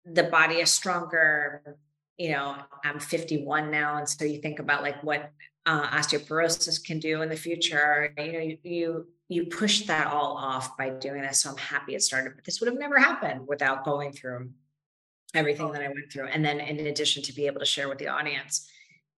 the 0.05 0.24
body 0.24 0.55
is 0.55 0.72
stronger. 0.72 1.78
You 2.18 2.32
know, 2.32 2.55
I'm 2.84 2.99
51 2.99 3.72
now, 3.72 3.97
and 3.97 4.10
so 4.10 4.26
you 4.26 4.41
think 4.41 4.60
about 4.60 4.82
like 4.82 5.01
what 5.03 5.32
uh, 5.66 5.89
osteoporosis 5.91 6.84
can 6.84 6.99
do 6.99 7.22
in 7.22 7.30
the 7.30 7.36
future. 7.36 8.14
You 8.18 8.34
know, 8.34 8.39
you, 8.39 8.57
you 8.64 9.07
you 9.30 9.45
push 9.45 9.86
that 9.86 10.07
all 10.07 10.36
off 10.36 10.75
by 10.75 10.89
doing 10.89 11.21
this. 11.21 11.41
So 11.41 11.51
I'm 11.51 11.57
happy 11.57 11.95
it 11.95 12.01
started, 12.01 12.34
but 12.36 12.43
this 12.43 12.59
would 12.59 12.67
have 12.67 12.80
never 12.80 12.97
happened 12.97 13.47
without 13.47 13.86
going 13.86 14.11
through 14.11 14.49
everything 15.36 15.67
oh. 15.67 15.71
that 15.71 15.84
I 15.84 15.88
went 15.88 16.11
through. 16.11 16.27
And 16.27 16.43
then 16.43 16.59
in 16.59 16.88
addition 16.88 17.21
to 17.23 17.34
be 17.34 17.45
able 17.45 17.59
to 17.59 17.65
share 17.65 17.88
with 17.88 17.99
the 17.99 18.07
audience, 18.07 18.67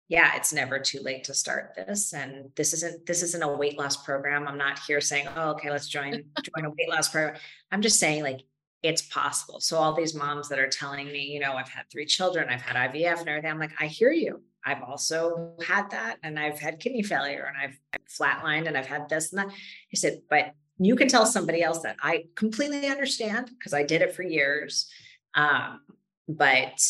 yeah, 0.10 0.36
it's 0.36 0.52
never 0.52 0.78
too 0.78 1.00
late 1.00 1.24
to 1.24 1.34
start 1.34 1.74
this. 1.76 2.14
And 2.14 2.52
this 2.58 2.74
isn't 2.74 3.06
this 3.06 3.24
isn't 3.24 3.42
a 3.42 3.48
weight 3.48 3.80
loss 3.80 3.96
program. 3.96 4.46
I'm 4.46 4.58
not 4.58 4.80
here 4.80 5.00
saying, 5.00 5.28
oh, 5.38 5.52
okay, 5.52 5.72
let's 5.72 5.88
join 5.88 6.12
join 6.56 6.66
a 6.66 6.70
weight 6.70 6.90
loss 6.90 7.08
program. 7.08 7.40
I'm 7.72 7.82
just 7.82 7.98
saying 7.98 8.22
like 8.22 8.42
it's 8.84 9.04
possible. 9.04 9.62
So 9.62 9.78
all 9.78 9.94
these 9.94 10.14
moms 10.14 10.50
that 10.50 10.60
are 10.60 10.68
telling 10.68 11.06
me, 11.08 11.22
you 11.22 11.40
know, 11.40 11.54
I've 11.54 11.70
had 11.70 11.90
three 11.90 12.06
children, 12.06 12.50
I've 12.50 12.62
had 12.62 12.92
IVF 12.92 13.20
and 13.20 13.30
everything. 13.30 13.52
I'm 13.52 13.60
like, 13.60 13.80
I 13.80 13.86
hear 13.86 14.12
you. 14.12 14.42
I've 14.66 14.84
also 14.84 15.54
had 15.66 15.90
that 15.92 16.18
and 16.24 16.40
I've 16.40 16.60
had 16.60 16.80
kidney 16.80 17.04
failure 17.04 17.48
and 17.48 17.58
I've 17.58 17.80
flatlined 18.10 18.68
and 18.68 18.78
I've 18.78 18.88
had 18.88 19.10
this 19.10 19.32
and 19.32 19.40
that. 19.40 19.56
He 19.90 19.98
said, 19.98 20.22
but 20.30 20.54
you 20.78 20.96
can 20.96 21.08
tell 21.08 21.26
somebody 21.26 21.64
else 21.64 21.80
that 21.80 21.98
I 22.02 22.26
completely 22.36 22.88
understand 22.88 23.52
because 23.58 23.74
I 23.74 23.84
did 23.84 24.02
it 24.02 24.16
for 24.16 24.24
years. 24.24 24.90
Um, 25.36 25.82
but 26.28 26.82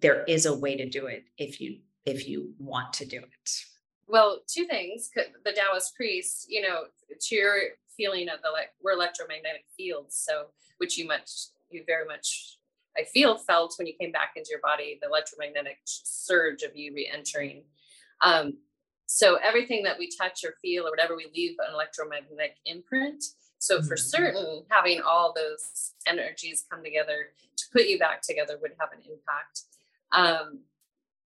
there 0.00 0.24
is 0.24 0.46
a 0.46 0.56
way 0.56 0.76
to 0.76 0.88
do 0.88 1.06
it 1.06 1.24
if 1.38 1.60
you 1.60 1.78
if 2.04 2.28
you 2.28 2.52
want 2.58 2.92
to 2.94 3.06
do 3.06 3.18
it. 3.18 3.50
Well, 4.08 4.40
two 4.46 4.66
things. 4.66 5.10
The 5.14 5.52
Taoist 5.52 5.94
priest, 5.94 6.46
you 6.48 6.62
know, 6.62 6.84
to 7.20 7.34
your 7.34 7.56
feeling 7.96 8.28
of 8.28 8.42
the 8.42 8.50
like 8.50 8.70
we're 8.82 8.92
electromagnetic 8.92 9.64
fields. 9.76 10.16
So 10.16 10.46
which 10.78 10.98
you 10.98 11.06
much 11.06 11.30
you 11.70 11.84
very 11.86 12.04
much 12.04 12.58
I 12.96 13.04
feel 13.04 13.36
felt 13.36 13.74
when 13.78 13.86
you 13.86 13.94
came 13.98 14.12
back 14.12 14.32
into 14.36 14.50
your 14.50 14.60
body, 14.60 14.98
the 15.00 15.08
electromagnetic 15.08 15.78
surge 15.84 16.62
of 16.62 16.76
you 16.76 16.92
re-entering. 16.94 17.64
Um, 18.20 18.58
so 19.06 19.36
everything 19.42 19.82
that 19.84 19.98
we 19.98 20.10
touch 20.10 20.44
or 20.44 20.54
feel 20.62 20.86
or 20.86 20.90
whatever 20.90 21.16
we 21.16 21.26
leave 21.34 21.56
an 21.58 21.74
electromagnetic 21.74 22.56
imprint. 22.64 23.24
So 23.58 23.80
for 23.82 23.94
mm-hmm. 23.94 23.96
certain, 23.96 24.62
having 24.70 25.00
all 25.00 25.32
those 25.34 25.92
energies 26.06 26.64
come 26.70 26.82
together 26.82 27.28
to 27.56 27.64
put 27.72 27.86
you 27.86 27.98
back 27.98 28.22
together 28.22 28.58
would 28.60 28.72
have 28.80 28.90
an 28.92 29.00
impact. 29.08 29.62
Um, 30.12 30.60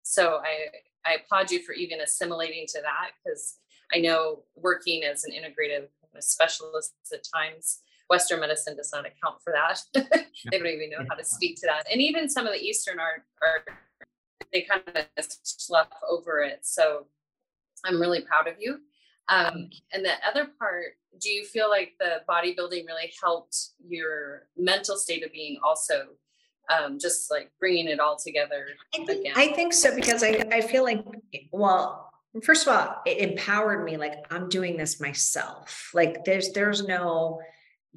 so 0.02 0.40
I 0.42 0.68
I 1.06 1.16
applaud 1.16 1.50
you 1.50 1.62
for 1.62 1.72
even 1.72 2.00
assimilating 2.00 2.66
to 2.68 2.80
that 2.80 3.10
because 3.22 3.58
I 3.94 3.98
know 3.98 4.44
working 4.56 5.04
as 5.04 5.24
an 5.24 5.32
integrative 5.32 5.88
specialist 6.20 6.94
at 7.12 7.20
times, 7.34 7.80
Western 8.14 8.38
medicine 8.38 8.76
does 8.76 8.92
not 8.94 9.04
account 9.06 9.42
for 9.42 9.52
that. 9.52 9.80
they 9.92 10.58
don't 10.58 10.68
even 10.68 10.90
know 10.90 11.04
how 11.08 11.16
to 11.16 11.24
speak 11.24 11.56
to 11.56 11.66
that. 11.66 11.84
And 11.90 12.00
even 12.00 12.28
some 12.28 12.46
of 12.46 12.52
the 12.52 12.60
Eastern 12.60 13.00
art 13.00 13.24
are 13.42 13.64
they 14.52 14.62
kind 14.62 14.82
of 14.94 15.04
slough 15.42 15.88
over 16.08 16.38
it. 16.40 16.60
So 16.62 17.06
I'm 17.84 18.00
really 18.00 18.20
proud 18.20 18.46
of 18.46 18.54
you. 18.60 18.78
Um, 19.28 19.68
and 19.92 20.04
the 20.04 20.12
other 20.28 20.46
part, 20.60 20.96
do 21.20 21.28
you 21.28 21.44
feel 21.44 21.68
like 21.68 21.94
the 21.98 22.20
bodybuilding 22.28 22.86
really 22.86 23.12
helped 23.20 23.56
your 23.84 24.46
mental 24.56 24.96
state 24.96 25.24
of 25.24 25.32
being 25.32 25.58
also? 25.64 26.04
Um, 26.70 26.98
just 26.98 27.30
like 27.32 27.50
bringing 27.60 27.88
it 27.88 28.00
all 28.00 28.16
together 28.16 28.68
I 28.94 29.04
think, 29.04 29.10
again. 29.10 29.32
I 29.36 29.48
think 29.48 29.74
so 29.74 29.94
because 29.94 30.22
I, 30.22 30.46
I 30.50 30.60
feel 30.62 30.82
like, 30.82 31.04
well, 31.52 32.10
first 32.42 32.66
of 32.66 32.72
all, 32.72 33.02
it 33.04 33.18
empowered 33.18 33.84
me. 33.84 33.98
Like 33.98 34.24
I'm 34.30 34.48
doing 34.48 34.76
this 34.78 34.98
myself. 34.98 35.90
Like 35.92 36.24
there's, 36.24 36.52
there's 36.52 36.86
no, 36.86 37.40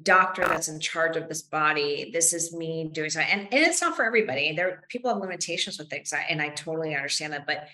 doctor 0.02 0.46
that's 0.46 0.68
in 0.68 0.80
charge 0.80 1.16
of 1.16 1.28
this 1.28 1.42
body. 1.42 2.10
This 2.12 2.32
is 2.32 2.54
me 2.54 2.88
doing 2.92 3.10
something. 3.10 3.30
And, 3.30 3.42
and 3.52 3.64
it's 3.64 3.80
not 3.80 3.96
for 3.96 4.04
everybody. 4.04 4.54
There 4.54 4.82
people 4.88 5.10
have 5.10 5.20
limitations 5.20 5.78
with 5.78 5.90
things. 5.90 6.12
And 6.28 6.40
I 6.40 6.50
totally 6.50 6.94
understand 6.94 7.32
that. 7.32 7.46
But 7.46 7.68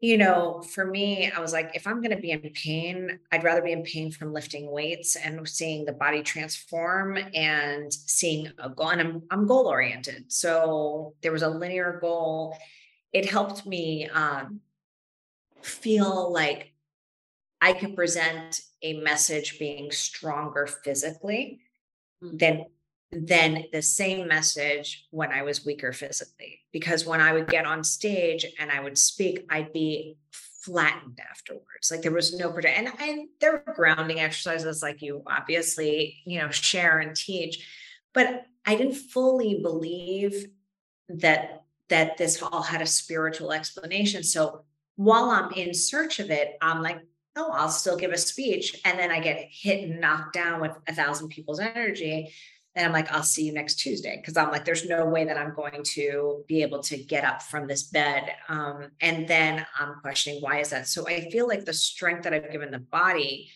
you 0.00 0.18
know, 0.18 0.62
for 0.62 0.84
me, 0.84 1.30
I 1.30 1.40
was 1.40 1.54
like, 1.54 1.70
if 1.74 1.86
I'm 1.86 2.02
going 2.02 2.14
to 2.14 2.20
be 2.20 2.30
in 2.30 2.40
pain, 2.54 3.18
I'd 3.32 3.44
rather 3.44 3.62
be 3.62 3.72
in 3.72 3.82
pain 3.82 4.10
from 4.10 4.32
lifting 4.32 4.70
weights 4.70 5.16
and 5.16 5.48
seeing 5.48 5.86
the 5.86 5.92
body 5.92 6.22
transform 6.22 7.18
and 7.34 7.92
seeing 7.92 8.52
a 8.58 8.68
goal. 8.68 8.90
And 8.90 9.00
I'm, 9.00 9.22
I'm 9.30 9.46
goal 9.46 9.66
oriented. 9.66 10.30
So 10.30 11.14
there 11.22 11.32
was 11.32 11.42
a 11.42 11.48
linear 11.48 11.98
goal. 11.98 12.58
It 13.14 13.30
helped 13.30 13.64
me 13.64 14.06
um, 14.10 14.60
feel 15.62 16.30
like 16.30 16.74
I 17.60 17.72
could 17.72 17.96
present 17.96 18.60
a 18.82 19.00
message 19.00 19.58
being 19.58 19.90
stronger 19.90 20.66
physically 20.66 21.60
mm. 22.22 22.38
than 22.38 22.66
than 23.12 23.64
the 23.72 23.82
same 23.82 24.26
message 24.26 25.06
when 25.10 25.30
I 25.30 25.42
was 25.42 25.64
weaker 25.64 25.92
physically. 25.92 26.60
Because 26.72 27.06
when 27.06 27.20
I 27.20 27.32
would 27.32 27.48
get 27.48 27.64
on 27.64 27.84
stage 27.84 28.44
and 28.58 28.70
I 28.70 28.80
would 28.80 28.98
speak, 28.98 29.46
I'd 29.48 29.72
be 29.72 30.16
flattened 30.32 31.20
afterwards. 31.30 31.90
Like 31.90 32.02
there 32.02 32.12
was 32.12 32.36
no. 32.38 32.50
And, 32.50 32.92
and 32.98 33.28
there 33.40 33.62
were 33.64 33.74
grounding 33.74 34.20
exercises 34.20 34.82
like 34.82 35.02
you 35.02 35.22
obviously, 35.26 36.20
you 36.24 36.40
know, 36.40 36.50
share 36.50 36.98
and 36.98 37.14
teach. 37.14 37.66
But 38.12 38.44
I 38.66 38.74
didn't 38.74 38.94
fully 38.94 39.60
believe 39.62 40.46
that 41.08 41.62
that 41.88 42.16
this 42.16 42.42
all 42.42 42.62
had 42.62 42.82
a 42.82 42.86
spiritual 42.86 43.52
explanation. 43.52 44.24
So 44.24 44.64
while 44.96 45.30
I'm 45.30 45.52
in 45.52 45.72
search 45.72 46.18
of 46.18 46.30
it, 46.30 46.56
I'm 46.60 46.82
like, 46.82 46.98
oh, 47.36 47.50
I'll 47.52 47.68
still 47.68 47.96
give 47.96 48.12
a 48.12 48.18
speech. 48.18 48.80
And 48.84 48.98
then 48.98 49.10
I 49.10 49.20
get 49.20 49.48
hit 49.50 49.84
and 49.84 50.00
knocked 50.00 50.32
down 50.32 50.60
with 50.60 50.72
a 50.88 50.94
thousand 50.94 51.28
people's 51.28 51.60
energy. 51.60 52.32
And 52.74 52.84
I'm 52.84 52.92
like, 52.92 53.10
I'll 53.10 53.22
see 53.22 53.44
you 53.44 53.52
next 53.52 53.76
Tuesday. 53.76 54.20
Cause 54.24 54.36
I'm 54.36 54.50
like, 54.50 54.64
there's 54.64 54.86
no 54.86 55.06
way 55.06 55.24
that 55.24 55.38
I'm 55.38 55.54
going 55.54 55.82
to 55.82 56.44
be 56.46 56.62
able 56.62 56.80
to 56.84 56.96
get 56.96 57.24
up 57.24 57.42
from 57.42 57.66
this 57.66 57.84
bed. 57.84 58.32
Um, 58.48 58.90
and 59.00 59.26
then 59.26 59.66
I'm 59.78 60.00
questioning 60.00 60.42
why 60.42 60.60
is 60.60 60.70
that? 60.70 60.86
So 60.86 61.06
I 61.08 61.30
feel 61.30 61.48
like 61.48 61.64
the 61.64 61.72
strength 61.72 62.24
that 62.24 62.34
I've 62.34 62.52
given 62.52 62.70
the 62.70 62.78
body 62.78 63.50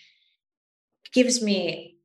gives 1.13 1.43
me 1.43 1.97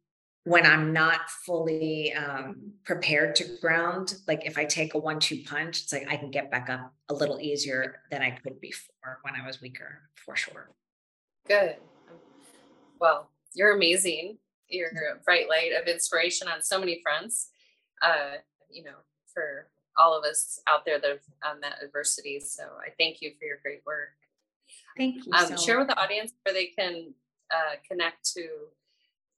when 0.46 0.66
I'm 0.66 0.94
not 0.94 1.30
fully 1.46 2.14
um, 2.14 2.74
prepared 2.84 3.36
to 3.38 3.58
ground, 3.62 4.16
like 4.28 4.46
if 4.46 4.60
I 4.60 4.66
take 4.66 4.94
a 4.94 5.00
one 5.00 5.20
two 5.20 5.42
punch, 5.44 5.82
it's 5.82 5.92
like 5.92 6.08
I 6.08 6.18
can 6.18 6.30
get 6.30 6.52
back 6.52 6.70
up 6.70 6.94
a 7.10 7.16
little 7.16 7.40
easier 7.40 8.02
than 8.12 8.22
I 8.22 8.30
could 8.30 8.62
before 8.62 9.20
when 9.24 9.34
I 9.36 9.46
was 9.46 9.60
weaker, 9.60 10.02
for 10.14 10.36
sure. 10.36 10.70
Good. 11.48 11.78
Well, 13.00 13.30
you're 13.54 13.76
amazing. 13.76 14.38
You're 14.68 14.89
a 14.89 15.24
bright 15.24 15.48
light 15.48 15.72
of 15.80 15.88
inspiration 15.88 16.48
on 16.48 16.62
so 16.62 16.80
many 16.80 17.02
fronts. 17.04 17.50
Uh, 18.02 18.38
you 18.70 18.84
know, 18.84 18.98
for 19.34 19.68
all 19.98 20.18
of 20.18 20.26
us 20.26 20.60
out 20.68 20.86
there 20.86 21.00
that 21.00 21.20
have 21.41 21.60
met 21.60 21.76
adversity. 21.84 22.39
So 22.39 22.64
I 22.64 22.89
thank 22.98 23.22
you 23.22 23.32
for 23.39 23.46
your 23.46 23.58
great 23.62 23.82
work. 23.86 24.10
Thank 24.98 25.26
you. 25.26 25.32
Um, 25.34 25.46
so 25.46 25.56
share 25.58 25.80
with 25.80 25.88
the 25.88 26.00
audience 26.00 26.34
where 26.43 26.54
they 26.54 26.68
can 26.68 27.14
uh, 27.54 27.76
connect 27.89 28.30
to 28.34 28.48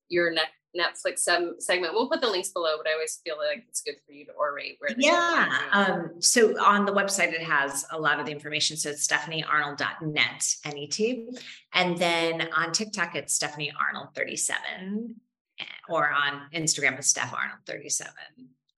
your 0.09 0.31
next 0.31 0.53
Netflix 0.75 1.19
segment. 1.59 1.93
We'll 1.93 2.09
put 2.09 2.21
the 2.21 2.29
links 2.29 2.49
below, 2.49 2.77
but 2.77 2.87
I 2.87 2.93
always 2.93 3.19
feel 3.23 3.37
like 3.37 3.65
it's 3.67 3.81
good 3.81 3.95
for 4.05 4.11
you 4.11 4.25
to 4.25 4.31
orate 4.35 4.77
where. 4.79 4.91
Yeah. 4.97 5.47
Um, 5.71 6.21
so 6.21 6.59
on 6.61 6.85
the 6.85 6.93
website, 6.93 7.33
it 7.33 7.41
has 7.41 7.85
a 7.91 7.99
lot 7.99 8.19
of 8.19 8.25
the 8.25 8.31
information. 8.31 8.77
So 8.77 8.89
it's 8.89 9.07
stephaniearnold.net, 9.07 10.55
N-E-T. 10.65 11.29
And 11.73 11.97
then 11.97 12.49
on 12.55 12.71
TikTok, 12.71 13.15
it's 13.15 13.33
Stephanie 13.33 13.73
Arnold 13.79 14.09
37 14.15 15.15
eh, 15.59 15.63
or 15.89 16.09
on 16.09 16.41
Instagram, 16.53 16.97
it's 16.97 17.07
Steph 17.07 17.33
Arnold 17.33 17.59
37. 17.65 18.11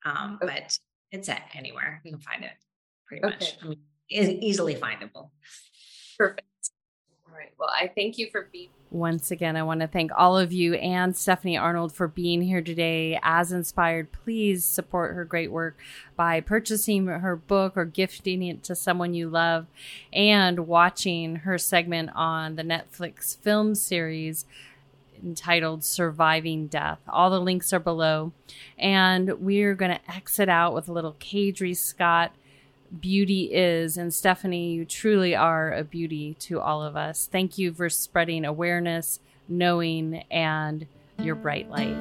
Um, 0.05 0.39
okay. 0.41 0.61
But 0.61 0.77
it's 1.11 1.29
at 1.29 1.43
anywhere. 1.53 2.01
You 2.03 2.11
can 2.11 2.21
find 2.21 2.43
it 2.43 2.51
pretty 3.07 3.25
much. 3.25 3.57
Okay. 3.57 3.57
I 3.63 3.67
mean, 3.67 4.43
easily 4.43 4.75
findable. 4.75 5.31
Perfect. 6.17 6.48
Right. 7.39 7.53
Well, 7.57 7.69
I 7.73 7.87
thank 7.87 8.17
you 8.17 8.29
for 8.29 8.49
being 8.51 8.67
once 8.91 9.29
again, 9.29 9.55
I 9.55 9.61
want 9.61 9.81
to 9.81 9.87
thank 9.87 10.11
all 10.17 10.37
of 10.37 10.51
you 10.51 10.73
and 10.73 11.15
Stephanie 11.15 11.55
Arnold 11.55 11.93
for 11.93 12.07
being 12.07 12.41
here 12.41 12.61
today. 12.61 13.19
As 13.21 13.51
inspired, 13.51 14.11
please 14.11 14.65
support 14.65 15.13
her 15.13 15.23
great 15.25 15.51
work 15.51 15.77
by 16.15 16.41
purchasing 16.41 17.05
her 17.05 17.35
book 17.35 17.77
or 17.77 17.85
gifting 17.85 18.41
it 18.41 18.63
to 18.63 18.75
someone 18.75 19.13
you 19.13 19.29
love 19.29 19.67
and 20.11 20.67
watching 20.67 21.37
her 21.37 21.59
segment 21.59 22.09
on 22.15 22.55
the 22.55 22.63
Netflix 22.63 23.37
film 23.37 23.75
series 23.75 24.47
entitled 25.23 25.83
Surviving 25.83 26.65
Death. 26.65 26.99
All 27.07 27.29
the 27.29 27.39
links 27.39 27.71
are 27.71 27.79
below. 27.79 28.31
And 28.77 29.39
we're 29.39 29.75
going 29.75 29.91
to 29.91 30.11
exit 30.11 30.49
out 30.49 30.73
with 30.73 30.89
a 30.89 30.93
little 30.93 31.15
Kadri 31.19 31.77
Scott 31.77 32.33
beauty 32.99 33.53
is. 33.53 33.97
And 33.97 34.13
Stephanie, 34.13 34.73
you 34.73 34.85
truly 34.85 35.35
are 35.35 35.71
a 35.73 35.83
beauty 35.83 36.35
to 36.41 36.59
all 36.59 36.83
of 36.83 36.95
us. 36.95 37.27
Thank 37.31 37.57
you 37.57 37.73
for 37.73 37.89
spreading 37.89 38.45
awareness, 38.45 39.19
knowing, 39.47 40.23
and 40.31 40.87
your 41.17 41.35
bright 41.35 41.69
light. 41.69 41.97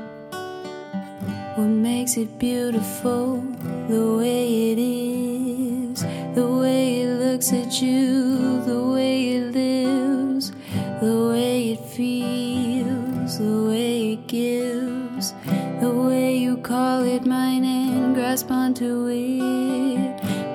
What 1.57 1.67
makes 1.67 2.17
it 2.17 2.39
beautiful, 2.39 3.41
the 3.89 4.17
way 4.17 4.73
it 4.73 4.79
is, 4.79 6.03
the 6.35 6.47
way 6.47 7.03
it 7.03 7.15
looks 7.15 7.53
at 7.53 7.83
you, 7.83 8.63
the 8.63 8.81
way 8.81 9.31
it 9.35 9.53
lives, 9.53 10.53
the 11.01 11.29
way 11.33 11.73
it 11.73 11.81
feels, 11.81 13.39
the 13.39 13.69
way 13.69 14.13
it 14.13 14.29
gives, 14.29 15.33
the 15.81 15.91
way 15.91 16.37
you 16.37 16.59
call 16.59 17.03
it 17.03 17.27
mine 17.27 17.65
and 17.65 18.15
grasp 18.15 18.53
onto 18.53 19.07
it. 19.09 19.68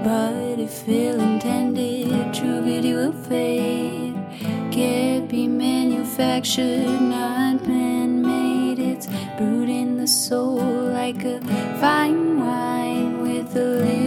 But 0.03 0.59
if 0.59 0.85
ill 0.89 1.21
intended, 1.21 2.33
true 2.33 2.61
beauty 2.61 2.93
will 2.93 3.13
fade. 3.13 4.13
Can't 4.69 5.29
be 5.29 5.47
manufactured, 5.47 6.99
not 7.01 7.65
man 7.65 8.21
made. 8.21 8.79
It's 8.79 9.07
brewed 9.37 9.69
in 9.69 9.95
the 9.95 10.07
soul 10.07 10.57
like 10.57 11.23
a 11.23 11.39
fine 11.79 12.37
wine 12.37 13.21
with 13.21 13.55
a 13.55 14.02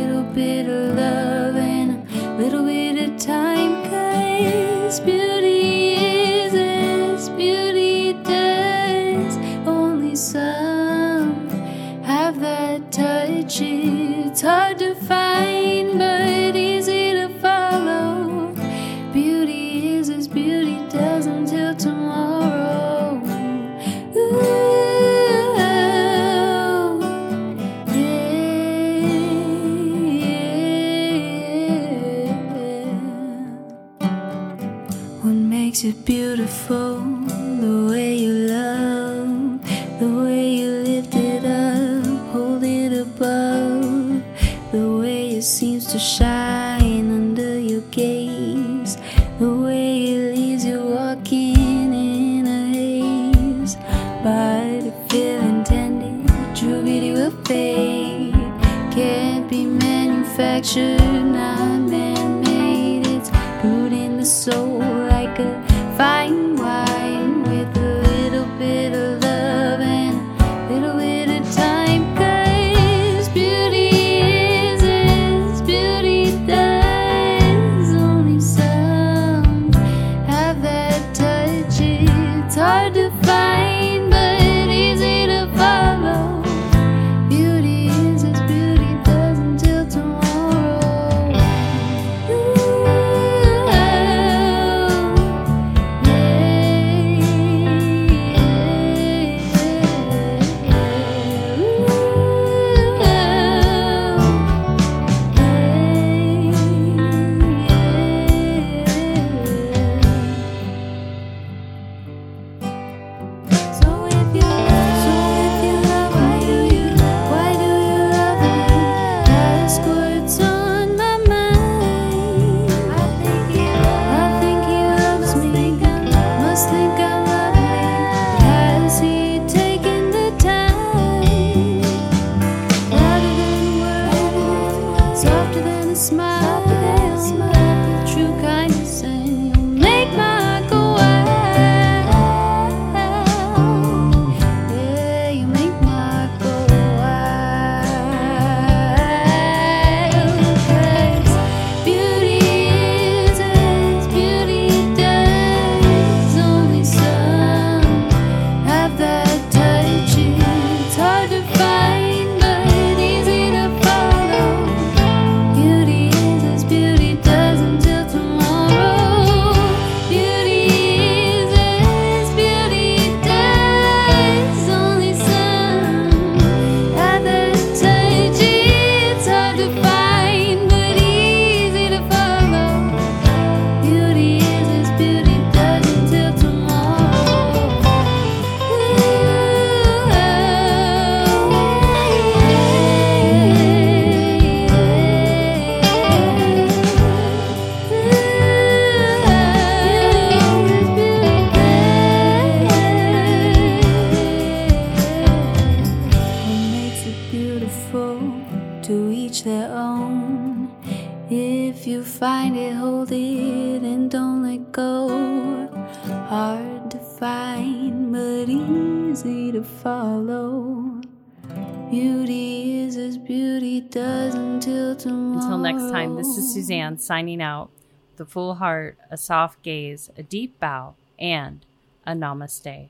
signing 227.06 227.40
out. 227.40 227.70
The 228.16 228.26
full 228.26 228.56
heart, 228.56 228.98
a 229.10 229.16
soft 229.16 229.62
gaze, 229.62 230.10
a 230.16 230.22
deep 230.22 230.58
bow, 230.58 230.94
and 231.18 231.64
a 232.06 232.12
namaste. 232.12 232.88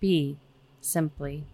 Be 0.00 0.38
simply 0.80 1.44